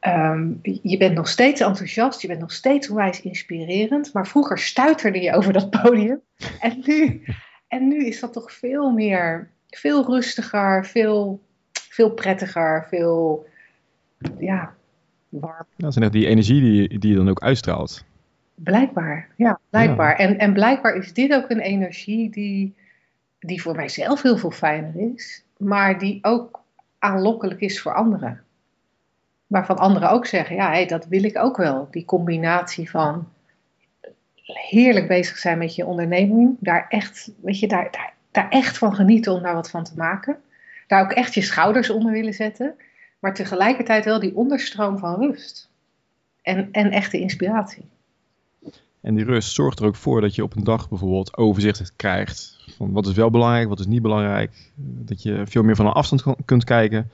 um, 0.00 0.60
je 0.62 0.96
bent 0.96 1.14
nog 1.14 1.28
steeds 1.28 1.60
enthousiast, 1.60 2.22
je 2.22 2.28
bent 2.28 2.40
nog 2.40 2.52
steeds 2.52 2.90
onwijs 2.90 3.20
inspirerend, 3.20 4.12
maar 4.12 4.26
vroeger 4.26 4.58
stuiterde 4.58 5.20
je 5.20 5.34
over 5.34 5.52
dat 5.52 5.70
podium. 5.70 6.20
En 6.60 6.82
nu, 6.86 7.24
en 7.68 7.88
nu 7.88 8.06
is 8.06 8.20
dat 8.20 8.32
toch 8.32 8.52
veel 8.52 8.90
meer, 8.90 9.50
veel 9.68 10.06
rustiger, 10.06 10.86
veel, 10.86 11.40
veel 11.72 12.10
prettiger, 12.10 12.86
veel, 12.88 13.46
ja, 14.38 14.74
warm. 15.28 15.66
Dat 15.76 15.90
is 15.90 15.96
net 15.96 16.12
die 16.12 16.26
energie 16.26 16.60
die, 16.60 16.98
die 16.98 17.10
je 17.10 17.16
dan 17.16 17.28
ook 17.28 17.42
uitstraalt. 17.42 18.04
Blijkbaar, 18.54 19.28
ja, 19.36 19.60
blijkbaar. 19.70 20.16
En, 20.16 20.38
en 20.38 20.52
blijkbaar 20.52 20.96
is 20.96 21.12
dit 21.12 21.32
ook 21.32 21.50
een 21.50 21.60
energie 21.60 22.30
die, 22.30 22.74
die 23.38 23.62
voor 23.62 23.74
mijzelf 23.74 24.22
heel 24.22 24.36
veel 24.36 24.50
fijner 24.50 25.12
is, 25.14 25.44
maar 25.56 25.98
die 25.98 26.18
ook 26.22 26.60
aanlokkelijk 26.98 27.60
is 27.60 27.80
voor 27.80 27.94
anderen. 27.94 28.42
Waarvan 29.46 29.76
anderen 29.76 30.10
ook 30.10 30.26
zeggen, 30.26 30.56
ja, 30.56 30.70
hey, 30.70 30.86
dat 30.86 31.06
wil 31.06 31.24
ik 31.24 31.38
ook 31.38 31.56
wel. 31.56 31.88
Die 31.90 32.04
combinatie 32.04 32.90
van 32.90 33.28
heerlijk 34.44 35.08
bezig 35.08 35.36
zijn 35.36 35.58
met 35.58 35.74
je 35.74 35.86
onderneming, 35.86 36.56
daar 36.60 36.86
echt, 36.88 37.30
weet 37.42 37.58
je, 37.58 37.68
daar, 37.68 37.88
daar, 37.90 38.14
daar 38.30 38.48
echt 38.48 38.78
van 38.78 38.94
genieten 38.94 39.32
om 39.32 39.42
daar 39.42 39.54
wat 39.54 39.70
van 39.70 39.84
te 39.84 39.96
maken. 39.96 40.36
Daar 40.86 41.02
ook 41.02 41.12
echt 41.12 41.34
je 41.34 41.42
schouders 41.42 41.90
onder 41.90 42.12
willen 42.12 42.34
zetten, 42.34 42.74
maar 43.18 43.34
tegelijkertijd 43.34 44.04
wel 44.04 44.20
die 44.20 44.36
onderstroom 44.36 44.98
van 44.98 45.14
rust 45.14 45.70
en, 46.42 46.68
en 46.72 46.90
echte 46.90 47.18
inspiratie. 47.18 47.84
En 49.00 49.14
die 49.14 49.24
rust 49.24 49.54
zorgt 49.54 49.78
er 49.78 49.86
ook 49.86 49.96
voor 49.96 50.20
dat 50.20 50.34
je 50.34 50.42
op 50.42 50.56
een 50.56 50.64
dag 50.64 50.88
bijvoorbeeld 50.88 51.36
overzicht 51.36 51.92
krijgt 51.96 52.58
van 52.76 52.92
wat 52.92 53.06
is 53.06 53.12
wel 53.12 53.30
belangrijk, 53.30 53.68
wat 53.68 53.80
is 53.80 53.86
niet 53.86 54.02
belangrijk. 54.02 54.70
Dat 54.76 55.22
je 55.22 55.42
veel 55.46 55.62
meer 55.62 55.76
van 55.76 55.86
een 55.86 55.92
afstand 55.92 56.24
kunt 56.44 56.64
kijken. 56.64 57.10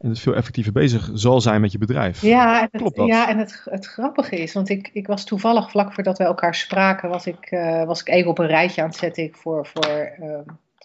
En 0.00 0.08
dus 0.08 0.22
veel 0.22 0.34
effectiever 0.34 0.72
bezig 0.72 1.10
zal 1.14 1.40
zijn 1.40 1.60
met 1.60 1.72
je 1.72 1.78
bedrijf. 1.78 2.22
Ja, 2.22 2.56
en 2.56 2.68
het, 2.70 2.80
Klopt 2.80 2.96
dat? 2.96 3.06
Ja, 3.06 3.28
en 3.28 3.38
het, 3.38 3.66
het 3.70 3.86
grappige 3.86 4.36
is, 4.36 4.52
want 4.52 4.68
ik, 4.68 4.90
ik 4.92 5.06
was 5.06 5.24
toevallig 5.24 5.70
vlak 5.70 5.92
voordat 5.92 6.18
we 6.18 6.24
elkaar 6.24 6.54
spraken, 6.54 7.08
was 7.08 7.26
ik, 7.26 7.50
uh, 7.50 7.84
was 7.84 8.00
ik 8.00 8.08
even 8.08 8.30
op 8.30 8.38
een 8.38 8.46
rijtje 8.46 8.82
aan 8.82 8.88
het 8.88 8.96
zetten. 8.96 9.22
Ik 9.22 9.34
voor, 9.34 9.66
voor, 9.66 10.12
uh, 10.20 10.38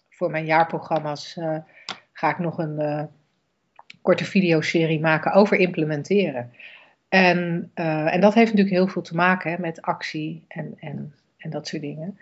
voor 0.09 0.31
mijn 0.31 0.45
jaarprogramma's 0.45 1.35
uh, 1.35 1.57
ga 2.13 2.29
ik 2.29 2.39
nog 2.39 2.57
een 2.57 3.09
korte 4.01 4.25
videoserie 4.25 4.99
maken 4.99 5.31
over 5.31 5.57
implementeren. 5.57 6.51
En, 7.09 7.71
en 7.73 8.21
dat 8.21 8.33
heeft 8.33 8.51
natuurlijk 8.51 8.75
heel 8.75 8.87
veel 8.87 9.01
te 9.01 9.15
maken 9.15 9.51
hè, 9.51 9.57
met 9.59 9.81
actie 9.81 10.45
en, 10.47 10.73
en, 10.79 11.13
en 11.37 11.49
dat 11.49 11.67
soort 11.67 11.81
dingen. 11.81 12.19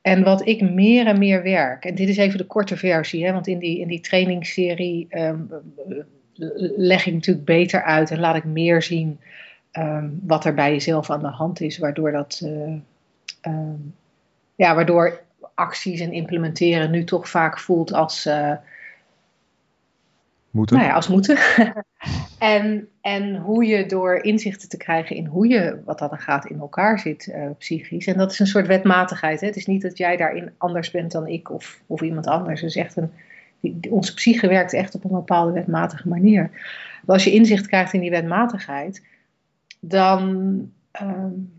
En 0.00 0.24
wat 0.24 0.46
ik 0.46 0.70
meer 0.70 1.06
en 1.06 1.18
meer 1.18 1.42
werk, 1.42 1.84
en 1.84 1.94
dit 1.94 2.08
is 2.08 2.16
even 2.16 2.38
de 2.38 2.46
korte 2.46 2.76
versie, 2.76 3.26
hè, 3.26 3.32
want 3.32 3.46
in 3.46 3.58
die, 3.58 3.78
in 3.80 3.88
die 3.88 4.00
trainingsserie 4.00 5.06
um, 5.10 5.50
leg 6.76 7.06
ik 7.06 7.14
natuurlijk 7.14 7.46
beter 7.46 7.82
uit 7.82 8.10
en 8.10 8.20
laat 8.20 8.36
ik 8.36 8.44
meer 8.44 8.82
zien 8.82 9.20
um, 9.72 10.20
wat 10.22 10.44
er 10.44 10.54
bij 10.54 10.70
jezelf 10.70 11.10
aan 11.10 11.20
de 11.20 11.26
hand 11.26 11.60
is, 11.60 11.78
waardoor 11.78 12.12
dat, 12.12 12.40
uh, 12.44 12.74
um, 13.42 13.94
ja, 14.54 14.74
waardoor 14.74 15.20
acties 15.54 16.00
en 16.00 16.12
implementeren 16.12 16.90
nu 16.90 17.04
toch 17.04 17.28
vaak 17.28 17.58
voelt 17.58 17.92
als. 17.92 18.26
Uh, 18.26 18.52
moeten? 20.50 20.76
Nou 20.76 20.88
ja, 20.88 20.94
als 20.94 21.08
moeten. 21.08 21.38
En, 22.38 22.88
en 23.00 23.36
hoe 23.36 23.64
je 23.64 23.86
door 23.86 24.14
inzichten 24.14 24.68
te 24.68 24.76
krijgen 24.76 25.16
in 25.16 25.26
hoe 25.26 25.48
je, 25.48 25.80
wat 25.84 25.98
dan 25.98 26.18
gaat, 26.18 26.46
in 26.46 26.60
elkaar 26.60 26.98
zit 26.98 27.26
uh, 27.26 27.50
psychisch. 27.58 28.06
En 28.06 28.16
dat 28.16 28.32
is 28.32 28.38
een 28.38 28.46
soort 28.46 28.66
wetmatigheid. 28.66 29.40
Hè? 29.40 29.46
Het 29.46 29.56
is 29.56 29.66
niet 29.66 29.82
dat 29.82 29.98
jij 29.98 30.16
daarin 30.16 30.52
anders 30.58 30.90
bent 30.90 31.12
dan 31.12 31.26
ik 31.26 31.50
of, 31.50 31.80
of 31.86 32.00
iemand 32.00 32.26
anders. 32.26 32.60
Het 32.60 32.70
is 32.70 32.76
echt 32.76 32.96
een, 32.96 33.12
die, 33.60 33.90
onze 33.90 34.14
psyche 34.14 34.48
werkt 34.48 34.72
echt 34.72 34.94
op 34.94 35.04
een 35.04 35.10
bepaalde 35.10 35.52
wetmatige 35.52 36.08
manier. 36.08 36.50
Maar 37.04 37.14
als 37.16 37.24
je 37.24 37.32
inzicht 37.32 37.66
krijgt 37.66 37.92
in 37.92 38.00
die 38.00 38.10
wetmatigheid, 38.10 39.06
dan, 39.80 40.32
um, 41.02 41.52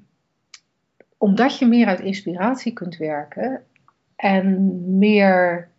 omdat 1.18 1.60
je 1.60 1.66
meer 1.66 1.88
uit 1.88 2.00
inspiratie 2.00 2.74
kunt 2.74 2.98
werken 2.98 3.64
en 4.16 4.98
meer, 4.98 5.70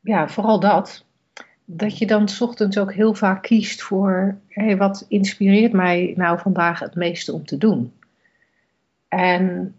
ja, 0.00 0.28
vooral 0.28 0.60
dat, 0.60 1.04
dat 1.64 1.98
je 1.98 2.06
dan 2.06 2.28
ochtends 2.40 2.78
ook 2.78 2.92
heel 2.92 3.14
vaak 3.14 3.42
kiest 3.42 3.82
voor 3.82 4.38
hey, 4.48 4.76
wat 4.76 5.04
inspireert 5.08 5.72
mij 5.72 6.12
nou 6.16 6.38
vandaag 6.38 6.78
het 6.78 6.94
meeste 6.94 7.32
om 7.32 7.44
te 7.44 7.58
doen. 7.58 7.92
En, 9.08 9.77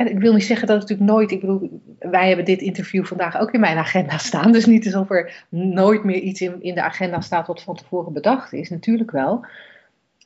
en 0.00 0.10
ik 0.10 0.18
wil 0.18 0.32
niet 0.32 0.44
zeggen 0.44 0.66
dat 0.66 0.80
het 0.80 0.88
natuurlijk 0.88 1.18
nooit, 1.18 1.30
ik 1.30 1.40
bedoel, 1.40 1.80
wij 1.98 2.26
hebben 2.26 2.44
dit 2.44 2.60
interview 2.60 3.04
vandaag 3.04 3.38
ook 3.38 3.50
in 3.50 3.60
mijn 3.60 3.76
agenda 3.76 4.18
staan, 4.18 4.52
dus 4.56 4.66
niet 4.66 4.86
alsof 4.86 5.10
er 5.10 5.44
nooit 5.48 6.04
meer 6.04 6.18
iets 6.20 6.40
in, 6.40 6.62
in 6.62 6.74
de 6.74 6.82
agenda 6.82 7.20
staat 7.20 7.46
wat 7.46 7.62
van 7.62 7.76
tevoren 7.76 8.12
bedacht 8.12 8.52
is, 8.52 8.70
natuurlijk 8.70 9.10
wel. 9.10 9.46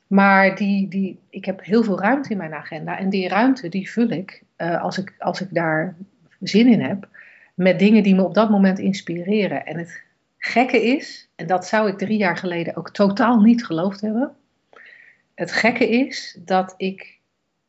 Maar 0.07 0.55
die, 0.55 0.87
die, 0.87 1.19
ik 1.29 1.45
heb 1.45 1.63
heel 1.63 1.83
veel 1.83 1.99
ruimte 1.99 2.29
in 2.29 2.37
mijn 2.37 2.53
agenda 2.53 2.97
en 2.97 3.09
die 3.09 3.27
ruimte 3.27 3.69
die 3.69 3.91
vul 3.91 4.09
ik 4.09 4.43
uh, 4.57 4.83
als, 4.83 4.97
ik 4.97 5.13
als 5.19 5.41
ik 5.41 5.47
daar 5.51 5.95
zin 6.39 6.67
in 6.67 6.81
heb 6.81 7.07
met 7.53 7.79
dingen 7.79 8.03
die 8.03 8.15
me 8.15 8.23
op 8.23 8.33
dat 8.33 8.49
moment 8.49 8.79
inspireren. 8.79 9.65
En 9.65 9.77
het 9.77 10.01
gekke 10.37 10.85
is, 10.85 11.29
en 11.35 11.47
dat 11.47 11.67
zou 11.67 11.89
ik 11.89 11.97
drie 11.97 12.17
jaar 12.17 12.37
geleden 12.37 12.75
ook 12.75 12.89
totaal 12.89 13.39
niet 13.41 13.65
geloofd 13.65 14.01
hebben. 14.01 14.31
Het 15.33 15.51
gekke 15.51 15.89
is 15.89 16.37
dat 16.45 16.73
ik 16.77 17.14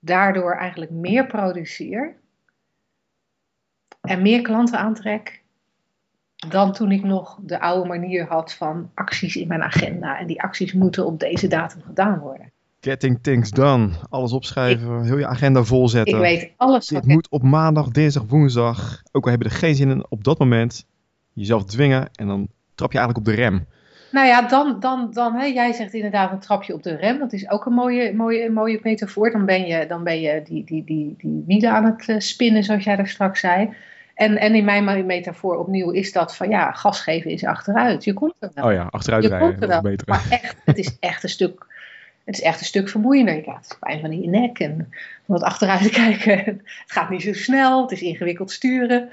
daardoor 0.06 0.54
eigenlijk 0.54 0.90
meer 0.90 1.26
produceer 1.26 2.16
en 4.00 4.22
meer 4.22 4.42
klanten 4.42 4.78
aantrek 4.78 5.44
dan 6.36 6.72
toen 6.72 6.92
ik 6.92 7.02
nog 7.02 7.38
de 7.42 7.60
oude 7.60 7.88
manier 7.88 8.26
had 8.26 8.52
van 8.52 8.90
acties 8.94 9.36
in 9.36 9.48
mijn 9.48 9.62
agenda. 9.62 10.18
En 10.18 10.26
die 10.26 10.42
acties 10.42 10.72
moeten 10.72 11.06
op 11.06 11.20
deze 11.20 11.48
datum 11.48 11.82
gedaan 11.82 12.18
worden. 12.18 12.50
Getting 12.80 13.18
things 13.22 13.50
done. 13.50 13.90
Alles 14.08 14.32
opschrijven, 14.32 15.04
heel 15.04 15.18
je 15.18 15.26
agenda 15.26 15.62
volzetten. 15.62 16.14
Ik 16.14 16.20
weet 16.20 16.52
alles. 16.56 16.86
Dit 16.86 17.06
moet 17.06 17.28
op 17.28 17.42
maandag, 17.42 17.88
dinsdag, 17.88 18.24
woensdag. 18.28 19.02
Ook 19.12 19.24
al 19.24 19.30
hebben 19.30 19.48
er 19.48 19.56
geen 19.56 19.74
zin 19.74 19.90
in 19.90 20.06
op 20.08 20.24
dat 20.24 20.38
moment. 20.38 20.86
Jezelf 21.32 21.64
dwingen 21.64 22.08
en 22.14 22.26
dan 22.26 22.48
trap 22.74 22.92
je 22.92 22.98
eigenlijk 22.98 23.28
op 23.28 23.34
de 23.34 23.40
rem? 23.42 23.66
Nou 24.16 24.28
ja, 24.28 24.42
dan, 24.42 24.80
dan, 24.80 25.10
dan 25.12 25.34
hè, 25.34 25.44
jij 25.44 25.72
zegt 25.72 25.94
inderdaad 25.94 26.32
een 26.32 26.38
trapje 26.38 26.74
op 26.74 26.82
de 26.82 26.96
rem. 26.96 27.18
Dat 27.18 27.32
is 27.32 27.50
ook 27.50 27.66
een 27.66 27.72
mooie, 27.72 28.14
mooie, 28.14 28.50
mooie 28.50 28.80
metafoor. 28.82 29.30
Dan 29.30 29.44
ben 29.46 29.66
je, 29.66 29.86
dan 29.86 30.04
ben 30.04 30.20
je 30.20 30.42
die, 30.42 30.64
die, 30.64 30.84
die, 30.84 31.14
die 31.18 31.44
wielen 31.46 31.70
aan 31.70 31.84
het 31.84 32.08
eh, 32.08 32.18
spinnen, 32.18 32.64
zoals 32.64 32.84
jij 32.84 32.96
daar 32.96 33.08
straks 33.08 33.40
zei. 33.40 33.74
En, 34.14 34.36
en 34.36 34.54
in 34.54 34.64
mijn 34.64 35.06
metafoor 35.06 35.56
opnieuw 35.56 35.90
is 35.90 36.12
dat 36.12 36.36
van 36.36 36.48
ja, 36.48 36.72
gas 36.72 37.00
geven 37.00 37.30
is 37.30 37.44
achteruit. 37.44 38.04
Je 38.04 38.12
komt 38.12 38.34
er 38.38 38.50
wel. 38.54 38.64
Oh 38.64 38.72
ja, 38.72 38.86
achteruit 38.90 39.22
je 39.22 39.28
rijden. 39.28 39.48
Komt 39.48 39.62
er 39.62 39.68
wel. 39.68 39.80
Beter. 39.80 40.08
Maar 40.08 40.26
echt, 40.30 40.56
het 40.64 40.78
is 40.78 40.96
echt 41.00 41.22
een 41.22 41.28
stuk, 41.28 41.66
het 42.24 42.34
is 42.34 42.42
echt 42.42 42.60
een 42.60 42.66
stuk 42.66 42.88
vermoeiender. 42.88 43.34
Je 43.34 43.42
krijgt 43.42 43.76
pijn 43.80 44.00
van 44.00 44.20
je 44.20 44.28
nek 44.28 44.58
en 44.58 44.92
wat 45.24 45.42
achteruit 45.42 45.90
kijken. 46.02 46.38
Het 46.38 46.92
gaat 46.92 47.10
niet 47.10 47.22
zo 47.22 47.32
snel, 47.32 47.82
het 47.82 47.92
is 47.92 48.02
ingewikkeld 48.02 48.50
sturen. 48.50 49.08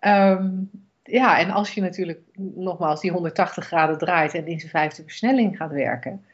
Um, 0.00 0.70
ja, 1.06 1.38
en 1.38 1.50
als 1.50 1.70
je 1.74 1.80
natuurlijk 1.80 2.20
nogmaals 2.36 3.00
die 3.00 3.10
180 3.10 3.66
graden 3.66 3.98
draait 3.98 4.34
en 4.34 4.46
in 4.46 4.58
zijn 4.58 4.70
vijfde 4.70 5.02
versnelling 5.02 5.56
gaat 5.56 5.70
werken, 5.70 6.24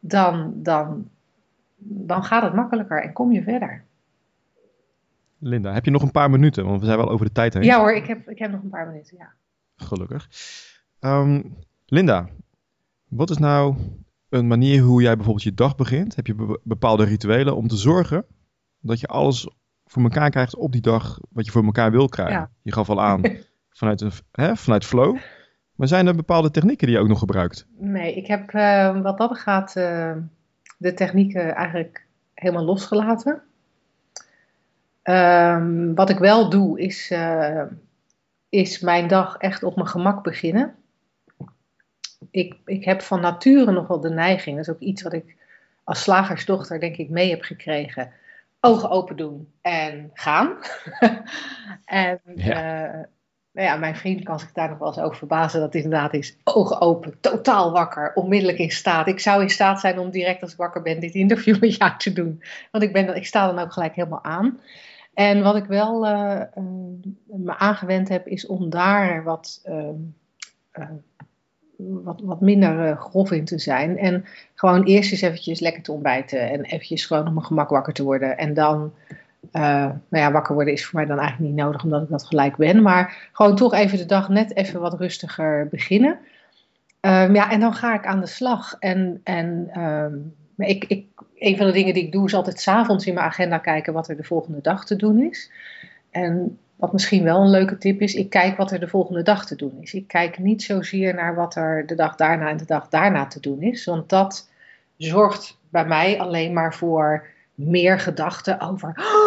dan, 0.00 0.52
dan, 0.56 1.10
dan 1.76 2.24
gaat 2.24 2.42
het 2.42 2.54
makkelijker 2.54 3.02
en 3.02 3.12
kom 3.12 3.32
je 3.32 3.42
verder. 3.42 3.84
Linda, 5.38 5.72
heb 5.72 5.84
je 5.84 5.90
nog 5.90 6.02
een 6.02 6.10
paar 6.10 6.30
minuten? 6.30 6.64
Want 6.64 6.80
we 6.80 6.86
zijn 6.86 6.98
wel 6.98 7.10
over 7.10 7.26
de 7.26 7.32
tijd 7.32 7.54
heen. 7.54 7.62
Ja 7.62 7.78
hoor, 7.78 7.94
ik 7.94 8.06
heb, 8.06 8.28
ik 8.28 8.38
heb 8.38 8.50
nog 8.50 8.62
een 8.62 8.70
paar 8.70 8.86
minuten, 8.86 9.16
ja. 9.16 9.32
Gelukkig. 9.76 10.28
Ehm, 11.00 11.42
Linda, 11.86 12.28
wat 13.08 13.30
is 13.30 13.38
nou 13.38 13.76
een 14.28 14.46
manier 14.46 14.82
hoe 14.82 15.02
jij 15.02 15.14
bijvoorbeeld 15.14 15.44
je 15.44 15.54
dag 15.54 15.76
begint? 15.76 16.16
Heb 16.16 16.26
je 16.26 16.60
bepaalde 16.62 17.04
rituelen 17.04 17.56
om 17.56 17.68
te 17.68 17.76
zorgen 17.76 18.24
dat 18.80 19.00
je 19.00 19.06
alles 19.06 19.48
voor 19.84 20.02
elkaar 20.02 20.30
krijgt 20.30 20.56
op 20.56 20.72
die 20.72 20.80
dag 20.80 21.18
wat 21.30 21.44
je 21.44 21.50
voor 21.50 21.64
elkaar 21.64 21.90
wil 21.90 22.08
krijgen? 22.08 22.50
Je 22.62 22.72
gaf 22.72 22.90
al 22.90 23.02
aan 23.02 23.22
vanuit, 23.74 24.00
een, 24.00 24.12
hè, 24.32 24.56
vanuit 24.56 24.84
flow. 24.84 25.16
Maar 25.74 25.88
zijn 25.88 26.06
er 26.06 26.14
bepaalde 26.14 26.50
technieken 26.50 26.86
die 26.86 26.96
je 26.96 27.02
ook 27.02 27.08
nog 27.08 27.18
gebruikt? 27.18 27.66
Nee, 27.76 28.14
ik 28.14 28.26
heb 28.26 28.52
uh, 28.52 29.00
wat 29.00 29.18
dat 29.18 29.38
gaat 29.38 29.76
uh, 29.76 30.12
de 30.78 30.94
technieken 30.94 31.54
eigenlijk 31.54 32.06
helemaal 32.34 32.64
losgelaten. 32.64 33.42
Um, 35.02 35.94
wat 35.94 36.10
ik 36.10 36.18
wel 36.18 36.50
doe 36.50 36.80
is, 36.80 37.10
uh, 37.10 37.62
is 38.48 38.80
mijn 38.80 39.08
dag 39.08 39.36
echt 39.36 39.62
op 39.62 39.76
mijn 39.76 39.88
gemak 39.88 40.22
beginnen. 40.22 40.74
Ik, 42.30 42.56
ik 42.64 42.84
heb 42.84 43.02
van 43.02 43.20
nature 43.20 43.72
nogal 43.72 44.00
de 44.00 44.10
neiging, 44.10 44.56
dat 44.56 44.68
is 44.68 44.74
ook 44.74 44.80
iets 44.80 45.02
wat 45.02 45.12
ik 45.12 45.36
als 45.84 46.02
slagersdochter 46.02 46.80
denk 46.80 46.96
ik 46.96 47.10
mee 47.10 47.30
heb 47.30 47.42
gekregen. 47.42 48.12
Ogen 48.60 48.90
open 48.90 49.16
doen 49.16 49.52
en 49.60 50.10
gaan. 50.14 50.56
en 51.84 52.20
ja 52.34 53.08
nou 53.54 53.66
ja, 53.66 53.76
mijn 53.76 53.96
vriend 53.96 54.22
kan 54.22 54.40
zich 54.40 54.52
daar 54.52 54.68
nog 54.68 54.78
wel 54.78 54.88
eens 54.88 54.98
over 54.98 55.16
verbazen 55.16 55.60
dat 55.60 55.72
het 55.72 55.84
inderdaad 55.84 56.14
is 56.14 56.36
ogen 56.44 56.80
open, 56.80 57.14
totaal 57.20 57.72
wakker, 57.72 58.12
onmiddellijk 58.14 58.58
in 58.58 58.70
staat. 58.70 59.06
Ik 59.06 59.20
zou 59.20 59.42
in 59.42 59.50
staat 59.50 59.80
zijn 59.80 59.98
om 59.98 60.10
direct 60.10 60.42
als 60.42 60.52
ik 60.52 60.56
wakker 60.56 60.82
ben 60.82 61.00
dit 61.00 61.14
interview 61.14 61.60
met 61.60 61.76
jou 61.76 61.92
te 61.98 62.12
doen. 62.12 62.42
Want 62.70 62.84
ik, 62.84 62.92
ben, 62.92 63.16
ik 63.16 63.26
sta 63.26 63.46
dan 63.46 63.58
ook 63.58 63.72
gelijk 63.72 63.94
helemaal 63.94 64.24
aan. 64.24 64.60
En 65.14 65.42
wat 65.42 65.56
ik 65.56 65.64
wel 65.64 66.06
uh, 66.06 66.40
me 67.26 67.56
aangewend 67.56 68.08
heb, 68.08 68.26
is 68.26 68.46
om 68.46 68.70
daar 68.70 69.22
wat, 69.22 69.62
uh, 69.68 69.88
wat, 71.76 72.20
wat 72.20 72.40
minder 72.40 72.96
grof 72.96 73.30
in 73.30 73.44
te 73.44 73.58
zijn. 73.58 73.98
En 73.98 74.24
gewoon 74.54 74.82
eerst 74.84 75.12
eens 75.12 75.20
eventjes 75.20 75.60
lekker 75.60 75.82
te 75.82 75.92
ontbijten 75.92 76.50
en 76.50 76.64
eventjes 76.64 77.06
gewoon 77.06 77.26
op 77.26 77.32
mijn 77.32 77.46
gemak 77.46 77.68
wakker 77.68 77.92
te 77.92 78.02
worden. 78.02 78.38
En 78.38 78.54
dan 78.54 78.92
uh, 79.52 79.62
nou 79.62 79.98
ja, 80.08 80.32
wakker 80.32 80.54
worden 80.54 80.72
is 80.72 80.86
voor 80.86 80.98
mij 80.98 81.08
dan 81.08 81.18
eigenlijk 81.18 81.50
niet 81.50 81.64
nodig, 81.64 81.84
omdat 81.84 82.02
ik 82.02 82.08
dat 82.08 82.26
gelijk 82.26 82.56
ben. 82.56 82.82
Maar 82.82 83.28
gewoon 83.32 83.56
toch 83.56 83.74
even 83.74 83.98
de 83.98 84.06
dag 84.06 84.28
net 84.28 84.56
even 84.56 84.80
wat 84.80 84.98
rustiger 84.98 85.68
beginnen. 85.70 86.18
Um, 87.00 87.34
ja, 87.34 87.50
en 87.50 87.60
dan 87.60 87.74
ga 87.74 87.94
ik 87.94 88.06
aan 88.06 88.20
de 88.20 88.26
slag. 88.26 88.76
En, 88.78 89.20
en 89.24 89.80
um, 89.80 90.34
ik, 90.56 90.84
ik, 90.84 91.06
een 91.38 91.56
van 91.56 91.66
de 91.66 91.72
dingen 91.72 91.94
die 91.94 92.04
ik 92.04 92.12
doe 92.12 92.26
is 92.26 92.34
altijd 92.34 92.60
s'avonds 92.60 93.06
in 93.06 93.14
mijn 93.14 93.26
agenda 93.26 93.58
kijken 93.58 93.92
wat 93.92 94.08
er 94.08 94.16
de 94.16 94.24
volgende 94.24 94.60
dag 94.60 94.84
te 94.84 94.96
doen 94.96 95.22
is. 95.22 95.50
En 96.10 96.58
wat 96.76 96.92
misschien 96.92 97.24
wel 97.24 97.40
een 97.40 97.50
leuke 97.50 97.78
tip 97.78 98.00
is, 98.00 98.14
ik 98.14 98.30
kijk 98.30 98.56
wat 98.56 98.70
er 98.70 98.80
de 98.80 98.88
volgende 98.88 99.22
dag 99.22 99.46
te 99.46 99.56
doen 99.56 99.76
is. 99.80 99.94
Ik 99.94 100.08
kijk 100.08 100.38
niet 100.38 100.62
zozeer 100.62 101.14
naar 101.14 101.34
wat 101.34 101.56
er 101.56 101.86
de 101.86 101.94
dag 101.94 102.16
daarna 102.16 102.48
en 102.48 102.56
de 102.56 102.64
dag 102.64 102.88
daarna 102.88 103.26
te 103.26 103.40
doen 103.40 103.62
is. 103.62 103.84
Want 103.84 104.08
dat 104.08 104.50
zorgt 104.96 105.58
bij 105.70 105.86
mij 105.86 106.20
alleen 106.20 106.52
maar 106.52 106.74
voor 106.74 107.26
meer 107.54 107.98
gedachten 107.98 108.60
over 108.60 108.88
oh, 108.88 109.23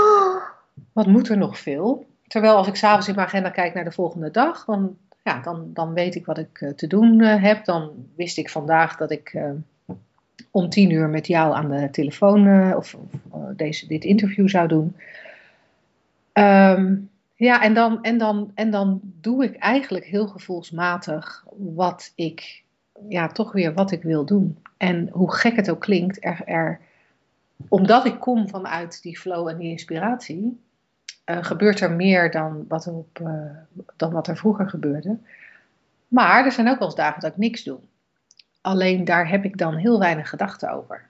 wat 0.94 1.08
moet 1.08 1.30
er 1.30 1.38
nog 1.38 1.60
veel. 1.60 2.06
Terwijl 2.28 2.56
als 2.56 2.68
ik 2.68 2.76
s'avonds 2.76 3.08
in 3.08 3.16
mijn 3.16 3.28
agenda 3.28 3.50
kijk 3.50 3.74
naar 3.74 3.84
de 3.84 3.92
volgende 3.92 4.32
dag, 4.32 4.66
dan, 4.66 4.98
ja, 5.24 5.42
dan, 5.42 5.70
dan 5.74 5.94
weet 5.94 6.16
ik 6.16 6.26
wat 6.26 6.38
ik 6.38 6.62
uh, 6.62 6.70
te 6.70 6.88
doen 6.88 7.20
uh, 7.20 7.44
heb. 7.44 7.66
Dan 7.66 7.92
wist 8.16 8.38
ik 8.38 8.50
vandaag 8.50 8.98
dat 8.98 9.12
ik 9.12 9.34
uh, 9.34 9.50
om 10.52 10.70
tien 10.70 10.92
uur 10.92 11.10
met 11.10 11.28
jou 11.28 11.56
aan 11.56 11.70
de 11.70 11.90
telefoon 11.90 12.74
of, 12.76 12.98
deze, 13.56 13.88
dit 13.88 14.04
interview 14.04 14.50
zou 14.50 14.68
doen. 14.68 14.96
Um, 16.34 17.10
ja, 17.36 17.62
en 17.62 17.74
dan, 17.74 18.04
en, 18.04 18.18
dan, 18.18 18.52
en 18.54 18.72
dan 18.72 19.00
doe 19.04 19.44
ik 19.44 19.56
eigenlijk 19.56 20.06
heel 20.06 20.28
gevoelsmatig 20.28 21.46
wat 21.58 22.12
ik, 22.16 22.64
ja, 23.10 23.28
toch 23.28 23.52
weer 23.52 23.74
wat 23.74 23.92
ik 23.92 24.04
wil 24.04 24.26
doen. 24.26 24.58
En 24.78 25.10
hoe 25.12 25.34
gek 25.34 25.56
het 25.56 25.70
ook 25.70 25.80
klinkt, 25.80 26.26
er, 26.26 26.42
er 26.46 26.80
omdat 27.68 28.06
ik 28.06 28.20
kom 28.20 28.50
vanuit 28.50 29.02
die 29.02 29.20
flow 29.20 29.48
en 29.48 29.58
die 29.58 29.70
inspiratie, 29.70 30.60
uh, 31.30 31.38
gebeurt 31.42 31.80
er 31.80 31.92
meer 31.92 32.32
dan 32.32 32.66
wat 32.68 32.86
er, 32.86 32.94
op, 32.94 33.20
uh, 33.22 33.28
dan 33.96 34.12
wat 34.12 34.28
er 34.28 34.38
vroeger 34.38 34.70
gebeurde. 34.70 35.18
Maar 36.08 36.46
er 36.46 36.52
zijn 36.52 36.70
ook 36.70 36.80
wel 36.80 36.88
eens 36.88 36.98
dagen 36.98 37.22
dat 37.22 37.32
ik 37.32 37.38
niks 37.38 37.64
doe. 37.64 37.80
Alleen 38.62 39.06
daar 39.06 39.30
heb 39.30 39.44
ik 39.44 39.58
dan 39.58 39.76
heel 39.76 40.00
weinig 40.00 40.30
gedachten 40.30 40.72
over. 40.72 41.06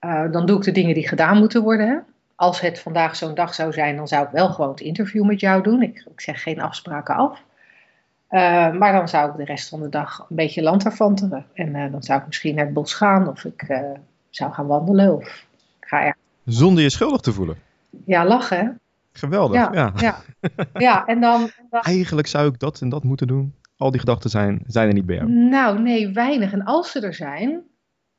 Uh, 0.00 0.32
dan 0.32 0.46
doe 0.46 0.56
ik 0.56 0.64
de 0.64 0.72
dingen 0.72 0.94
die 0.94 1.08
gedaan 1.08 1.38
moeten 1.38 1.62
worden. 1.62 2.04
Als 2.34 2.60
het 2.60 2.78
vandaag 2.78 3.16
zo'n 3.16 3.34
dag 3.34 3.54
zou 3.54 3.72
zijn, 3.72 3.96
dan 3.96 4.08
zou 4.08 4.24
ik 4.24 4.30
wel 4.30 4.48
gewoon 4.48 4.70
het 4.70 4.80
interview 4.80 5.24
met 5.24 5.40
jou 5.40 5.62
doen. 5.62 5.82
Ik, 5.82 6.06
ik 6.10 6.20
zeg 6.20 6.42
geen 6.42 6.60
afspraken 6.60 7.14
af. 7.14 7.42
maar 8.78 8.92
dan 8.92 9.08
zou 9.08 9.30
ik 9.30 9.36
de 9.36 9.44
rest 9.44 9.68
van 9.68 9.80
de 9.80 9.88
dag 9.88 10.26
een 10.28 10.36
beetje 10.36 10.62
lanterfanteren. 10.62 11.46
En 11.54 11.90
dan 11.90 12.02
zou 12.02 12.20
ik 12.20 12.26
misschien 12.26 12.54
naar 12.54 12.64
het 12.64 12.74
bos 12.74 12.94
gaan 12.94 13.28
of 13.28 13.44
ik 13.44 13.66
zou 14.30 14.52
gaan 14.52 14.66
wandelen 14.66 15.16
of 15.16 15.46
ga 15.80 16.04
er. 16.04 16.16
Zonder 16.44 16.82
je 16.82 16.90
schuldig 16.90 17.20
te 17.20 17.32
voelen. 17.32 17.56
Ja, 18.04 18.26
lachen. 18.26 18.80
Geweldig. 19.18 19.56
Ja, 19.56 19.70
ja. 19.72 19.92
ja. 19.96 20.22
ja 20.74 21.06
en, 21.06 21.20
dan, 21.20 21.40
en 21.58 21.66
dan, 21.70 21.80
Eigenlijk 21.80 22.26
zou 22.26 22.48
ik 22.48 22.58
dat 22.58 22.80
en 22.80 22.88
dat 22.88 23.04
moeten 23.04 23.26
doen. 23.26 23.54
Al 23.76 23.90
die 23.90 24.00
gedachten 24.00 24.30
zijn, 24.30 24.62
zijn 24.66 24.88
er 24.88 24.94
niet 24.94 25.06
bij 25.06 25.16
jou. 25.16 25.30
Nou, 25.30 25.80
nee, 25.80 26.12
weinig. 26.12 26.52
En 26.52 26.64
als 26.64 26.90
ze 26.90 27.00
er 27.00 27.14
zijn, 27.14 27.62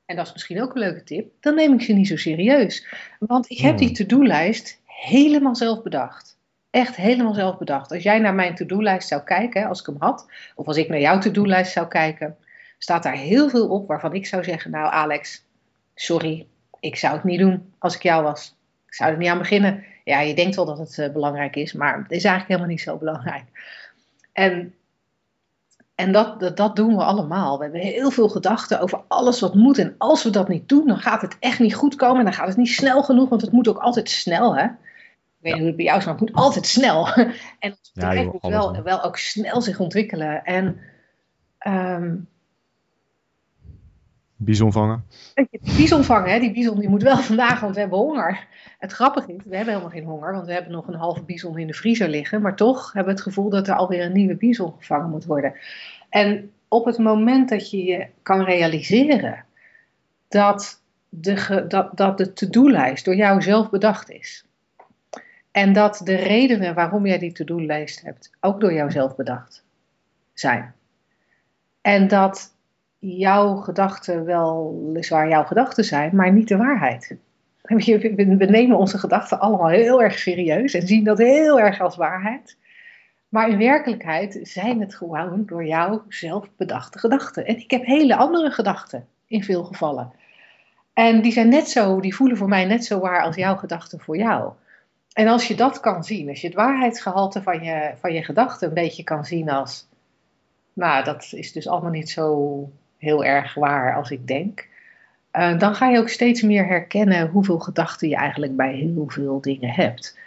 en 0.05 0.15
dat 0.15 0.25
is 0.25 0.33
misschien 0.33 0.61
ook 0.61 0.73
een 0.73 0.79
leuke 0.79 1.03
tip, 1.03 1.31
dan 1.39 1.55
neem 1.55 1.73
ik 1.73 1.81
ze 1.81 1.93
niet 1.93 2.07
zo 2.07 2.17
serieus. 2.17 2.87
Want 3.19 3.49
ik 3.49 3.57
heb 3.57 3.77
die 3.77 3.87
hmm. 3.87 3.95
to-do-lijst 3.95 4.81
helemaal 4.85 5.55
zelf 5.55 5.83
bedacht. 5.83 6.37
Echt 6.69 6.95
helemaal 6.95 7.33
zelf 7.33 7.57
bedacht. 7.57 7.91
Als 7.91 8.03
jij 8.03 8.19
naar 8.19 8.33
mijn 8.33 8.55
to-do-lijst 8.55 9.07
zou 9.07 9.23
kijken, 9.23 9.67
als 9.67 9.79
ik 9.79 9.85
hem 9.85 9.95
had, 9.99 10.27
of 10.55 10.67
als 10.67 10.77
ik 10.77 10.89
naar 10.89 10.99
jouw 10.99 11.19
to-do-lijst 11.19 11.71
zou 11.71 11.87
kijken, 11.87 12.37
staat 12.77 13.03
daar 13.03 13.17
heel 13.17 13.49
veel 13.49 13.67
op 13.67 13.87
waarvan 13.87 14.13
ik 14.13 14.25
zou 14.25 14.43
zeggen: 14.43 14.71
Nou, 14.71 14.91
Alex, 14.91 15.45
sorry, 15.95 16.47
ik 16.79 16.95
zou 16.95 17.13
het 17.13 17.23
niet 17.23 17.39
doen 17.39 17.73
als 17.77 17.95
ik 17.95 18.03
jou 18.03 18.23
was. 18.23 18.55
Ik 18.87 18.93
zou 18.93 19.11
er 19.11 19.17
niet 19.17 19.29
aan 19.29 19.37
beginnen. 19.37 19.83
Ja, 20.05 20.19
je 20.19 20.35
denkt 20.35 20.55
wel 20.55 20.65
dat 20.65 20.77
het 20.77 20.97
uh, 20.97 21.09
belangrijk 21.09 21.55
is, 21.55 21.73
maar 21.73 21.97
het 21.97 22.11
is 22.11 22.23
eigenlijk 22.23 22.47
helemaal 22.47 22.69
niet 22.69 22.81
zo 22.81 22.97
belangrijk. 23.05 23.43
En, 24.33 24.73
en 25.95 26.11
dat, 26.11 26.39
dat, 26.39 26.57
dat, 26.57 26.75
doen 26.75 26.95
we 26.95 27.03
allemaal. 27.03 27.57
We 27.57 27.63
hebben 27.63 27.81
heel 27.81 28.11
veel 28.11 28.29
gedachten 28.29 28.79
over 28.79 29.01
alles 29.07 29.39
wat 29.39 29.55
moet. 29.55 29.77
En 29.77 29.95
als 29.97 30.23
we 30.23 30.29
dat 30.29 30.47
niet 30.47 30.69
doen, 30.69 30.87
dan 30.87 30.97
gaat 30.97 31.21
het 31.21 31.37
echt 31.39 31.59
niet 31.59 31.75
goed 31.75 31.95
komen. 31.95 32.17
En 32.17 32.23
dan 32.23 32.33
gaat 32.33 32.47
het 32.47 32.57
niet 32.57 32.69
snel 32.69 33.03
genoeg, 33.03 33.29
want 33.29 33.41
het 33.41 33.51
moet 33.51 33.67
ook 33.67 33.77
altijd 33.77 34.09
snel. 34.09 34.55
Hè? 34.55 34.63
Ik 34.63 34.71
weet 35.39 35.51
niet 35.53 35.61
hoe 35.61 35.67
het 35.67 35.75
bij 35.75 35.85
jou 35.85 35.97
is, 35.97 36.05
maar 36.05 36.13
het 36.13 36.23
moet 36.23 36.35
altijd 36.35 36.65
snel. 36.65 37.07
en 37.59 37.69
het 37.69 37.91
bedrijf 37.93 38.31
moet 38.31 38.41
wel, 38.41 38.81
wel 38.83 39.03
ook 39.03 39.17
snel 39.17 39.61
zich 39.61 39.79
ontwikkelen. 39.79 40.43
En 40.43 40.79
um, 41.67 42.27
Bison 44.45 44.71
vangen. 44.71 45.03
Bison 45.77 46.03
vangen, 46.03 46.31
hè? 46.31 46.39
die 46.39 46.51
bison 46.51 46.79
die 46.79 46.89
moet 46.89 47.03
wel 47.03 47.17
vandaag, 47.31 47.59
want 47.59 47.73
we 47.73 47.79
hebben 47.79 47.99
honger. 47.99 48.47
Het 48.79 48.91
grappige 48.91 49.33
is, 49.33 49.41
we 49.45 49.55
hebben 49.55 49.73
helemaal 49.73 49.93
geen 49.93 50.05
honger, 50.05 50.33
want 50.33 50.45
we 50.45 50.53
hebben 50.53 50.71
nog 50.71 50.87
een 50.87 50.95
halve 50.95 51.23
bison 51.23 51.57
in 51.57 51.67
de 51.67 51.73
vriezer 51.73 52.09
liggen. 52.09 52.41
Maar 52.41 52.55
toch 52.55 52.93
hebben 52.93 53.13
we 53.13 53.19
het 53.19 53.27
gevoel 53.27 53.49
dat 53.49 53.67
er 53.67 53.75
alweer 53.75 54.05
een 54.05 54.13
nieuwe 54.13 54.35
bison 54.35 54.73
gevangen 54.77 55.09
moet 55.09 55.25
worden. 55.25 55.53
En 56.09 56.51
op 56.67 56.85
het 56.85 56.97
moment 56.97 57.49
dat 57.49 57.69
je 57.69 57.83
je 57.83 58.07
kan 58.21 58.43
realiseren 58.43 59.45
dat 60.27 60.81
de, 61.09 61.65
dat, 61.67 61.97
dat 61.97 62.17
de 62.17 62.33
to-do-lijst 62.33 63.05
door 63.05 63.15
jou 63.15 63.41
zelf 63.41 63.69
bedacht 63.69 64.09
is. 64.09 64.45
En 65.51 65.73
dat 65.73 66.01
de 66.03 66.15
redenen 66.15 66.73
waarom 66.73 67.05
jij 67.05 67.19
die 67.19 67.31
to-do-lijst 67.31 68.01
hebt 68.01 68.29
ook 68.39 68.59
door 68.59 68.73
jou 68.73 68.91
zelf 68.91 69.15
bedacht 69.15 69.63
zijn. 70.33 70.73
En 71.81 72.07
dat 72.07 72.54
jouw 73.05 73.55
gedachten 73.55 74.25
wel 74.25 74.81
weliswaar 74.85 75.29
jouw 75.29 75.43
gedachten 75.43 75.83
zijn, 75.83 76.15
maar 76.15 76.31
niet 76.31 76.47
de 76.47 76.57
waarheid. 76.57 77.17
We 77.65 78.47
nemen 78.49 78.77
onze 78.77 78.97
gedachten 78.97 79.39
allemaal 79.39 79.67
heel 79.67 80.01
erg 80.01 80.19
serieus 80.19 80.73
en 80.73 80.87
zien 80.87 81.03
dat 81.03 81.17
heel 81.17 81.59
erg 81.59 81.81
als 81.81 81.95
waarheid. 81.95 82.57
Maar 83.29 83.49
in 83.49 83.57
werkelijkheid 83.57 84.39
zijn 84.41 84.79
het 84.79 84.95
gewoon 84.95 85.43
door 85.45 85.65
jou 85.65 86.01
zelf 86.09 86.49
bedachte 86.57 86.99
gedachten. 86.99 87.45
En 87.45 87.57
ik 87.57 87.71
heb 87.71 87.85
hele 87.85 88.15
andere 88.15 88.51
gedachten 88.51 89.07
in 89.27 89.43
veel 89.43 89.63
gevallen. 89.63 90.11
En 90.93 91.21
die 91.21 91.31
zijn 91.31 91.49
net 91.49 91.69
zo, 91.69 91.99
die 91.99 92.15
voelen 92.15 92.37
voor 92.37 92.47
mij 92.47 92.65
net 92.65 92.85
zo 92.85 92.99
waar 92.99 93.21
als 93.21 93.35
jouw 93.35 93.55
gedachten 93.55 93.99
voor 93.99 94.17
jou. 94.17 94.53
En 95.13 95.27
als 95.27 95.47
je 95.47 95.55
dat 95.55 95.79
kan 95.79 96.03
zien, 96.03 96.29
als 96.29 96.41
je 96.41 96.47
het 96.47 96.55
waarheidsgehalte 96.55 97.41
van 97.41 97.63
je, 97.63 97.93
van 97.99 98.13
je 98.13 98.23
gedachten 98.23 98.67
een 98.67 98.73
beetje 98.73 99.03
kan 99.03 99.25
zien 99.25 99.49
als, 99.49 99.87
nou, 100.73 101.03
dat 101.03 101.27
is 101.31 101.51
dus 101.51 101.67
allemaal 101.67 101.91
niet 101.91 102.09
zo 102.09 102.69
heel 102.97 103.23
erg 103.23 103.53
waar 103.53 103.95
als 103.95 104.11
ik 104.11 104.27
denk. 104.27 104.67
Uh, 105.33 105.59
dan 105.59 105.75
ga 105.75 105.89
je 105.89 105.99
ook 105.99 106.09
steeds 106.09 106.41
meer 106.41 106.67
herkennen 106.67 107.27
hoeveel 107.27 107.59
gedachten 107.59 108.09
je 108.09 108.15
eigenlijk 108.15 108.55
bij 108.55 108.73
heel 108.73 109.03
veel 109.07 109.41
dingen 109.41 109.69
hebt. 109.69 110.17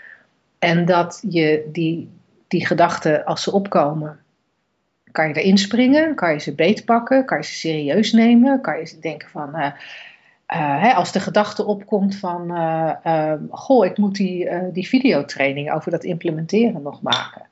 En 0.58 0.84
dat 0.84 1.24
je 1.28 1.68
die, 1.72 2.08
die 2.48 2.66
gedachten, 2.66 3.24
als 3.24 3.42
ze 3.42 3.52
opkomen, 3.52 4.18
kan 5.12 5.28
je 5.28 5.34
erin 5.34 5.58
springen, 5.58 6.14
kan 6.14 6.32
je 6.32 6.38
ze 6.38 6.54
beetpakken, 6.54 7.24
kan 7.24 7.38
je 7.38 7.44
ze 7.44 7.52
serieus 7.52 8.12
nemen, 8.12 8.60
kan 8.60 8.78
je 8.78 8.96
denken 9.00 9.28
van, 9.28 9.48
uh, 9.48 9.62
uh, 9.62 10.82
hè, 10.82 10.92
als 10.92 11.12
de 11.12 11.20
gedachte 11.20 11.64
opkomt 11.64 12.16
van, 12.16 12.50
goh, 13.50 13.86
ik 13.86 13.98
moet 13.98 14.16
die, 14.16 14.48
die 14.72 14.88
videotraining 14.88 15.72
over 15.72 15.90
dat 15.90 16.04
implementeren 16.04 16.82
nog 16.82 17.02
maken. 17.02 17.47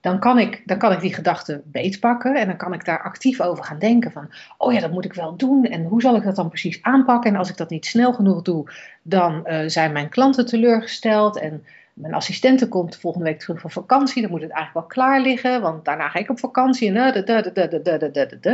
Dan 0.00 0.18
kan, 0.18 0.38
ik, 0.38 0.62
dan 0.64 0.78
kan 0.78 0.92
ik 0.92 1.00
die 1.00 1.14
gedachte 1.14 1.62
beetpakken 1.64 2.34
en 2.34 2.46
dan 2.46 2.56
kan 2.56 2.72
ik 2.72 2.84
daar 2.84 3.02
actief 3.02 3.40
over 3.40 3.64
gaan 3.64 3.78
denken 3.78 4.12
van, 4.12 4.30
oh 4.58 4.72
ja, 4.72 4.80
dat 4.80 4.92
moet 4.92 5.04
ik 5.04 5.14
wel 5.14 5.36
doen 5.36 5.64
en 5.64 5.84
hoe 5.84 6.00
zal 6.00 6.16
ik 6.16 6.22
dat 6.22 6.36
dan 6.36 6.48
precies 6.48 6.82
aanpakken? 6.82 7.30
En 7.30 7.36
als 7.36 7.50
ik 7.50 7.56
dat 7.56 7.70
niet 7.70 7.86
snel 7.86 8.12
genoeg 8.12 8.42
doe, 8.42 8.70
dan 9.02 9.46
zijn 9.66 9.92
mijn 9.92 10.08
klanten 10.08 10.46
teleurgesteld 10.46 11.38
en 11.38 11.64
mijn 12.00 12.14
assistente 12.14 12.68
komt 12.68 12.96
volgende 12.96 13.26
week 13.26 13.38
terug 13.38 13.60
van 13.60 13.70
vakantie, 13.70 14.22
dan 14.22 14.30
moet 14.30 14.40
het 14.42 14.50
eigenlijk 14.50 14.86
wel 14.86 15.04
klaar 15.04 15.20
liggen, 15.20 15.60
want 15.60 15.84
daarna 15.84 16.08
ga 16.08 16.18
ik 16.18 16.30
op 16.30 16.38
vakantie 16.38 16.88
en 16.88 16.94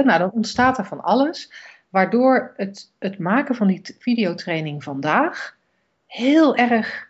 nou, 0.04 0.18
dan 0.18 0.30
ontstaat 0.30 0.78
er 0.78 0.86
van 0.86 1.00
alles. 1.00 1.52
Waardoor 1.88 2.52
het, 2.56 2.92
het 2.98 3.18
maken 3.18 3.54
van 3.54 3.66
die 3.66 3.96
videotraining 3.98 4.84
vandaag 4.84 5.56
heel 6.06 6.56
erg, 6.56 7.08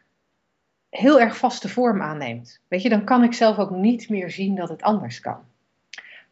heel 0.96 1.20
erg 1.20 1.36
vaste 1.36 1.68
vorm 1.68 2.02
aanneemt. 2.02 2.60
Weet 2.68 2.82
je, 2.82 2.88
dan 2.88 3.04
kan 3.04 3.24
ik 3.24 3.32
zelf 3.32 3.58
ook 3.58 3.70
niet 3.70 4.08
meer 4.08 4.30
zien 4.30 4.54
dat 4.54 4.68
het 4.68 4.82
anders 4.82 5.20
kan. 5.20 5.38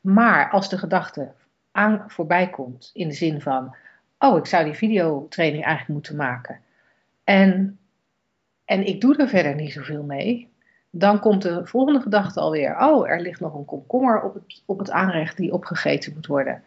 Maar 0.01 0.51
als 0.51 0.69
de 0.69 0.79
gedachte 0.79 1.33
aan 1.73 2.05
voorbij 2.07 2.51
komt 2.51 2.91
in 2.95 3.09
de 3.09 3.15
zin 3.15 3.41
van, 3.41 3.77
oh, 4.19 4.37
ik 4.39 4.47
zou 4.47 4.65
die 4.65 4.75
videotraining 4.75 5.65
eigenlijk 5.65 5.95
moeten 5.95 6.17
maken. 6.17 6.61
En, 7.25 7.79
en 8.65 8.87
ik 8.87 9.01
doe 9.01 9.17
er 9.17 9.29
verder 9.29 9.55
niet 9.55 9.73
zoveel 9.73 10.03
mee. 10.03 10.49
Dan 10.91 11.21
komt 11.21 11.43
de 11.43 11.67
volgende 11.67 12.01
gedachte 12.01 12.41
alweer, 12.41 12.79
oh, 12.79 13.11
er 13.11 13.21
ligt 13.21 13.41
nog 13.41 13.55
een 13.55 13.65
komkommer 13.65 14.23
op 14.23 14.35
het, 14.35 14.63
op 14.65 14.79
het 14.79 14.91
aanrecht 14.91 15.37
die 15.37 15.53
opgegeten 15.53 16.13
moet 16.15 16.27
worden 16.27 16.63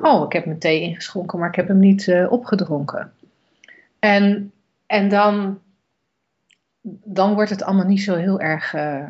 oh, 0.00 0.24
ik 0.24 0.32
heb 0.32 0.46
mijn 0.46 0.58
thee 0.58 0.80
ingeschonken, 0.80 1.38
maar 1.38 1.48
ik 1.48 1.54
heb 1.54 1.68
hem 1.68 1.78
niet 1.78 2.06
uh, 2.06 2.32
opgedronken. 2.32 3.12
En, 3.98 4.52
en 4.86 5.08
dan, 5.08 5.60
dan 7.04 7.34
wordt 7.34 7.50
het 7.50 7.62
allemaal 7.62 7.86
niet 7.86 8.02
zo 8.02 8.14
heel 8.14 8.40
erg, 8.40 8.74
uh, 8.74 9.08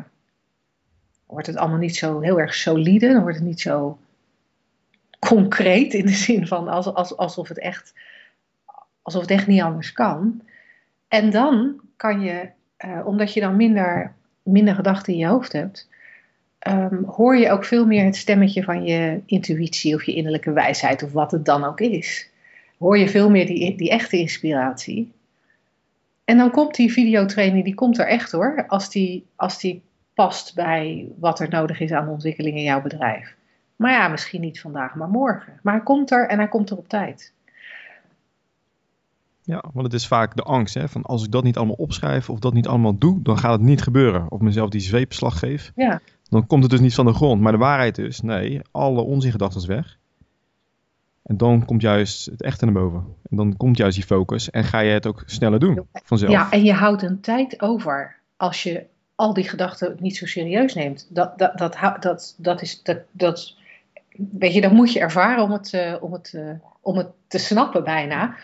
wordt 1.25 1.47
het 1.47 1.55
allemaal 1.55 1.77
niet 1.77 1.95
zo 1.95 2.19
heel 2.19 2.39
erg 2.39 2.53
solide, 2.55 3.13
dan 3.13 3.21
wordt 3.21 3.37
het 3.37 3.45
niet 3.45 3.61
zo 3.61 3.97
concreet 5.19 5.93
in 5.93 6.05
de 6.05 6.11
zin 6.11 6.47
van 6.47 6.67
als, 6.67 7.15
alsof, 7.15 7.47
het 7.47 7.59
echt, 7.59 7.93
alsof 9.01 9.21
het 9.21 9.31
echt 9.31 9.47
niet 9.47 9.61
anders 9.61 9.91
kan. 9.91 10.41
En 11.07 11.29
dan 11.29 11.81
kan 11.97 12.21
je, 12.21 12.49
uh, 12.85 13.07
omdat 13.07 13.33
je 13.33 13.39
dan 13.39 13.55
minder, 13.55 14.13
minder 14.43 14.75
gedachten 14.75 15.13
in 15.13 15.19
je 15.19 15.27
hoofd 15.27 15.51
hebt, 15.51 15.89
um, 16.67 17.03
hoor 17.05 17.37
je 17.37 17.51
ook 17.51 17.65
veel 17.65 17.85
meer 17.85 18.05
het 18.05 18.15
stemmetje 18.15 18.63
van 18.63 18.83
je 18.83 19.21
intuïtie 19.25 19.95
of 19.95 20.03
je 20.03 20.15
innerlijke 20.15 20.51
wijsheid 20.51 21.03
of 21.03 21.11
wat 21.11 21.31
het 21.31 21.45
dan 21.45 21.63
ook 21.63 21.79
is. 21.79 22.29
Hoor 22.77 22.97
je 22.97 23.09
veel 23.09 23.29
meer 23.29 23.45
die, 23.45 23.77
die 23.77 23.89
echte 23.89 24.17
inspiratie. 24.17 25.11
En 26.25 26.37
dan 26.37 26.51
komt 26.51 26.75
die 26.75 26.91
videotraining, 26.91 27.63
die 27.63 27.75
komt 27.75 27.99
er 27.99 28.07
echt 28.07 28.31
hoor, 28.31 28.65
als 28.67 28.89
die, 28.89 29.25
als 29.35 29.59
die 29.59 29.81
past 30.13 30.55
bij 30.55 31.07
wat 31.19 31.39
er 31.39 31.49
nodig 31.49 31.79
is 31.79 31.91
aan 31.91 32.07
ontwikkeling 32.07 32.55
in 32.57 32.63
jouw 32.63 32.81
bedrijf. 32.81 33.35
Maar 33.75 33.91
ja, 33.91 34.07
misschien 34.07 34.41
niet 34.41 34.61
vandaag, 34.61 34.95
maar 34.95 35.09
morgen. 35.09 35.59
Maar 35.63 35.73
hij 35.73 35.83
komt 35.83 36.11
er 36.11 36.27
en 36.27 36.37
hij 36.37 36.47
komt 36.47 36.69
er 36.69 36.77
op 36.77 36.87
tijd. 36.87 37.33
Ja, 39.41 39.63
want 39.73 39.85
het 39.85 39.93
is 39.93 40.07
vaak 40.07 40.35
de 40.35 40.43
angst, 40.43 40.73
hè, 40.73 40.89
van 40.89 41.01
als 41.01 41.23
ik 41.23 41.31
dat 41.31 41.43
niet 41.43 41.57
allemaal 41.57 41.75
opschrijf 41.75 42.29
of 42.29 42.39
dat 42.39 42.53
niet 42.53 42.67
allemaal 42.67 42.97
doe, 42.97 43.21
dan 43.21 43.37
gaat 43.37 43.51
het 43.51 43.61
niet 43.61 43.81
gebeuren. 43.81 44.31
Of 44.31 44.39
mezelf 44.39 44.69
die 44.69 44.81
zweepslag 44.81 45.39
geef. 45.39 45.71
Ja 45.75 46.01
dan 46.33 46.47
komt 46.47 46.61
het 46.61 46.71
dus 46.71 46.79
niet 46.79 46.93
van 46.93 47.05
de 47.05 47.13
grond. 47.13 47.41
Maar 47.41 47.51
de 47.51 47.57
waarheid 47.57 47.97
is, 47.97 48.21
nee, 48.21 48.61
alle 48.71 49.01
onzingedachten 49.01 49.61
is 49.61 49.67
weg. 49.67 49.97
En 51.23 51.37
dan 51.37 51.65
komt 51.65 51.81
juist 51.81 52.25
het 52.25 52.41
echte 52.41 52.65
naar 52.65 52.73
boven. 52.73 53.05
En 53.29 53.37
dan 53.37 53.57
komt 53.57 53.77
juist 53.77 53.95
die 53.95 54.05
focus 54.05 54.49
en 54.49 54.63
ga 54.63 54.79
je 54.79 54.91
het 54.91 55.07
ook 55.07 55.23
sneller 55.25 55.59
doen 55.59 55.87
vanzelf. 56.03 56.31
Ja, 56.31 56.51
en 56.51 56.63
je 56.63 56.73
houdt 56.73 57.01
een 57.01 57.19
tijd 57.19 57.61
over 57.61 58.15
als 58.37 58.63
je 58.63 58.85
al 59.15 59.33
die 59.33 59.49
gedachten 59.49 59.97
niet 59.99 60.17
zo 60.17 60.25
serieus 60.25 60.73
neemt. 60.73 61.07
Dat, 61.09 61.37
dat, 61.37 61.57
dat, 61.57 61.77
dat, 61.99 62.35
dat 62.37 62.61
is, 62.61 62.83
dat, 62.83 62.97
dat, 63.11 63.55
weet 64.15 64.53
je, 64.53 64.61
dat 64.61 64.71
moet 64.71 64.93
je 64.93 64.99
ervaren 64.99 65.43
om 65.43 65.51
het, 65.51 65.73
uh, 65.73 65.95
om 65.99 66.13
het, 66.13 66.33
uh, 66.35 66.49
om 66.81 66.97
het 66.97 67.07
te 67.27 67.37
snappen 67.37 67.83
bijna 67.83 68.35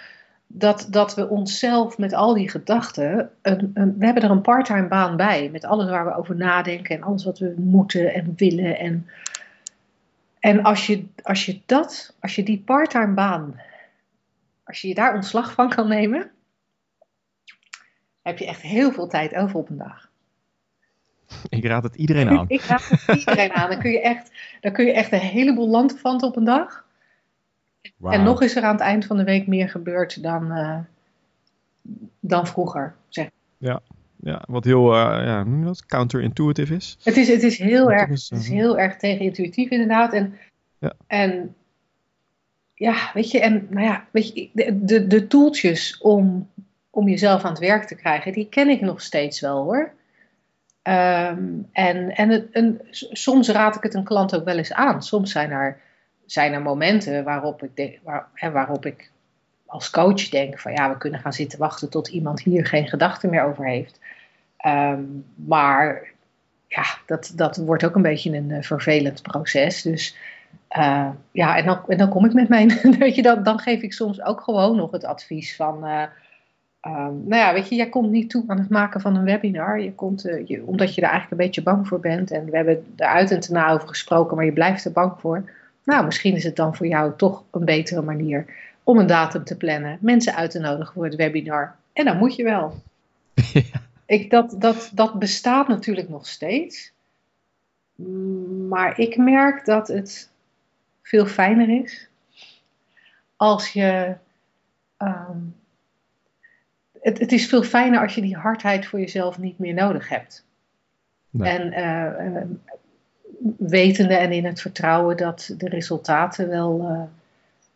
dat, 0.52 0.88
dat 0.90 1.16
we 1.16 1.30
onszelf 1.30 1.98
met 1.98 2.14
al 2.14 2.34
die 2.34 2.50
gedachten, 2.50 3.30
een, 3.42 3.72
een, 3.74 3.96
we 3.98 4.06
hebben 4.06 4.24
er 4.24 4.32
een 4.32 4.42
parttime 4.42 4.88
baan 4.88 5.16
bij, 5.16 5.50
met 5.52 5.66
alles 5.66 5.90
waar 5.90 6.06
we 6.06 6.16
over 6.16 6.36
nadenken 6.36 6.96
en 6.96 7.04
alles 7.04 7.24
wat 7.24 7.40
we 7.40 7.54
moeten 7.58 8.14
en 8.14 8.34
willen. 8.36 8.78
En, 8.78 9.08
en 10.40 10.64
als, 10.64 10.88
je, 10.88 11.06
als 11.24 11.46
je 11.46 11.62
dat, 11.66 12.16
als 12.20 12.36
je 12.36 12.44
die 12.44 12.60
parttime 12.60 13.14
baan, 13.14 13.62
als 14.64 14.82
je 14.82 14.88
je 14.88 14.94
daar 14.94 15.16
ontslag 15.16 15.54
van 15.54 15.70
kan 15.70 15.88
nemen, 15.88 16.32
heb 18.22 18.38
je 18.38 18.46
echt 18.46 18.62
heel 18.62 18.92
veel 18.92 19.08
tijd 19.08 19.36
over 19.36 19.56
op 19.60 19.70
een 19.70 19.78
dag. 19.78 20.10
Ik 21.50 21.66
raad 21.66 21.84
het 21.84 21.96
iedereen 21.96 22.30
aan. 22.30 22.46
Ik 22.58 22.62
raad 22.62 22.90
het 22.90 23.18
iedereen 23.20 23.52
aan. 23.52 23.70
Dan 23.70 23.80
kun 23.80 23.92
je 23.92 24.02
echt, 24.02 24.32
dan 24.62 24.72
kun 24.72 24.86
je 24.86 24.94
echt 24.94 25.12
een 25.12 25.20
heleboel 25.20 25.70
lanterfanten 25.70 26.28
op 26.28 26.36
een 26.36 26.44
dag. 26.44 26.88
En 28.02 28.24
nog 28.24 28.42
is 28.42 28.56
er 28.56 28.64
aan 28.64 28.72
het 28.72 28.82
eind 28.82 29.06
van 29.06 29.18
de 29.18 29.24
week 29.24 29.48
meer 29.48 29.70
gebeurd 29.70 30.24
dan, 30.24 30.58
uh, 30.58 30.80
dan 32.20 32.48
vroeger. 32.48 32.96
Zeg. 33.10 33.30
Ja, 33.58 33.82
ja, 34.24 34.44
wat 34.48 34.64
heel 34.64 34.94
uh, 34.94 35.22
ja, 35.26 35.46
counterintuitive 35.88 36.76
is. 36.76 36.98
Het 37.04 37.18
is, 37.18 37.28
het 37.28 37.44
is, 37.44 37.58
heel, 37.58 37.92
erg, 37.92 38.10
is, 38.10 38.30
het 38.30 38.40
is 38.40 38.48
heel 38.48 38.80
erg 38.80 38.98
tegenintuïtief 38.98 39.70
inderdaad. 39.70 40.14
En, 40.14 40.38
ja. 40.80 40.94
en 41.08 41.56
ja, 42.74 43.12
weet 43.14 43.32
je, 43.32 43.40
en 43.40 43.68
nou 43.70 43.86
ja, 43.86 44.06
weet 44.12 44.34
je, 44.34 44.50
de, 44.54 44.86
de, 44.86 45.08
de 45.08 45.28
tooltjes 45.28 45.98
om, 45.98 46.50
om 46.90 47.08
jezelf 47.08 47.44
aan 47.44 47.52
het 47.52 47.60
werk 47.60 47.84
te 47.84 47.96
krijgen, 47.96 48.34
die 48.34 48.50
ken 48.50 48.70
ik 48.70 48.82
nog 48.82 49.02
steeds 49.02 49.40
wel 49.40 49.64
hoor. 49.64 49.92
Um, 50.84 51.68
en 51.72 52.16
en, 52.16 52.30
het, 52.30 52.52
en 52.52 52.82
soms 53.12 53.50
raad 53.50 53.76
ik 53.76 53.84
het 53.84 53.94
een 53.94 54.04
klant 54.04 54.36
ook 54.36 54.46
wel 54.46 54.58
eens 54.58 54.74
aan. 54.74 55.04
Soms 55.04 55.32
zijn 55.32 55.52
er 55.52 55.80
zijn 56.32 56.54
er 56.54 56.62
momenten 56.62 57.24
waarop 57.24 57.64
ik, 57.64 57.76
denk, 57.76 58.00
waar, 58.04 58.28
hè, 58.34 58.52
waarop 58.52 58.86
ik 58.86 59.12
als 59.70 59.90
coach 59.90 60.30
denk 60.30 60.60
van 60.60 60.72
ja, 60.72 60.90
we 60.90 60.98
kunnen 60.98 61.20
gaan 61.20 61.34
zitten 61.34 61.60
wachten 61.60 61.90
tot 61.90 62.08
iemand 62.08 62.42
hier 62.42 62.66
geen 62.66 62.88
gedachten 62.88 63.30
meer 63.30 63.44
over 63.44 63.66
heeft. 63.66 64.00
Ehm, 64.58 65.04
maar 65.36 66.08
ja, 66.68 66.86
dat, 67.06 67.32
dat 67.36 67.58
wordt 67.58 67.86
ook 67.86 67.96
een 67.96 68.02
beetje 68.02 68.38
een 68.38 68.50
uh, 68.50 68.62
vervelend 68.62 69.22
proces. 69.22 69.82
Dus 69.82 70.18
uh, 70.78 71.10
ja, 71.32 71.58
en 71.58 71.66
dan, 71.66 71.82
en 71.88 71.98
dan 71.98 72.10
kom 72.10 72.26
ik 72.26 72.34
met 72.34 72.50
mijn, 72.50 72.68
weet 73.00 73.16
je, 73.16 73.22
dan, 73.22 73.44
dan 73.44 73.60
geef 73.60 73.82
ik 73.82 73.94
soms 73.94 74.22
ook 74.22 74.42
gewoon 74.42 74.76
nog 74.76 74.92
het 74.92 75.06
advies 75.06 75.56
van, 75.56 75.86
uh, 75.86 76.02
um, 76.86 77.24
nou 77.26 77.36
ja, 77.36 77.54
weet 77.54 77.70
je, 77.70 77.76
jij 77.76 77.90
komt 77.90 78.12
niet 78.12 78.30
toe 78.30 78.44
aan 78.48 78.60
het 78.60 78.70
maken 78.70 79.02
van 79.02 79.16
een 79.16 79.24
webinar. 79.24 79.82
Je 79.82 79.94
komt, 79.94 80.22
je, 80.22 80.64
omdat 80.66 80.96
je 80.96 81.02
er 81.02 81.10
eigenlijk 81.10 81.42
een 81.42 81.48
beetje 81.48 81.64
bang 81.64 81.88
voor 81.88 82.00
bent. 82.00 82.32
En 82.32 82.46
we 82.46 82.56
hebben 82.56 82.94
er 82.96 83.08
uit 83.08 83.32
en 83.32 83.40
te 83.40 83.52
na 83.52 83.72
over 83.72 83.88
gesproken, 83.88 84.36
maar 84.36 84.46
je 84.46 84.54
blijft 84.54 84.86
er 84.86 84.92
bang 84.92 85.14
voor. 85.20 85.52
Nou, 85.84 86.06
misschien 86.06 86.36
is 86.36 86.44
het 86.44 86.56
dan 86.56 86.76
voor 86.76 86.88
jou 86.88 87.14
toch 87.18 87.44
een 87.52 87.66
betere 87.66 88.02
manier 88.02 88.46
om 88.90 88.98
een 88.98 89.08
datum 89.08 89.44
te 89.44 89.58
plannen, 89.58 89.98
mensen 90.02 90.36
uit 90.36 90.52
te 90.52 90.60
nodigen 90.60 90.94
voor 90.94 91.06
het 91.06 91.16
webinar. 91.16 91.76
En 91.94 92.06
dan 92.06 92.18
moet 92.18 92.36
je 92.36 92.44
wel. 92.44 92.82
Ik, 94.06 94.30
dat, 94.30 94.56
dat, 94.58 94.92
dat 94.94 95.20
bestaat 95.20 95.68
natuurlijk 95.68 96.10
nog 96.10 96.28
steeds. 96.28 96.92
Maar 98.70 99.00
ik 99.00 99.18
merk 99.18 99.66
dat 99.66 99.88
het 99.88 100.30
veel 101.02 101.26
fijner 101.26 101.84
is 101.84 102.10
als 103.36 103.70
je. 103.70 104.16
Um, 104.98 105.56
het, 107.02 107.20
het 107.20 107.32
is 107.32 107.48
veel 107.48 107.64
fijner 107.64 108.02
als 108.02 108.16
je 108.16 108.22
die 108.22 108.38
hardheid 108.38 108.86
voor 108.86 109.00
jezelf 109.00 109.38
niet 109.38 109.60
meer 109.60 109.74
nodig 109.74 110.10
hebt. 110.10 110.46
Nee. 111.30 111.58
En 111.58 111.80
uh, 111.80 112.42
wetende 113.58 114.16
en 114.16 114.32
in 114.32 114.46
het 114.46 114.62
vertrouwen 114.62 115.18
dat 115.18 115.54
de 115.58 115.70
resultaten 115.70 116.50
wel, 116.50 116.80
uh, 116.82 117.02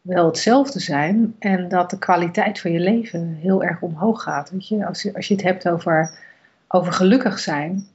wel 0.03 0.25
hetzelfde 0.25 0.79
zijn 0.79 1.35
en 1.39 1.67
dat 1.67 1.89
de 1.89 1.97
kwaliteit 1.97 2.59
van 2.59 2.71
je 2.71 2.79
leven 2.79 3.37
heel 3.41 3.63
erg 3.63 3.81
omhoog 3.81 4.23
gaat. 4.23 4.49
Weet 4.49 4.67
je? 4.67 4.85
Als, 4.85 5.01
je, 5.01 5.13
als 5.13 5.27
je 5.27 5.33
het 5.33 5.43
hebt 5.43 5.69
over, 5.69 6.19
over 6.67 6.93
gelukkig 6.93 7.39
zijn. 7.39 7.87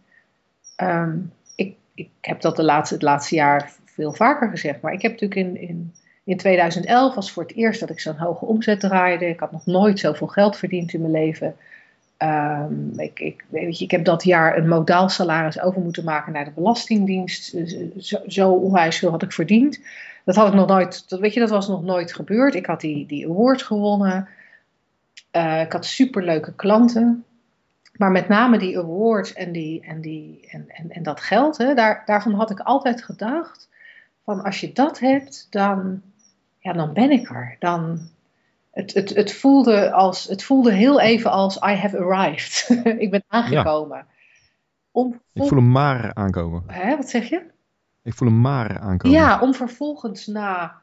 Um, 0.83 1.33
ik, 1.55 1.77
ik 1.95 2.11
heb 2.21 2.41
dat 2.41 2.57
de 2.57 2.63
laatste, 2.63 2.95
het 2.95 3.03
laatste 3.03 3.35
jaar 3.35 3.73
veel 3.85 4.13
vaker 4.13 4.49
gezegd, 4.49 4.81
maar 4.81 4.93
ik 4.93 5.03
heb 5.03 5.11
natuurlijk 5.11 5.41
in, 5.41 5.69
in, 5.69 5.95
in 6.25 6.37
2011 6.37 7.15
was 7.15 7.33
voor 7.33 7.43
het 7.43 7.55
eerst 7.55 7.81
dat 7.81 7.91
ik 7.91 8.01
zo'n 8.01 8.17
hoge 8.17 8.45
omzet 8.45 8.81
draaide. 8.81 9.29
Ik 9.29 9.41
had 9.41 9.53
nog 9.53 9.67
nooit 9.67 9.99
zoveel 9.99 10.27
geld 10.27 10.57
verdiend 10.57 10.93
in 10.93 11.01
mijn 11.01 11.13
leven. 11.13 11.57
Um, 12.19 12.93
ik, 12.97 13.21
ik, 13.21 13.45
weet 13.49 13.79
je, 13.79 13.85
ik 13.85 13.91
heb 13.91 14.05
dat 14.05 14.25
jaar 14.25 14.57
een 14.57 14.69
modaal 14.69 15.09
salaris 15.09 15.61
over 15.61 15.81
moeten 15.81 16.05
maken 16.05 16.33
naar 16.33 16.45
de 16.45 16.51
Belastingdienst. 16.51 17.57
Zo, 17.99 18.19
zo 18.27 18.51
onwijs 18.51 18.99
veel 18.99 19.11
had 19.11 19.23
ik 19.23 19.33
verdiend. 19.33 19.81
Dat 20.29 20.37
had 20.37 20.49
ik 20.49 20.55
nog 20.55 20.67
nooit, 20.67 21.09
dat, 21.09 21.21
weet 21.21 21.35
je, 21.35 21.41
dat 21.41 21.51
was 21.51 21.69
nog 21.69 21.83
nooit 21.83 22.13
gebeurd. 22.13 22.55
Ik 22.55 22.67
had 22.67 22.81
die, 22.81 23.07
die 23.07 23.29
award 23.29 23.63
gewonnen. 23.63 24.29
Uh, 25.33 25.61
ik 25.61 25.73
had 25.73 25.85
superleuke 25.85 26.55
klanten. 26.55 27.25
Maar 27.97 28.11
met 28.11 28.29
name 28.29 28.59
die 28.59 28.79
awards 28.79 29.33
en, 29.33 29.53
die, 29.53 29.81
en, 29.81 30.01
die, 30.01 30.49
en, 30.51 30.65
en, 30.69 30.91
en 30.91 31.03
dat 31.03 31.21
geld, 31.21 31.57
hè, 31.57 31.75
daar, 31.75 32.03
daarvan 32.07 32.35
had 32.35 32.51
ik 32.51 32.61
altijd 32.61 33.03
gedacht: 33.03 33.69
van 34.25 34.43
als 34.43 34.61
je 34.61 34.73
dat 34.73 34.99
hebt, 34.99 35.47
dan, 35.51 36.03
ja, 36.59 36.73
dan 36.73 36.93
ben 36.93 37.11
ik 37.11 37.31
er. 37.31 37.57
Dan, 37.59 37.99
het, 38.71 38.95
het, 38.95 39.15
het, 39.15 39.33
voelde 39.33 39.93
als, 39.93 40.25
het 40.25 40.43
voelde 40.43 40.73
heel 40.73 41.01
even 41.01 41.31
als 41.31 41.57
I 41.57 41.75
have 41.75 41.99
arrived. 41.99 42.69
ik 43.05 43.11
ben 43.11 43.25
aangekomen. 43.29 44.07
Om, 44.91 45.21
ik 45.33 45.43
voel 45.43 45.59
hem 45.59 45.71
maar 45.71 46.15
aankomen. 46.15 46.63
Hè, 46.67 46.97
wat 46.97 47.09
zeg 47.09 47.29
je? 47.29 47.57
Ik 48.09 48.15
voel 48.15 48.29
hem 48.29 48.41
maar 48.41 48.79
aankomen. 48.79 49.19
Ja, 49.19 49.41
om 49.41 49.55
vervolgens 49.55 50.27
na 50.27 50.81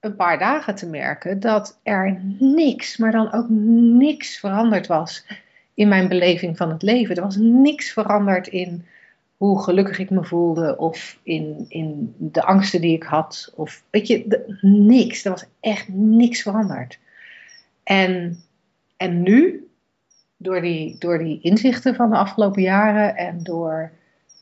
een 0.00 0.16
paar 0.16 0.38
dagen 0.38 0.74
te 0.74 0.86
merken 0.86 1.40
dat 1.40 1.80
er 1.82 2.20
niks, 2.38 2.96
maar 2.96 3.12
dan 3.12 3.32
ook 3.32 3.46
niks 3.48 4.38
veranderd 4.38 4.86
was 4.86 5.26
in 5.74 5.88
mijn 5.88 6.08
beleving 6.08 6.56
van 6.56 6.70
het 6.70 6.82
leven. 6.82 7.16
Er 7.16 7.22
was 7.22 7.36
niks 7.36 7.92
veranderd 7.92 8.46
in 8.46 8.86
hoe 9.36 9.62
gelukkig 9.62 9.98
ik 9.98 10.10
me 10.10 10.24
voelde 10.24 10.76
of 10.76 11.18
in, 11.22 11.64
in 11.68 12.14
de 12.18 12.42
angsten 12.42 12.80
die 12.80 12.96
ik 12.96 13.02
had. 13.02 13.52
Of 13.56 13.82
weet 13.90 14.06
je, 14.06 14.44
niks. 14.60 15.24
Er 15.24 15.30
was 15.30 15.44
echt 15.60 15.88
niks 15.88 16.42
veranderd. 16.42 16.98
En, 17.82 18.42
en 18.96 19.22
nu, 19.22 19.68
door 20.36 20.60
die, 20.60 20.96
door 20.98 21.18
die 21.18 21.40
inzichten 21.40 21.94
van 21.94 22.10
de 22.10 22.16
afgelopen 22.16 22.62
jaren 22.62 23.16
en 23.16 23.42
door 23.42 23.96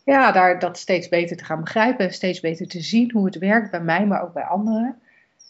ja, 0.06 0.32
daar, 0.32 0.58
dat 0.58 0.78
steeds 0.78 1.08
beter 1.08 1.36
te 1.36 1.44
gaan 1.44 1.60
begrijpen 1.60 2.04
en 2.04 2.12
steeds 2.12 2.40
beter 2.40 2.68
te 2.68 2.80
zien 2.80 3.12
hoe 3.12 3.26
het 3.26 3.38
werkt 3.38 3.70
bij 3.70 3.80
mij, 3.80 4.06
maar 4.06 4.22
ook 4.22 4.32
bij 4.32 4.44
anderen. 4.44 5.00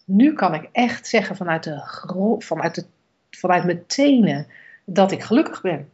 Nu 0.04 0.32
kan 0.32 0.54
ik 0.54 0.68
echt 0.72 1.06
zeggen 1.06 1.36
vanuit, 1.36 1.62
de, 1.64 1.80
vanuit, 2.38 2.74
de, 2.74 2.84
vanuit 3.30 3.64
mijn 3.64 3.86
tenen 3.86 4.46
dat 4.84 5.12
ik 5.12 5.22
gelukkig 5.22 5.60
ben. 5.60 5.90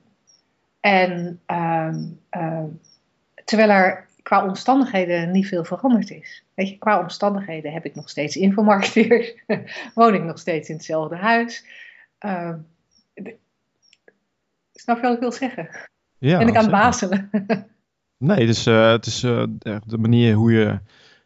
En 0.80 1.40
ehm, 1.46 2.04
ehm, 2.28 2.66
terwijl 3.44 3.70
er 3.70 4.06
qua 4.22 4.44
omstandigheden 4.44 5.30
niet 5.30 5.48
veel 5.48 5.64
veranderd 5.64 6.10
is. 6.10 6.44
Weet 6.54 6.68
je, 6.68 6.78
qua 6.78 7.00
omstandigheden 7.00 7.72
heb 7.72 7.84
ik 7.84 7.94
nog 7.94 8.10
steeds 8.10 8.36
infomarketeers, 8.36 9.34
woon 9.94 10.14
ik 10.14 10.22
nog 10.22 10.38
steeds 10.38 10.68
in 10.68 10.74
hetzelfde 10.74 11.16
huis. 11.16 11.64
Uh, 12.20 12.54
snap 14.72 14.96
je 14.96 15.02
wat 15.02 15.14
ik 15.14 15.20
wil 15.20 15.32
zeggen? 15.32 15.68
Ja, 16.18 16.38
ben 16.38 16.48
ik 16.48 16.56
aan 16.56 16.62
het 16.62 16.72
bazelen? 16.72 17.30
nee, 18.22 18.40
het 18.40 18.48
is, 18.48 18.66
uh, 18.66 18.90
het 18.90 19.06
is 19.06 19.22
uh, 19.22 19.44
de 19.84 19.98
manier 19.98 20.34
hoe 20.34 20.52
je, 20.52 20.78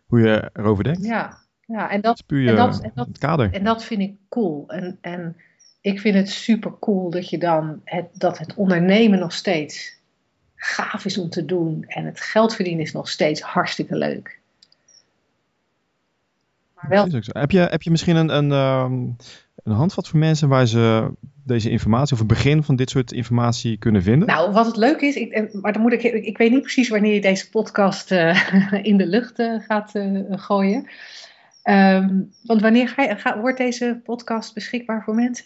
hoe 0.07 0.21
je 0.21 0.51
erover 0.53 0.85
denkt. 0.85 1.05
Ja, 1.05 1.39
ja 1.67 1.91
en, 1.91 2.01
dat, 2.01 2.27
puur, 2.27 2.49
en, 2.49 2.57
dat, 2.57 2.81
en 2.81 2.93
dat, 2.95 3.07
het 3.07 3.19
kader. 3.19 3.53
En 3.53 3.65
dat 3.65 3.85
vind 3.85 4.01
ik 4.01 4.15
cool. 4.29 4.65
En, 4.69 4.99
en 5.01 5.37
ik 5.81 6.01
vind 6.01 6.15
het 6.15 6.29
super 6.29 6.79
cool 6.81 7.11
dat 7.11 7.31
je 7.31 7.39
dan 7.39 7.81
het, 7.85 8.07
dat 8.13 8.39
het 8.39 8.55
ondernemen 8.55 9.19
nog 9.19 9.33
steeds 9.33 10.01
gaaf 10.55 11.05
is 11.05 11.19
om 11.19 11.31
te 11.31 11.45
doen. 11.45 11.85
En 11.87 12.05
het 12.05 12.21
geld 12.21 12.55
verdienen 12.55 12.85
is 12.85 12.93
nog 12.93 13.09
steeds 13.09 13.41
hartstikke 13.41 13.97
leuk. 13.97 14.41
Wel... 16.89 17.09
Heb, 17.27 17.51
je, 17.51 17.59
heb 17.59 17.83
je 17.83 17.91
misschien 17.91 18.17
een, 18.17 18.37
een, 18.37 18.51
um, 18.51 19.17
een 19.65 19.73
handvat 19.73 20.09
voor 20.09 20.19
mensen 20.19 20.49
waar 20.49 20.67
ze 20.67 21.11
deze 21.45 21.71
informatie 21.71 22.13
of 22.13 22.19
het 22.19 22.29
begin 22.29 22.63
van 22.63 22.77
dit 22.77 22.91
soort 22.91 23.13
informatie 23.13 23.79
kunnen 23.79 24.03
vinden? 24.03 24.29
Nou, 24.29 24.53
wat 24.53 24.67
het 24.67 24.77
leuk 24.77 25.01
is, 25.01 25.15
ik, 25.15 25.49
maar 25.53 25.73
dan 25.73 25.83
moet 25.83 25.93
ik, 25.93 26.03
ik 26.03 26.39
weet 26.39 26.51
niet 26.51 26.61
precies 26.61 26.89
wanneer 26.89 27.15
je 27.15 27.21
deze 27.21 27.51
podcast 27.51 28.13
uh, 28.13 28.73
in 28.91 28.97
de 28.97 29.07
lucht 29.07 29.39
uh, 29.39 29.61
gaat 29.61 29.95
uh, 29.95 30.21
gooien. 30.29 30.89
Um, 31.65 32.31
want 32.43 32.61
wanneer 32.61 32.89
ga 32.89 33.03
je, 33.03 33.17
ga, 33.17 33.41
wordt 33.41 33.59
deze 33.59 34.01
podcast 34.05 34.55
beschikbaar 34.55 35.03
voor 35.03 35.15
mensen? 35.15 35.45